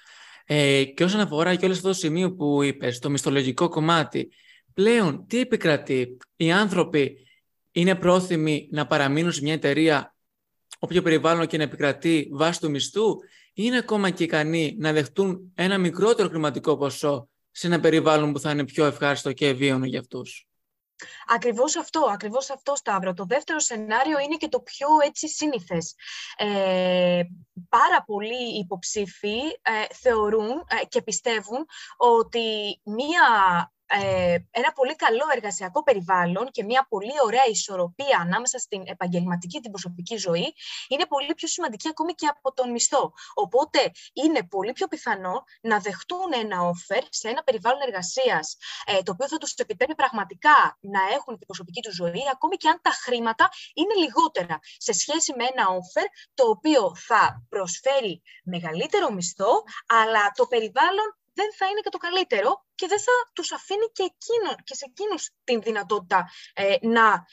Ε, 0.45 0.85
και 0.85 1.05
όσον 1.05 1.21
αφορά 1.21 1.55
και 1.55 1.65
όλο 1.65 1.75
αυτό 1.75 1.89
το 1.89 1.95
σημείο 1.95 2.35
που 2.35 2.63
είπες, 2.63 2.99
το 2.99 3.11
μισθολογικό 3.11 3.69
κομμάτι, 3.69 4.33
πλέον 4.75 5.27
τι 5.27 5.41
επικρατεί; 5.41 6.17
Οι 6.37 6.53
άνθρωποι 6.53 7.27
είναι 7.73 7.95
πρόθυμοι 7.95 8.69
να 8.71 8.87
παραμείνουν 8.87 9.33
σε 9.33 9.43
μια 9.43 9.53
εταιρεία 9.53 10.15
όποιο 10.79 11.03
περιβάλλον 11.03 11.47
και 11.47 11.57
να 11.57 11.63
επικρατεί 11.63 12.29
βάσει 12.33 12.61
του 12.61 12.71
μισθού 12.71 13.17
είναι 13.53 13.77
ακόμα 13.77 14.11
και 14.11 14.25
ικανοί 14.25 14.77
να 14.79 14.93
δεχτούν 14.93 15.53
ένα 15.55 15.79
μικρότερο 15.79 16.29
χρηματικό 16.29 16.77
ποσό 16.77 17.29
σε 17.51 17.67
ένα 17.67 17.81
περιβάλλον 17.81 18.33
που 18.33 18.41
θα 18.41 18.51
είναι 18.51 18.65
πιο 18.65 18.85
ευχάριστο 18.85 19.33
και 19.33 19.47
ευίωνο 19.47 19.85
για 19.85 20.01
αυτούς. 20.01 20.45
Ακριβώς 21.27 21.77
αυτό, 21.77 22.01
ακριβώς 22.13 22.51
αυτό 22.51 22.75
Σταύρο. 22.77 23.15
Το 23.15 23.25
δεύτερο 23.25 23.59
σενάριο 23.59 24.19
είναι 24.19 24.37
και 24.37 24.49
το 24.49 24.61
πιο 24.61 24.89
έτσι 25.05 25.29
σύνηθες. 25.29 25.95
Ε, 26.37 27.23
πάρα 27.69 28.05
πολλοί 28.07 28.59
υποψήφοι 28.59 29.39
ε, 29.63 29.95
θεωρούν 29.95 30.49
ε, 30.49 30.87
και 30.89 31.03
πιστεύουν 31.03 31.67
ότι 31.97 32.81
μία 32.85 33.23
ε, 33.93 34.39
ένα 34.51 34.73
πολύ 34.73 34.97
καλό 34.97 35.25
εργασιακό 35.35 35.83
περιβάλλον 35.83 36.51
και 36.51 36.65
μια 36.65 36.87
πολύ 36.89 37.13
ωραία 37.25 37.47
ισορροπία 37.51 38.19
ανάμεσα 38.21 38.59
στην 38.59 38.83
επαγγελματική 38.87 39.49
και 39.51 39.61
την 39.61 39.71
προσωπική 39.71 40.17
ζωή 40.17 40.55
είναι 40.89 41.07
πολύ 41.07 41.35
πιο 41.35 41.49
σημαντική 41.49 41.89
ακόμη 41.89 42.13
και 42.13 42.27
από 42.27 42.53
τον 42.53 42.71
μισθό. 42.71 43.13
Οπότε 43.35 43.91
είναι 44.13 44.43
πολύ 44.43 44.73
πιο 44.73 44.87
πιθανό 44.87 45.45
να 45.61 45.79
δεχτούν 45.79 46.33
ένα 46.43 46.59
offer 46.71 47.03
σε 47.11 47.29
ένα 47.29 47.43
περιβάλλον 47.43 47.81
εργασίας 47.81 48.57
ε, 48.87 49.03
το 49.03 49.13
οποίο 49.13 49.29
θα 49.29 49.39
τους 49.39 49.53
επιτρέπει 49.55 49.95
πραγματικά 49.95 50.79
να 50.81 51.01
έχουν 51.15 51.39
την 51.39 51.47
προσωπική 51.47 51.81
τους 51.81 51.95
ζωή, 51.95 52.23
ακόμη 52.33 52.57
και 52.57 52.69
αν 52.69 52.79
τα 52.83 52.91
χρήματα 52.91 53.49
είναι 53.75 53.95
λιγότερα 53.95 54.59
σε 54.77 54.93
σχέση 54.93 55.35
με 55.37 55.45
ένα 55.45 55.67
offer 55.69 56.07
το 56.35 56.49
οποίο 56.49 56.97
θα 56.97 57.47
προσφέρει 57.49 58.23
μεγαλύτερο 58.45 59.11
μισθό, 59.11 59.65
αλλά 59.87 60.31
το 60.35 60.47
περιβάλλον 60.47 61.20
δεν 61.41 61.51
θα 61.59 61.67
είναι 61.67 61.81
και 61.85 61.95
το 61.97 61.99
καλύτερο 62.07 62.51
και 62.75 62.87
δεν 62.93 63.01
θα 63.07 63.15
τους 63.33 63.53
αφήνει 63.53 63.87
και, 63.97 64.07
εκείνο, 64.13 64.51
και 64.65 64.75
σε 64.75 64.85
εκείνους 64.89 65.31
την 65.45 65.59
δυνατότητα 65.63 66.31
ε, 66.55 66.77
να 66.81 67.27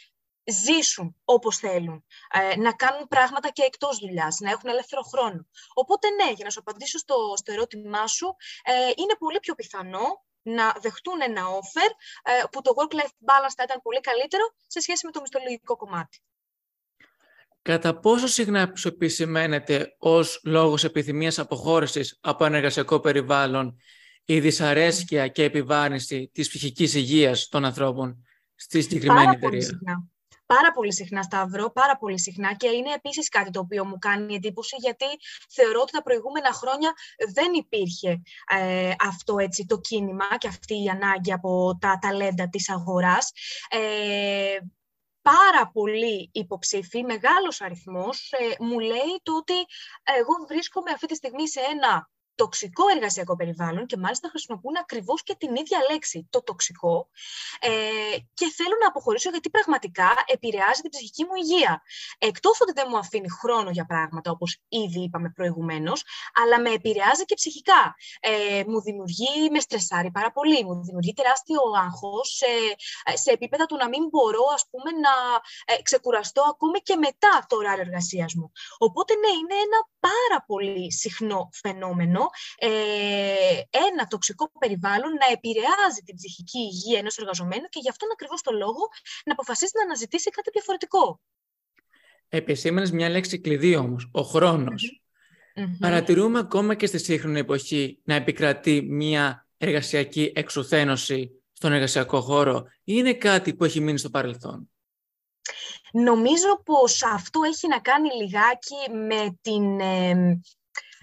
ζήσουν 0.66 1.16
όπως 1.26 1.58
θέλουν, 1.58 2.06
ε, 2.32 2.56
να 2.56 2.72
κάνουν 2.74 3.08
πράγματα 3.08 3.50
και 3.50 3.64
εκτός 3.64 3.98
δουλειάς, 3.98 4.40
να 4.40 4.50
έχουν 4.50 4.70
ελεύθερο 4.70 5.02
χρόνο. 5.02 5.48
Οπότε 5.74 6.10
ναι, 6.10 6.32
για 6.32 6.46
να 6.46 6.52
σου 6.52 6.60
απαντήσω 6.60 6.98
στο, 6.98 7.16
στο 7.36 7.52
ερώτημά 7.52 8.08
σου, 8.08 8.36
ε, 8.64 8.92
είναι 9.02 9.16
πολύ 9.20 9.40
πιο 9.40 9.54
πιθανό 9.56 10.06
να 10.42 10.76
δεχτούν 10.80 11.22
ένα 11.22 11.44
offer 11.60 11.90
που 12.52 12.62
το 12.62 12.72
work-life 12.78 13.16
balance 13.30 13.56
θα 13.58 13.64
ήταν 13.64 13.80
πολύ 13.82 14.00
καλύτερο 14.00 14.44
σε 14.68 14.80
σχέση 14.80 15.06
με 15.06 15.12
το 15.12 15.22
μισθολογικό 15.22 15.76
κομμάτι. 15.76 16.18
Κατά 17.62 18.00
πόσο 18.00 18.28
συχνά 18.28 18.74
επισημαίνεται 18.84 19.96
ως 19.98 20.42
λόγος 20.44 20.84
επιθυμίας 20.84 21.40
αποχώρησης 21.40 22.18
από 22.22 22.46
ένα 22.46 22.58
εργασιακό 22.58 23.00
περιβάλλον 23.00 23.78
η 24.30 24.40
δυσαρέσκεια 24.40 25.28
και 25.28 25.44
επιβάρυνση 25.44 26.30
της 26.34 26.48
ψυχικής 26.48 26.94
υγείας 26.94 27.48
των 27.48 27.66
ανθρώπων 27.66 28.26
στη 28.56 28.82
συγκεκριμένη 28.82 29.26
πάρα 29.26 29.32
εταιρεία. 29.32 29.50
Πολύ 29.50 29.64
συχνά. 29.64 30.06
Πάρα 30.46 30.72
πολύ 30.72 30.94
συχνά, 30.94 31.24
Σταύρο, 31.24 31.72
πάρα 31.72 31.98
πολύ 31.98 32.20
συχνά 32.20 32.54
και 32.54 32.68
είναι 32.68 32.94
επίσης 32.94 33.30
κάτι 33.30 33.50
το 33.52 33.60
οποίο 33.60 33.86
μου 33.86 33.98
κάνει 33.98 34.36
εντύπωση 34.36 34.76
γιατί 34.80 35.06
θεωρώ 35.50 35.82
ότι 35.82 35.92
τα 35.92 36.02
προηγούμενα 36.02 36.54
χρόνια 36.54 36.94
δεν 37.34 37.54
υπήρχε 37.54 38.22
ε, 38.58 38.94
αυτό 39.00 39.38
έτσι 39.38 39.66
το 39.66 39.80
κίνημα 39.80 40.38
και 40.38 40.48
αυτή 40.48 40.84
η 40.84 40.88
ανάγκη 40.88 41.34
από 41.34 41.78
τα 41.82 41.98
ταλέντα 42.02 42.50
της 42.50 42.70
αγοράς. 42.70 43.32
Ε, 43.70 44.58
πάρα 45.22 45.70
πολλοί 45.74 46.30
υποψήφοι, 46.34 47.04
μεγάλος 47.04 47.62
αριθμός, 47.62 48.32
ε, 48.32 48.64
μου 48.64 48.80
λέει 48.80 49.22
το 49.24 49.36
ότι 49.36 49.58
εγώ 50.20 50.34
βρίσκομαι 50.48 50.92
αυτή 50.92 51.06
τη 51.06 51.16
στιγμή 51.16 51.50
σε 51.50 51.60
ένα 51.60 52.10
τοξικό 52.38 52.84
εργασιακό 52.96 53.36
περιβάλλον 53.36 53.86
και 53.86 53.98
μάλιστα 53.98 54.30
χρησιμοποιούν 54.30 54.78
ακριβώς 54.78 55.24
και 55.24 55.36
την 55.36 55.56
ίδια 55.56 55.80
λέξη, 55.92 56.28
το 56.30 56.44
τοξικό, 56.44 57.10
ε, 57.60 57.70
και 58.34 58.46
θέλω 58.58 58.76
να 58.82 58.88
αποχωρήσω 58.88 59.30
γιατί 59.30 59.50
πραγματικά 59.50 60.10
επηρεάζει 60.26 60.82
την 60.82 60.90
ψυχική 60.90 61.24
μου 61.24 61.36
υγεία. 61.44 61.82
Εκτός 62.18 62.62
ότι 62.62 62.72
δεν 62.76 62.88
μου 62.90 62.98
αφήνει 62.98 63.30
χρόνο 63.30 63.70
για 63.70 63.86
πράγματα, 63.86 64.32
όπως 64.32 64.62
ήδη 64.68 65.00
είπαμε 65.04 65.30
προηγουμένως, 65.36 66.04
αλλά 66.42 66.62
με 66.62 66.70
επηρεάζει 66.70 67.26
και 67.26 67.36
ψυχικά. 67.36 67.96
Ε, 68.20 68.64
μου 68.68 68.82
δημιουργεί, 68.82 69.50
με 69.52 69.60
στρεσάρει 69.60 70.12
πάρα 70.12 70.32
πολύ, 70.32 70.64
μου 70.66 70.84
δημιουργεί 70.84 71.14
τεράστιο 71.14 71.62
άγχος 71.86 72.28
σε, 72.40 72.52
σε 73.14 73.32
επίπεδα 73.32 73.66
του 73.66 73.76
να 73.76 73.88
μην 73.88 74.04
μπορώ, 74.12 74.44
ας 74.54 74.64
πούμε, 74.70 74.90
να 75.06 75.14
ε, 75.66 75.82
ξεκουραστώ 75.82 76.42
ακόμη 76.50 76.80
και 76.80 76.96
μετά 76.96 77.46
το 77.50 77.56
ωράριο 77.56 77.84
εργασίας 77.88 78.34
μου. 78.34 78.52
Οπότε, 78.78 79.14
ναι, 79.14 79.32
είναι 79.40 79.58
ένα 79.68 79.80
πάρα 80.00 80.44
πολύ 80.48 80.92
συχνό 80.92 81.50
φαινόμενο 81.52 82.27
ε, 82.58 82.70
ένα 83.92 84.04
τοξικό 84.10 84.52
περιβάλλον 84.60 85.12
να 85.14 85.28
επηρεάζει 85.32 86.02
την 86.06 86.16
ψυχική 86.16 86.60
υγεία 86.60 87.00
ενός 87.00 87.18
εργαζομένου 87.18 87.68
και 87.70 87.80
γι' 87.82 87.90
αυτόν 87.90 88.10
ακριβώς 88.12 88.42
το 88.42 88.52
λόγο 88.52 88.84
να 89.26 89.32
αποφασίσει 89.32 89.72
να 89.76 89.84
αναζητήσει 89.84 90.30
κάτι 90.30 90.50
διαφορετικό. 90.54 91.22
Επισήμενες 92.30 92.92
μια 92.92 93.10
λέξη 93.10 93.40
κλειδί 93.40 93.76
όμως, 93.76 94.10
ο 94.12 94.22
χρονος 94.22 95.02
Παρατηρούμε 95.80 96.40
ακόμα 96.40 96.76
και 96.76 96.86
στη 96.86 96.98
σύγχρονη 96.98 97.40
εποχή 97.40 98.00
να 98.04 98.16
επικρατεί 98.16 98.82
μια 98.82 99.48
εργασιακή 99.58 100.32
εξουθένωση 100.36 101.32
στον 101.54 101.72
εργασιακό 101.72 102.22
χώρο 102.22 102.58
ή 102.60 102.68
είναι 102.84 103.14
κάτι 103.14 103.54
που 103.54 103.64
έχει 103.64 103.80
μείνει 103.80 103.98
στο 103.98 104.10
παρελθόν; 104.10 104.70
Νομίζω 105.92 106.62
πως 106.66 107.04
αυτό 107.04 107.40
έχει 107.44 107.68
να 107.68 107.80
κάνει 107.80 108.10
λιγάκι 108.14 108.92
με 109.08 109.38
την, 109.42 109.80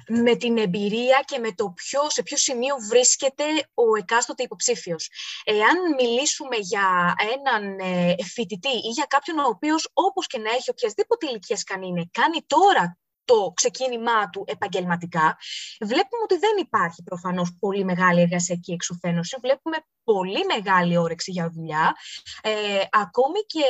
με 0.09 0.37
την 0.37 0.59
εμπειρία 0.59 1.23
και 1.25 1.39
με 1.39 1.53
το 1.53 1.71
ποιο, 1.71 2.11
σε 2.11 2.23
ποιο 2.23 2.37
σημείο 2.37 2.77
βρίσκεται 2.89 3.45
ο 3.75 3.97
εκάστοτε 3.99 4.43
υποψήφιος. 4.43 5.11
Εάν 5.45 5.77
μιλήσουμε 5.99 6.57
για 6.57 7.15
έναν 7.35 7.79
ε, 7.79 8.15
φοιτητή 8.25 8.69
ή 8.69 8.91
για 8.95 9.05
κάποιον 9.09 9.39
ο 9.39 9.47
οποίος 9.47 9.91
όπως 9.93 10.27
και 10.27 10.39
να 10.39 10.51
έχει 10.51 10.71
οποιασδήποτε 10.71 11.27
ηλικία 11.27 11.59
καν 11.65 11.83
είναι, 11.83 12.09
κάνει 12.11 12.45
τώρα 12.47 12.99
το 13.25 13.53
ξεκίνημά 13.55 14.31
του 14.31 14.45
επαγγελματικά, 14.47 15.37
βλέπουμε 15.81 16.23
ότι 16.23 16.39
δεν 16.39 16.57
υπάρχει 16.59 17.03
προφανώς 17.03 17.57
πολύ 17.59 17.85
μεγάλη 17.85 18.21
εργασιακή 18.21 18.73
εξουθένωση, 18.73 19.37
βλέπουμε 19.41 19.77
πολύ 20.05 20.45
μεγάλη 20.45 20.97
όρεξη 20.97 21.31
για 21.31 21.51
δουλειά, 21.51 21.97
ε, 22.43 22.53
ακόμη 22.91 23.41
και 23.41 23.65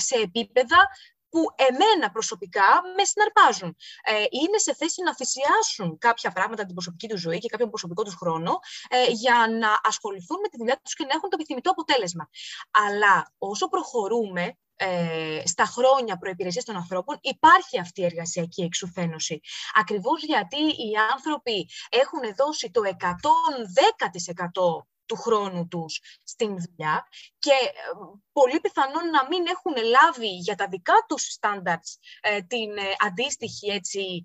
σε 0.00 0.16
επίπεδα 0.16 0.76
που 1.32 1.40
εμένα 1.68 2.10
προσωπικά 2.10 2.68
με 2.96 3.04
συναρπάζουν. 3.04 3.76
Ε, 4.02 4.24
είναι 4.40 4.58
σε 4.58 4.74
θέση 4.74 5.02
να 5.02 5.14
θυσιάσουν 5.14 5.98
κάποια 5.98 6.30
πράγματα 6.32 6.64
την 6.64 6.74
προσωπική 6.74 7.08
τους 7.08 7.20
ζωή 7.20 7.38
και 7.38 7.48
κάποιο 7.48 7.68
προσωπικό 7.68 8.02
τους 8.02 8.14
χρόνο 8.14 8.58
ε, 8.88 9.10
για 9.10 9.46
να 9.60 9.80
ασχοληθούν 9.82 10.38
με 10.42 10.48
τη 10.48 10.56
δουλειά 10.56 10.80
τους 10.84 10.94
και 10.94 11.04
να 11.04 11.14
έχουν 11.16 11.28
το 11.30 11.36
επιθυμητό 11.38 11.70
αποτέλεσμα. 11.70 12.28
Αλλά 12.70 13.32
όσο 13.38 13.68
προχωρούμε 13.68 14.56
ε, 14.76 15.42
στα 15.44 15.64
χρόνια 15.64 16.16
προϋπηρεσίας 16.16 16.64
των 16.64 16.76
ανθρώπων 16.76 17.18
υπάρχει 17.20 17.78
αυτή 17.78 18.00
η 18.00 18.04
εργασιακή 18.04 18.62
εξουθένωση. 18.62 19.40
Ακριβώς 19.74 20.24
γιατί 20.24 20.62
οι 20.62 20.92
άνθρωποι 21.14 21.68
έχουν 21.88 22.20
δώσει 22.36 22.70
το 22.70 22.80
110% 22.84 22.96
του 25.12 25.18
χρόνου 25.18 25.68
τους 25.68 26.00
στην 26.22 26.48
δουλειά 26.48 27.06
και 27.38 27.50
ε, 27.50 27.70
πολύ 28.32 28.60
πιθανόν 28.60 29.10
να 29.10 29.28
μην 29.28 29.46
έχουν 29.46 29.74
λάβει 29.94 30.32
για 30.46 30.54
τα 30.54 30.66
δικά 30.68 30.94
τους 31.08 31.36
standards 31.40 31.90
ε, 32.20 32.42
την 32.42 32.70
ε, 32.76 32.82
αντίστοιχη 33.06 33.66
έτσι, 33.70 34.24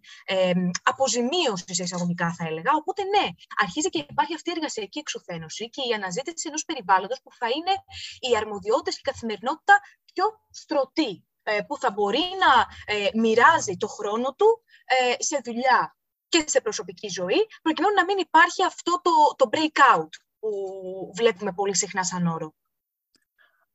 αποζημίωση 0.83 1.73
σε 1.75 1.83
εισαγωγικά 1.83 2.33
θα 2.37 2.45
έλεγα. 2.47 2.71
Οπότε 2.75 3.03
ναι, 3.03 3.25
αρχίζει 3.63 3.89
και 3.89 4.05
υπάρχει 4.09 4.33
αυτή 4.33 4.49
η 4.49 4.53
εργασιακή 4.55 4.99
εξουθένωση 4.99 5.69
και 5.69 5.81
η 5.89 5.93
αναζήτηση 5.93 6.47
ενός 6.47 6.65
περιβάλλοντος 6.65 7.19
που 7.23 7.31
θα 7.39 7.47
είναι 7.55 7.73
οι 8.19 8.37
αρμοδιότητες 8.37 8.93
και 8.95 9.01
η 9.05 9.11
καθημερινότητα 9.11 9.79
πιο 10.13 10.25
στρωτή 10.49 11.25
που 11.67 11.77
θα 11.77 11.91
μπορεί 11.91 12.25
να 12.43 12.51
μοιράζει 13.21 13.77
το 13.77 13.87
χρόνο 13.87 14.33
του 14.33 14.63
σε 15.17 15.41
δουλειά 15.43 15.97
και 16.27 16.43
σε 16.47 16.61
προσωπική 16.61 17.07
ζωή, 17.07 17.47
προκειμένου 17.61 17.93
να 17.93 18.03
μην 18.03 18.17
υπάρχει 18.17 18.63
αυτό 18.63 19.01
το, 19.03 19.11
το 19.35 19.49
breakout 19.53 20.09
που 20.49 21.11
βλέπουμε 21.15 21.51
πολύ 21.55 21.75
συχνά 21.75 22.03
σαν 22.03 22.27
όρο. 22.27 22.53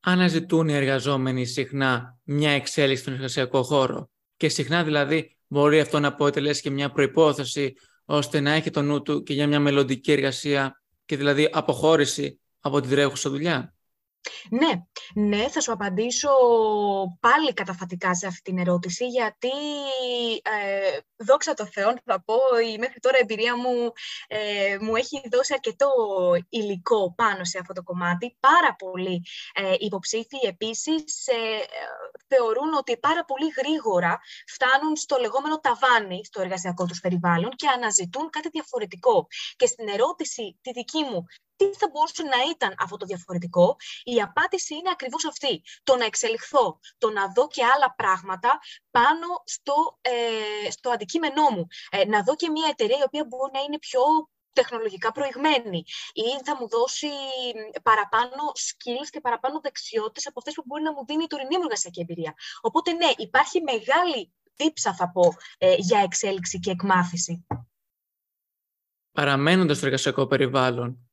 Αναζητούν 0.01 0.69
οι 0.69 0.75
εργαζόμενοι 0.75 1.45
συχνά 1.45 2.19
μια 2.23 2.51
εξέλιξη 2.51 3.03
στον 3.03 3.15
εργασιακό 3.15 3.63
χώρο 3.63 4.11
και 4.37 4.49
συχνά 4.49 4.85
δηλαδή 4.85 5.37
μπορεί 5.47 5.81
αυτό 5.81 6.01
να 6.01 6.09
αποτελέσει 6.09 6.63
και 6.63 6.71
μια 6.71 6.91
προϋπόθεση 6.91 7.75
ώστε 8.05 8.41
να 8.41 8.51
έχει 8.53 8.71
το 8.71 8.83
νου 8.83 9.03
του 9.03 9.23
και 9.23 9.33
για 9.33 9.47
μια 9.47 9.61
μελλοντική 9.61 10.13
εργασία 10.13 10.83
και 11.05 11.17
δηλαδή 11.17 11.49
αποχώρηση 11.53 12.41
από 12.61 12.81
τη 12.81 12.89
τρέχουσα 12.89 13.31
δουλειά. 13.31 13.75
Ναι, 14.51 14.71
ναι, 15.15 15.49
θα 15.49 15.61
σου 15.61 15.73
απαντήσω 15.73 16.31
πάλι 17.21 17.53
καταφατικά 17.53 18.15
σε 18.15 18.27
αυτή 18.27 18.43
την 18.43 18.59
ερώτηση, 18.59 19.07
γιατί 19.07 19.49
ε, 20.43 20.99
δόξα 21.17 21.55
τω 21.55 21.67
Θεώ, 21.67 21.95
θα 22.05 22.23
πω, 22.25 22.35
η 22.73 22.79
μέχρι 22.79 23.01
τώρα 23.01 23.19
εμπειρία 23.21 23.57
μου 23.57 23.93
ε, 24.29 24.77
μου 24.81 24.97
έχει 24.97 25.23
δώσει 25.31 25.53
αρκετό 25.53 25.89
υλικό 26.49 27.15
πάνω 27.15 27.45
σε 27.45 27.59
αυτό 27.59 27.73
το 27.73 27.83
κομμάτι. 27.83 28.37
Πάρα 28.41 28.75
πολλοί 28.75 29.23
ε, 29.55 29.75
υποψήφοι 29.79 30.39
επίσης 30.47 31.27
ε, 31.27 31.65
θεωρούν 32.29 32.75
ότι 32.75 32.99
πάρα 32.99 33.25
πολύ 33.25 33.49
γρήγορα 33.57 34.21
φτάνουν 34.47 34.97
στο 34.97 35.17
λεγόμενο 35.21 35.61
ταβάνι 35.61 36.25
στο 36.25 36.41
εργασιακό 36.41 36.87
τους 36.87 37.01
περιβάλλον 37.01 37.51
και 37.51 37.69
αναζητούν 37.69 38.31
κάτι 38.31 38.49
διαφορετικό. 38.49 39.27
Και 39.57 39.67
στην 39.67 39.89
ερώτηση 39.89 40.59
τη 40.61 40.73
δική 40.73 41.03
μου, 41.03 41.27
τι 41.57 41.65
θα 41.65 41.89
μπορούσε 41.93 42.23
να 42.23 42.51
ήταν 42.51 42.75
αυτό 42.79 42.97
το 42.97 43.07
διαφορετικό, 43.07 43.77
η 44.05 44.21
απάντηση 44.21 44.75
είναι 44.75 44.91
ακριβώς 44.93 45.25
αυτή. 45.27 45.63
Το 45.83 45.97
να 45.97 46.05
εξελιχθώ, 46.05 46.81
το 46.99 47.11
να 47.11 47.33
δω 47.33 47.47
και 47.47 47.65
άλλα 47.65 47.95
πράγματα 47.95 48.59
πάνω 48.91 49.29
στο, 49.45 49.99
ε, 50.01 50.71
στο 50.71 50.91
αντικείμενό 50.91 51.51
μου. 51.51 51.67
Ε, 51.91 52.05
να 52.05 52.23
δω 52.23 52.37
και 52.37 52.51
μια 52.51 52.69
εταιρεία 52.71 52.99
η 52.99 53.03
οποία 53.07 53.25
μπορεί 53.29 53.51
να 53.53 53.61
είναι 53.61 53.79
πιο 53.79 54.01
τεχνολογικά 54.53 55.13
προηγμένη 55.13 55.85
ή 56.13 56.45
θα 56.45 56.57
μου 56.57 56.69
δώσει 56.69 57.09
παραπάνω 57.83 58.43
skills 58.67 59.09
και 59.11 59.21
παραπάνω 59.21 59.61
δεξιότητες 59.61 60.27
από 60.27 60.39
αυτές 60.39 60.55
που 60.55 60.63
μπορεί 60.67 60.83
να 60.83 60.93
μου 60.93 61.05
δίνει 61.07 61.23
η 61.23 61.27
τωρινή 61.27 61.57
μου 61.57 61.63
εργασιακή 61.63 62.01
εμπειρία. 62.01 62.35
Οπότε 62.61 62.93
ναι, 62.93 63.11
υπάρχει 63.17 63.63
μεγάλη 63.63 64.33
τύψα 64.57 64.95
θα 64.95 65.11
πω 65.11 65.35
ε, 65.59 65.75
για 65.79 65.99
εξέλιξη 66.01 66.59
και 66.59 66.71
εκμάθηση. 66.71 67.47
Παραμένοντας 69.13 69.77
στο 69.77 69.87
εργασιακό 69.87 70.27
περιβάλλον, 70.27 71.12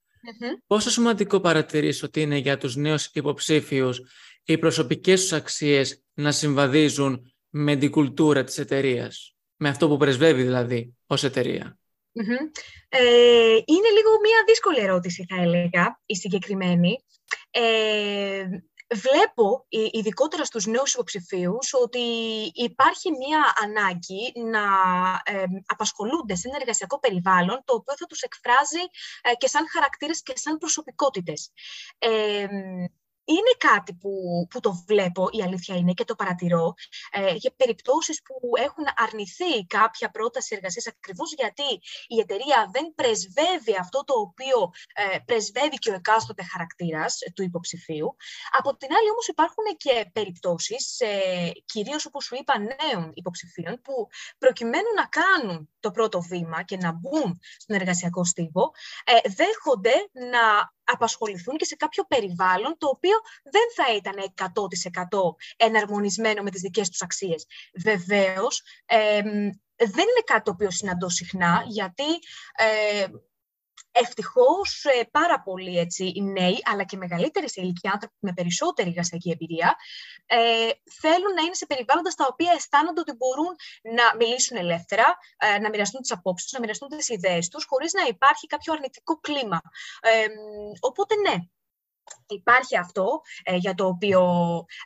Πόσο 0.67 0.89
σημαντικό 0.89 1.39
παρατηρείς 1.39 2.03
ότι 2.03 2.21
είναι 2.21 2.37
για 2.37 2.57
τους 2.57 2.75
νέους 2.75 3.05
υποψήφιους 3.13 4.01
οι 4.43 4.57
προσωπικές 4.57 5.21
τους 5.21 5.33
αξίες 5.33 6.03
να 6.13 6.31
συμβαδίζουν 6.31 7.33
με 7.49 7.75
την 7.75 7.91
κουλτούρα 7.91 8.43
της 8.43 8.57
εταιρείας, 8.57 9.35
με 9.55 9.69
αυτό 9.69 9.87
που 9.87 9.97
πρεσβεύει 9.97 10.43
δηλαδή 10.43 10.97
ως 11.07 11.23
εταιρεία. 11.23 11.77
Ε, 12.89 12.99
είναι 13.65 13.89
λίγο 13.95 14.19
μία 14.23 14.43
δύσκολη 14.47 14.79
ερώτηση 14.79 15.25
θα 15.29 15.41
έλεγα, 15.41 16.01
η 16.05 16.15
συγκεκριμένη. 16.15 17.03
Ε, 17.49 18.45
Βλέπω, 18.95 19.65
ειδικότερα 19.69 20.45
στους 20.45 20.65
νέους 20.65 20.93
υποψηφίους, 20.93 21.73
ότι 21.73 21.99
υπάρχει 22.53 23.11
μία 23.11 23.53
ανάγκη 23.63 24.33
να 24.35 24.61
ε, 25.23 25.43
απασχολούνται 25.65 26.35
σε 26.35 26.47
ένα 26.47 26.57
εργασιακό 26.59 26.99
περιβάλλον, 26.99 27.61
το 27.65 27.73
οποίο 27.73 27.95
θα 27.97 28.05
τους 28.05 28.21
εκφράζει 28.21 28.81
ε, 29.21 29.33
και 29.37 29.47
σαν 29.47 29.65
χαρακτήρες 29.69 30.23
και 30.23 30.33
σαν 30.35 30.57
προσωπικότητες. 30.57 31.51
Ε, 31.97 32.47
είναι 33.35 33.53
κάτι 33.57 33.93
που, 33.93 34.11
που 34.49 34.59
το 34.59 34.71
βλέπω, 34.87 35.27
η 35.31 35.41
αλήθεια 35.41 35.75
είναι, 35.75 35.93
και 35.93 36.03
το 36.03 36.15
παρατηρώ, 36.15 36.73
ε, 37.11 37.33
για 37.33 37.51
περιπτώσεις 37.57 38.21
που 38.25 38.35
έχουν 38.67 38.85
αρνηθεί 39.05 39.65
κάποια 39.67 40.09
πρόταση 40.09 40.55
εργασίας 40.55 40.87
ακριβώς 40.87 41.33
γιατί 41.33 41.69
η 42.07 42.19
εταιρεία 42.19 42.69
δεν 42.71 42.85
πρεσβεύει 42.95 43.75
αυτό 43.79 44.03
το 44.03 44.13
οποίο 44.13 44.57
ε, 44.93 45.17
πρεσβεύει 45.25 45.77
και 45.83 45.91
ο 45.91 45.93
εκάστοτε 45.93 46.43
χαρακτήρας 46.51 47.17
του 47.35 47.43
υποψηφίου. 47.43 48.15
Από 48.57 48.77
την 48.77 48.89
άλλη 48.97 49.09
όμως 49.09 49.27
υπάρχουν 49.27 49.65
και 49.77 50.09
περιπτώσεις, 50.13 50.99
ε, 50.99 51.51
κυρίως 51.65 52.05
όπως 52.05 52.23
σου 52.23 52.35
είπα 52.35 52.53
νέων 52.59 53.11
υποψηφίων, 53.13 53.81
που 53.83 54.07
προκειμένου 54.37 54.91
να 54.95 55.05
κάνουν 55.19 55.69
το 55.79 55.91
πρώτο 55.91 56.21
βήμα 56.21 56.63
και 56.63 56.77
να 56.77 56.91
μπουν 56.91 57.39
στον 57.57 57.75
εργασιακό 57.75 58.23
στίβο, 58.25 58.71
ε, 59.03 59.29
δέχονται 59.29 59.93
να 60.31 60.43
απασχοληθούν 60.93 61.57
και 61.57 61.65
σε 61.65 61.75
κάποιο 61.75 62.03
περιβάλλον 62.03 62.75
το 62.77 62.87
οποίο 62.87 63.17
δεν 63.43 63.67
θα 63.75 63.95
ήταν 63.95 64.33
100% 64.35 65.19
εναρμονισμένο 65.57 66.41
με 66.41 66.49
τις 66.49 66.61
δικές 66.61 66.89
τους 66.89 67.01
αξίες. 67.01 67.45
Βεβαίως, 67.83 68.61
δεν 69.75 70.07
είναι 70.09 70.23
κάτι 70.25 70.43
το 70.43 70.51
οποίο 70.51 70.71
συναντώ 70.71 71.09
συχνά, 71.09 71.63
γιατί 71.67 72.03
ε, 72.55 73.05
Ευτυχώς 73.91 74.85
ε, 74.85 75.03
πάρα 75.11 75.41
πολλοί 75.41 75.77
έτσι, 75.77 76.11
οι 76.15 76.21
νέοι, 76.21 76.59
αλλά 76.63 76.83
και 76.83 76.97
μεγαλύτεροι 76.97 77.49
σε 77.49 77.61
ηλικία 77.61 77.91
άνθρωποι 77.93 78.15
με 78.19 78.33
περισσότερη 78.33 78.89
εργασιακή 78.89 79.29
εμπειρία, 79.31 79.75
ε, 80.25 80.69
θέλουν 81.01 81.33
να 81.35 81.41
είναι 81.41 81.53
σε 81.53 81.65
περιβάλλοντα 81.65 82.09
στα 82.09 82.27
οποία 82.31 82.51
αισθάνονται 82.55 82.99
ότι 82.99 83.13
μπορούν 83.15 83.55
να 83.81 84.15
μιλήσουν 84.15 84.57
ελεύθερα, 84.57 85.17
ε, 85.37 85.59
να 85.59 85.69
μοιραστούν 85.69 86.01
τις 86.01 86.11
απόψεις 86.11 86.43
τους, 86.43 86.53
να 86.53 86.59
μοιραστούν 86.59 86.89
τις 86.89 87.09
ιδέες 87.09 87.47
τους, 87.47 87.65
χωρίς 87.65 87.93
να 87.93 88.07
υπάρχει 88.07 88.47
κάποιο 88.47 88.73
αρνητικό 88.73 89.19
κλίμα. 89.19 89.61
Ε, 90.01 90.25
οπότε 90.79 91.15
ναι, 91.15 91.35
υπάρχει 92.27 92.77
αυτό 92.77 93.21
ε, 93.43 93.55
για 93.55 93.73
το 93.73 93.85
οποίο 93.85 94.21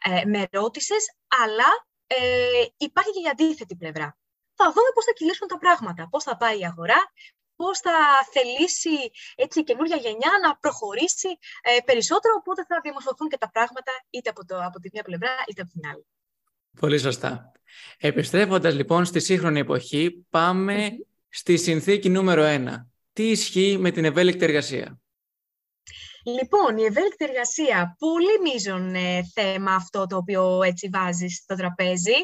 ε, 0.04 0.26
με 0.26 0.48
ρώτησες, 0.52 1.16
αλλά 1.28 1.88
ε, 2.08 2.66
υπάρχει 2.78 3.12
και 3.12 3.22
η 3.26 3.30
αντίθετη 3.32 3.76
πλευρά. 3.76 4.18
Θα 4.56 4.66
δούμε 4.66 4.90
πώς 4.94 5.06
θα 5.06 5.12
κυλήσουν 5.12 5.48
τα 5.48 5.58
πράγματα, 5.58 6.08
πώς 6.10 6.24
θα 6.24 6.38
πάει 6.38 6.60
η 6.60 6.66
αγορά, 6.66 7.12
πώς 7.56 7.80
θα 7.80 7.92
θελήσει 8.32 9.12
έτσι, 9.36 9.60
η 9.60 9.64
καινούργια 9.64 9.96
γενιά 9.96 10.32
να 10.44 10.58
προχωρήσει 10.58 11.28
ε, 11.62 11.80
περισσότερο, 11.86 12.34
οπότε 12.38 12.66
θα 12.68 12.80
διαμορφωθούν 12.84 13.28
και 13.30 13.38
τα 13.38 13.50
πράγματα 13.52 13.92
είτε 14.10 14.30
από, 14.30 14.46
το, 14.46 14.56
από 14.64 14.80
τη 14.80 14.90
μία 14.94 15.04
πλευρά 15.04 15.36
είτε 15.50 15.62
από 15.62 15.72
την 15.72 15.82
άλλη. 15.92 16.06
Πολύ 16.80 16.98
σωστά. 16.98 17.52
Επιστρέφοντας 17.98 18.74
λοιπόν 18.76 19.06
στη 19.06 19.20
σύγχρονη 19.20 19.60
εποχή, 19.60 20.26
στη 21.30 21.58
συνθήκη 21.58 22.10
νούμερο 22.10 22.44
1. 22.46 22.86
Τι 23.14 23.30
ισχύει 23.30 23.78
με 23.80 23.92
την 23.92 24.06
ευέλικτη 24.06 24.44
εργασία; 24.44 25.04
Λοιπόν, 26.26 26.78
η 26.78 26.84
ευέλικτη 26.84 27.26
εργασία, 27.26 27.96
πολύ 28.00 28.40
μείζον 28.44 28.96
ε, 28.96 29.24
θέμα 29.34 29.76
αυτό 29.76 30.06
το 30.06 30.18
οποίο 30.18 30.62
έτσι 30.62 30.90
βάζεις 30.92 31.36
στο 31.36 31.56
τραπέζι 31.56 32.16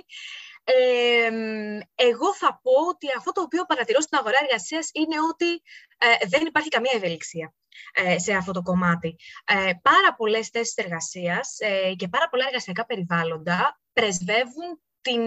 εγώ 1.96 2.36
θα 2.36 2.60
πω 2.64 2.72
ότι 2.90 3.08
αυτό 3.18 3.32
το 3.32 3.42
οποίο 3.42 3.66
παρατηρώ 3.66 4.02
στην 4.02 4.18
αγορά 4.18 4.38
εργασίας 4.44 4.90
είναι 4.94 5.16
ότι 5.32 5.52
ε, 5.98 6.28
δεν 6.28 6.46
υπάρχει 6.46 6.70
καμία 6.70 6.92
ευελιξία 6.96 7.54
ε, 7.94 8.20
σε 8.20 8.34
αυτό 8.34 8.52
το 8.52 8.62
κομμάτι. 8.62 9.16
Ε, 9.46 9.72
πάρα 9.82 10.16
πολλές 10.18 10.48
θέσεις 10.48 10.76
εργασίας 10.76 11.56
ε, 11.60 11.94
και 11.96 12.08
πάρα 12.08 12.30
πολλά 12.30 12.46
εργασιακά 12.48 12.86
περιβάλλοντα 12.86 13.80
πρεσβεύουν 13.94 14.82
την 15.02 15.22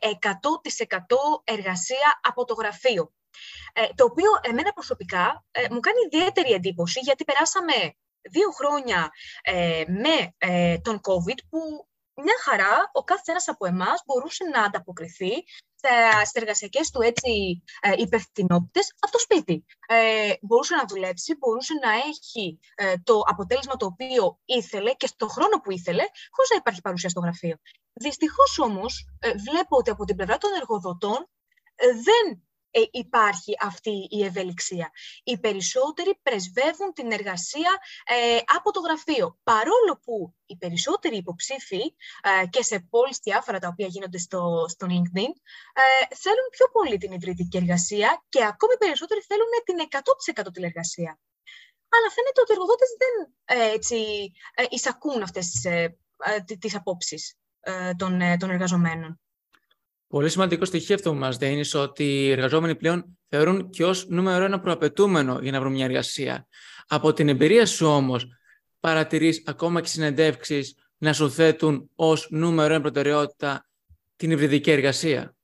100% 0.00 0.16
εργασία 1.44 2.20
από 2.22 2.44
το 2.44 2.54
γραφείο. 2.54 3.12
το 3.94 4.04
οποίο 4.04 4.30
εμένα 4.42 4.72
προσωπικά 4.72 5.44
μου 5.70 5.80
κάνει 5.80 5.98
ιδιαίτερη 6.10 6.52
εντύπωση 6.52 7.00
γιατί 7.00 7.24
περάσαμε 7.24 7.94
δύο 8.30 8.50
χρόνια 8.50 9.10
με 9.86 10.34
τον 10.82 11.00
COVID 11.02 11.38
που 11.48 11.88
μια 12.22 12.36
χαρά 12.44 12.90
ο 12.92 13.04
κάθε 13.04 13.30
ένας 13.30 13.48
από 13.48 13.66
εμάς 13.66 14.02
μπορούσε 14.06 14.44
να 14.44 14.62
ανταποκριθεί 14.62 15.32
στις 16.24 16.32
εργασιακές 16.32 16.90
του 16.90 17.00
έτσι 17.00 17.62
ε, 17.80 17.92
υπευθυνότητες 17.96 18.94
από 18.98 19.12
το 19.12 19.18
σπίτι. 19.18 19.64
Ε, 19.88 20.32
μπορούσε 20.40 20.74
να 20.74 20.84
δουλέψει, 20.88 21.36
μπορούσε 21.38 21.74
να 21.84 21.92
έχει 21.92 22.58
ε, 22.74 22.94
το 23.02 23.22
αποτέλεσμα 23.26 23.76
το 23.76 23.86
οποίο 23.86 24.38
ήθελε 24.44 24.92
και 24.92 25.06
στο 25.06 25.26
χρόνο 25.28 25.60
που 25.60 25.70
ήθελε, 25.70 26.04
χωρίς 26.30 26.50
να 26.50 26.56
υπάρχει 26.56 26.80
παρουσία 26.80 27.08
στο 27.08 27.20
γραφείο. 27.20 27.56
Δυστυχώς 27.92 28.58
όμως 28.58 29.08
ε, 29.18 29.30
βλέπω 29.30 29.76
ότι 29.76 29.90
από 29.90 30.04
την 30.04 30.16
πλευρά 30.16 30.38
των 30.38 30.50
εργοδοτών 30.60 31.28
δεν 32.04 32.47
ε, 32.70 32.80
υπάρχει 32.90 33.52
αυτή 33.60 34.06
η 34.10 34.24
ευελιξία. 34.24 34.90
Οι 35.24 35.38
περισσότεροι 35.38 36.18
πρεσβεύουν 36.22 36.92
την 36.92 37.12
εργασία 37.12 37.70
ε, 38.04 38.38
από 38.56 38.70
το 38.70 38.80
γραφείο. 38.80 39.38
Παρόλο 39.42 40.00
που 40.04 40.34
οι 40.46 40.56
περισσότεροι 40.56 41.16
υποψήφοι 41.16 41.94
ε, 42.22 42.46
και 42.46 42.62
σε 42.62 42.80
πόλεις 42.90 43.18
διάφορα 43.22 43.58
τα 43.58 43.68
οποία 43.68 43.86
γίνονται 43.86 44.18
στο, 44.18 44.64
στο 44.68 44.86
LinkedIn 44.90 45.32
ε, 45.80 46.14
θέλουν 46.14 46.46
πιο 46.50 46.66
πολύ 46.72 46.96
την 46.98 47.12
ιδρυτική 47.12 47.56
εργασία 47.56 48.24
και 48.28 48.44
ακόμη 48.44 48.76
περισσότεροι 48.78 49.20
θέλουν 49.20 49.52
την 49.64 49.76
100% 50.46 50.52
τηλεργασία. 50.52 51.18
Αλλά 51.90 52.10
φαίνεται 52.14 52.40
ότι 52.40 52.52
οι 52.52 52.54
εργοδότες 52.54 52.90
δεν 53.02 53.14
έτσι, 53.74 53.96
εισακούν 54.68 55.22
αυτές 55.22 55.50
τις, 55.50 55.62
τις 56.58 56.74
απόψεις 56.74 57.38
των, 57.96 58.38
των 58.38 58.50
εργαζομένων. 58.50 59.20
Πολύ 60.08 60.28
σημαντικό 60.28 60.64
στοιχείο 60.64 60.94
αυτό 60.94 61.10
που 61.10 61.18
μας 61.18 61.36
δίνεις 61.36 61.74
ότι 61.74 62.04
οι 62.04 62.30
εργαζόμενοι 62.30 62.74
πλέον 62.74 63.18
θεωρούν 63.28 63.70
και 63.70 63.84
ως 63.84 64.08
νούμερο 64.08 64.44
ένα 64.44 64.60
προαπαιτούμενο 64.60 65.38
για 65.42 65.52
να 65.52 65.60
βρουν 65.60 65.72
μια 65.72 65.84
εργασία. 65.84 66.46
Από 66.86 67.12
την 67.12 67.28
εμπειρία 67.28 67.66
σου 67.66 67.86
όμως, 67.86 68.26
παρατηρείς 68.80 69.42
ακόμα 69.46 69.80
και 69.80 69.88
συνεντεύξεις 69.88 70.74
να 70.98 71.12
σου 71.12 71.30
θέτουν 71.30 71.90
ως 71.94 72.26
νούμερο 72.30 72.72
ένα 72.72 72.82
προτεραιότητα 72.82 73.68
την 74.16 74.30
υβριδική 74.30 74.70
εργασία; 74.70 75.34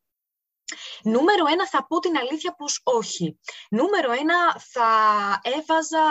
Νούμερο 1.03 1.45
ένα 1.53 1.69
θα 1.69 1.87
πω 1.87 1.99
την 1.99 2.17
αλήθεια 2.17 2.55
πως 2.55 2.81
όχι. 2.83 3.39
Νούμερο 3.71 4.13
ένα 4.13 4.37
θα 4.73 4.91
έβαζα 5.43 6.05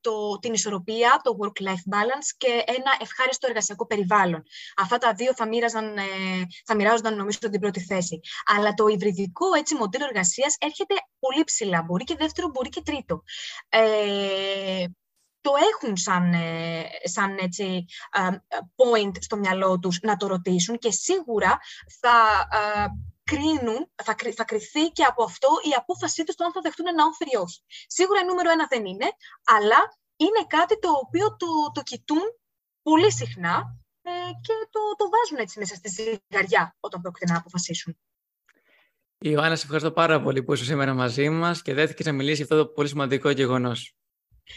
το, 0.00 0.38
την 0.38 0.52
ισορροπία, 0.52 1.20
το 1.22 1.36
work-life 1.40 1.84
balance 1.94 2.28
και 2.36 2.62
ένα 2.66 2.96
ευχάριστο 3.00 3.46
εργασιακό 3.46 3.86
περιβάλλον. 3.86 4.42
Αυτά 4.76 4.98
τα 4.98 5.12
δύο 5.14 5.34
θα, 5.34 5.48
μοίραζαν, 5.48 5.96
ε, 5.96 6.02
θα 6.64 6.74
μοιράζονταν 6.74 7.16
νομίζω 7.16 7.38
την 7.38 7.60
πρώτη 7.60 7.80
θέση. 7.80 8.20
Αλλά 8.56 8.74
το 8.74 8.86
υβριδικό 8.86 9.54
έτσι, 9.54 9.74
μοντέλο 9.74 10.04
εργασίας 10.04 10.56
έρχεται 10.58 10.94
πολύ 11.18 11.44
ψηλά. 11.44 11.82
Μπορεί 11.82 12.04
και 12.04 12.16
δεύτερο, 12.18 12.48
μπορεί 12.48 12.68
και 12.68 12.82
τρίτο. 12.82 13.22
Ε, 13.68 14.84
το 15.40 15.52
έχουν 15.72 15.96
σαν, 15.96 16.32
ε, 16.32 16.84
σαν 17.02 17.36
έτσι, 17.40 17.84
point 18.76 19.12
στο 19.20 19.36
μυαλό 19.36 19.78
τους 19.78 19.98
να 20.02 20.16
το 20.16 20.26
ρωτήσουν 20.26 20.78
και 20.78 20.90
σίγουρα 20.90 21.58
θα 22.00 22.48
κρίνουν, 23.30 23.80
θα, 24.06 24.14
κρυ, 24.14 24.32
θα 24.32 24.44
κρυθεί 24.44 24.84
και 24.96 25.04
από 25.04 25.22
αυτό 25.22 25.48
η 25.70 25.72
απόφασή 25.82 26.24
τους 26.24 26.34
το 26.34 26.44
αν 26.44 26.52
θα 26.52 26.60
δεχτούν 26.60 26.86
ένα 26.86 27.04
όφερ 27.10 27.26
ή 27.34 27.36
όχι. 27.36 27.60
Σίγουρα 27.96 28.24
νούμερο 28.24 28.50
ένα 28.50 28.66
δεν 28.72 28.84
είναι, 28.90 29.08
αλλά 29.44 29.80
είναι 30.16 30.42
κάτι 30.46 30.78
το 30.78 30.90
οποίο 31.02 31.36
το, 31.36 31.46
το 31.74 31.82
κοιτούν 31.82 32.24
πολύ 32.82 33.12
συχνά 33.12 33.54
ε, 34.02 34.10
και 34.46 34.54
το, 34.70 34.80
το 34.96 35.04
βάζουν 35.12 35.38
έτσι 35.44 35.58
μέσα 35.58 35.74
στη 35.74 35.88
ζυγαριά 35.88 36.76
όταν 36.80 37.00
πρόκειται 37.00 37.32
να 37.32 37.38
αποφασίσουν. 37.38 37.98
Ιωάννα, 39.18 39.56
σε 39.56 39.62
ευχαριστώ 39.62 39.92
πάρα 39.92 40.22
πολύ 40.22 40.42
που 40.42 40.52
είσαι 40.52 40.64
σήμερα 40.64 40.94
μαζί 40.94 41.28
μας 41.28 41.62
και 41.62 41.74
δέθηκες 41.74 42.06
να 42.06 42.12
μιλήσεις 42.12 42.36
για 42.36 42.44
αυτό 42.44 42.56
το 42.56 42.72
πολύ 42.72 42.88
σημαντικό 42.88 43.30
γεγονός. 43.30 43.97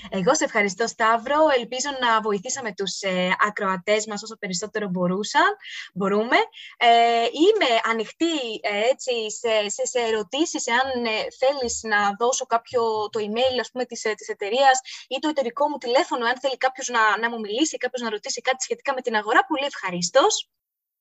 Εγώ 0.10 0.36
σε 0.36 0.44
ευχαριστώ 0.44 0.88
Σταύρο. 0.88 1.40
Ελπίζω 1.58 1.90
να 2.02 2.22
βοηθήσαμε 2.22 2.74
τους 2.74 3.02
ε, 3.02 3.36
ακροατές 3.48 4.06
μας 4.06 4.24
όσο 4.24 4.38
περισσότερο 4.38 4.88
μπορούσαν, 4.88 5.50
μπορούμε. 5.94 6.38
Ε, 6.78 7.26
είμαι 7.44 7.72
ανοιχτή 7.92 8.36
ε, 8.62 8.90
έτσι, 8.92 9.12
σε, 9.32 9.70
σε, 9.70 9.86
σε 9.86 10.00
ερωτήσεις, 10.00 10.66
εάν 10.68 11.06
ε, 11.06 11.10
θέλεις 11.40 11.80
να 11.84 12.16
δώσω 12.20 12.46
κάποιο 12.46 12.82
το 13.12 13.20
email 13.20 13.58
ας 13.60 13.72
πούμε, 13.72 13.86
της, 13.86 14.06
ε, 14.06 14.14
της 14.14 14.28
εταιρείας 14.28 14.80
ή 15.08 15.20
το 15.20 15.28
εταιρικό 15.28 15.70
μου 15.70 15.78
τηλέφωνο, 15.78 16.26
αν 16.26 16.40
θέλει 16.40 16.58
κάποιος 16.58 16.88
να, 16.88 17.18
να 17.20 17.30
μου 17.30 17.40
μιλήσει, 17.40 17.78
κάποιος 17.78 18.02
να 18.02 18.10
ρωτήσει 18.10 18.42
κάτι 18.42 18.64
σχετικά 18.64 18.94
με 18.94 19.02
την 19.02 19.16
αγορά, 19.16 19.46
πολύ 19.46 19.66
ευχαρίστως. 19.66 20.50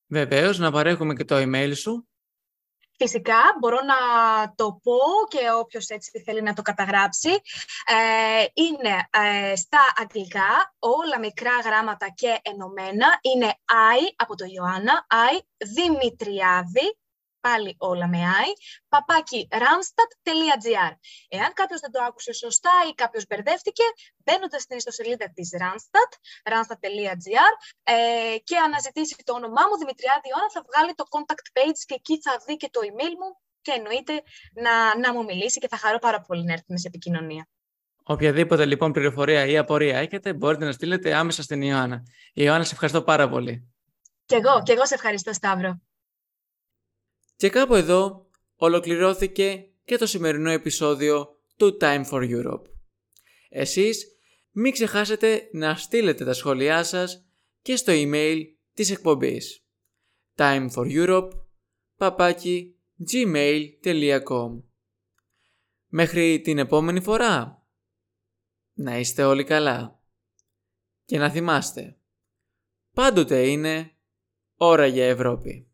Βεβαίως, 0.06 0.58
να 0.58 0.70
παρέχουμε 0.70 1.14
και 1.14 1.24
το 1.24 1.36
email 1.36 1.72
σου. 1.74 2.08
Φυσικά 3.02 3.40
μπορώ 3.58 3.78
να 3.84 3.96
το 4.54 4.80
πω 4.82 4.98
και 5.28 5.50
όποιος 5.58 5.88
έτσι 5.88 6.22
θέλει 6.24 6.42
να 6.42 6.52
το 6.52 6.62
καταγράψει. 6.62 7.30
Ε, 7.86 8.44
είναι 8.54 9.08
ε, 9.10 9.56
στα 9.56 9.78
αγγλικά 9.96 10.74
όλα 10.78 11.18
μικρά 11.18 11.50
γράμματα 11.64 12.08
και 12.14 12.40
ενωμένα. 12.42 13.18
Είναι 13.20 13.54
I 14.00 14.12
από 14.16 14.34
το 14.36 14.44
Ιωάννα, 14.48 15.06
I 15.32 15.38
Δημητριάδη, 15.74 16.98
πάλι 17.40 17.74
όλα 17.78 18.06
με 18.08 18.18
I, 18.46 18.48
παπάκι 18.88 19.48
randstad.gr. 19.50 20.92
Εάν 21.28 21.50
κάποιος 21.52 21.80
δεν 21.80 21.90
το 21.90 22.00
άκουσε 22.08 22.32
σωστά 22.32 22.74
ή 22.90 22.92
κάποιος 22.94 23.24
μπερδεύτηκε, 23.28 23.84
μπαίνοντας 24.24 24.62
στην 24.62 24.76
ιστοσελίδα 24.76 25.26
της 25.36 25.48
Randstad, 25.60 26.10
randstad.gr 26.52 27.52
ε, 27.82 28.36
και 28.48 28.56
αναζητήσει 28.56 29.14
το 29.24 29.32
όνομά 29.32 29.62
μου, 29.68 29.76
Δημητριάδη 29.82 30.28
Ιωάννα, 30.30 30.50
θα 30.56 30.62
βγάλει 30.68 30.92
το 31.00 31.04
contact 31.14 31.48
page 31.56 31.80
και 31.88 31.94
εκεί 32.00 32.20
θα 32.24 32.32
δει 32.46 32.56
και 32.56 32.68
το 32.72 32.80
email 32.88 33.14
μου 33.20 33.30
και 33.60 33.72
εννοείται 33.76 34.14
να, 34.64 34.98
να 34.98 35.12
μου 35.14 35.24
μιλήσει 35.24 35.58
και 35.60 35.68
θα 35.68 35.76
χαρώ 35.76 35.98
πάρα 35.98 36.20
πολύ 36.20 36.44
να 36.44 36.52
έρθουμε 36.52 36.78
σε 36.78 36.88
επικοινωνία. 36.88 37.48
Οποιαδήποτε 38.02 38.64
λοιπόν 38.66 38.92
πληροφορία 38.92 39.46
ή 39.46 39.56
απορία 39.58 39.98
έχετε, 39.98 40.32
μπορείτε 40.32 40.64
να 40.64 40.72
στείλετε 40.72 41.14
άμεσα 41.14 41.42
στην 41.42 41.62
Ιωάννα. 41.62 42.02
Ιωάννα, 42.32 42.64
σε 42.64 42.72
ευχαριστώ 42.72 43.02
πάρα 43.02 43.28
πολύ. 43.28 43.72
Κι 44.24 44.34
εγώ, 44.34 44.62
κι 44.62 44.72
εγώ 44.72 44.86
σε 44.86 44.94
ευχαριστώ, 44.94 45.32
Σταύρο. 45.32 45.80
Και 47.40 47.50
κάπου 47.50 47.74
εδώ 47.74 48.26
ολοκληρώθηκε 48.56 49.68
και 49.84 49.96
το 49.96 50.06
σημερινό 50.06 50.50
επεισόδιο 50.50 51.40
του 51.56 51.76
Time 51.80 52.04
for 52.10 52.30
Europe. 52.30 52.62
Εσείς 53.48 54.06
μην 54.50 54.72
ξεχάσετε 54.72 55.48
να 55.52 55.76
στείλετε 55.76 56.24
τα 56.24 56.32
σχόλιά 56.32 56.84
σας 56.84 57.26
και 57.62 57.76
στο 57.76 57.92
email 57.96 58.42
της 58.74 58.90
εκπομπής 58.90 59.66
timeforeurope 60.36 61.30
gmail.com 63.12 64.62
Μέχρι 65.86 66.40
την 66.40 66.58
επόμενη 66.58 67.00
φορά. 67.00 67.66
Να 68.72 68.98
είστε 68.98 69.24
όλοι 69.24 69.44
καλά. 69.44 70.02
Και 71.04 71.18
να 71.18 71.30
θυμάστε, 71.30 71.98
πάντοτε 72.94 73.48
είναι 73.48 73.96
ώρα 74.56 74.86
για 74.86 75.06
Ευρώπη. 75.06 75.69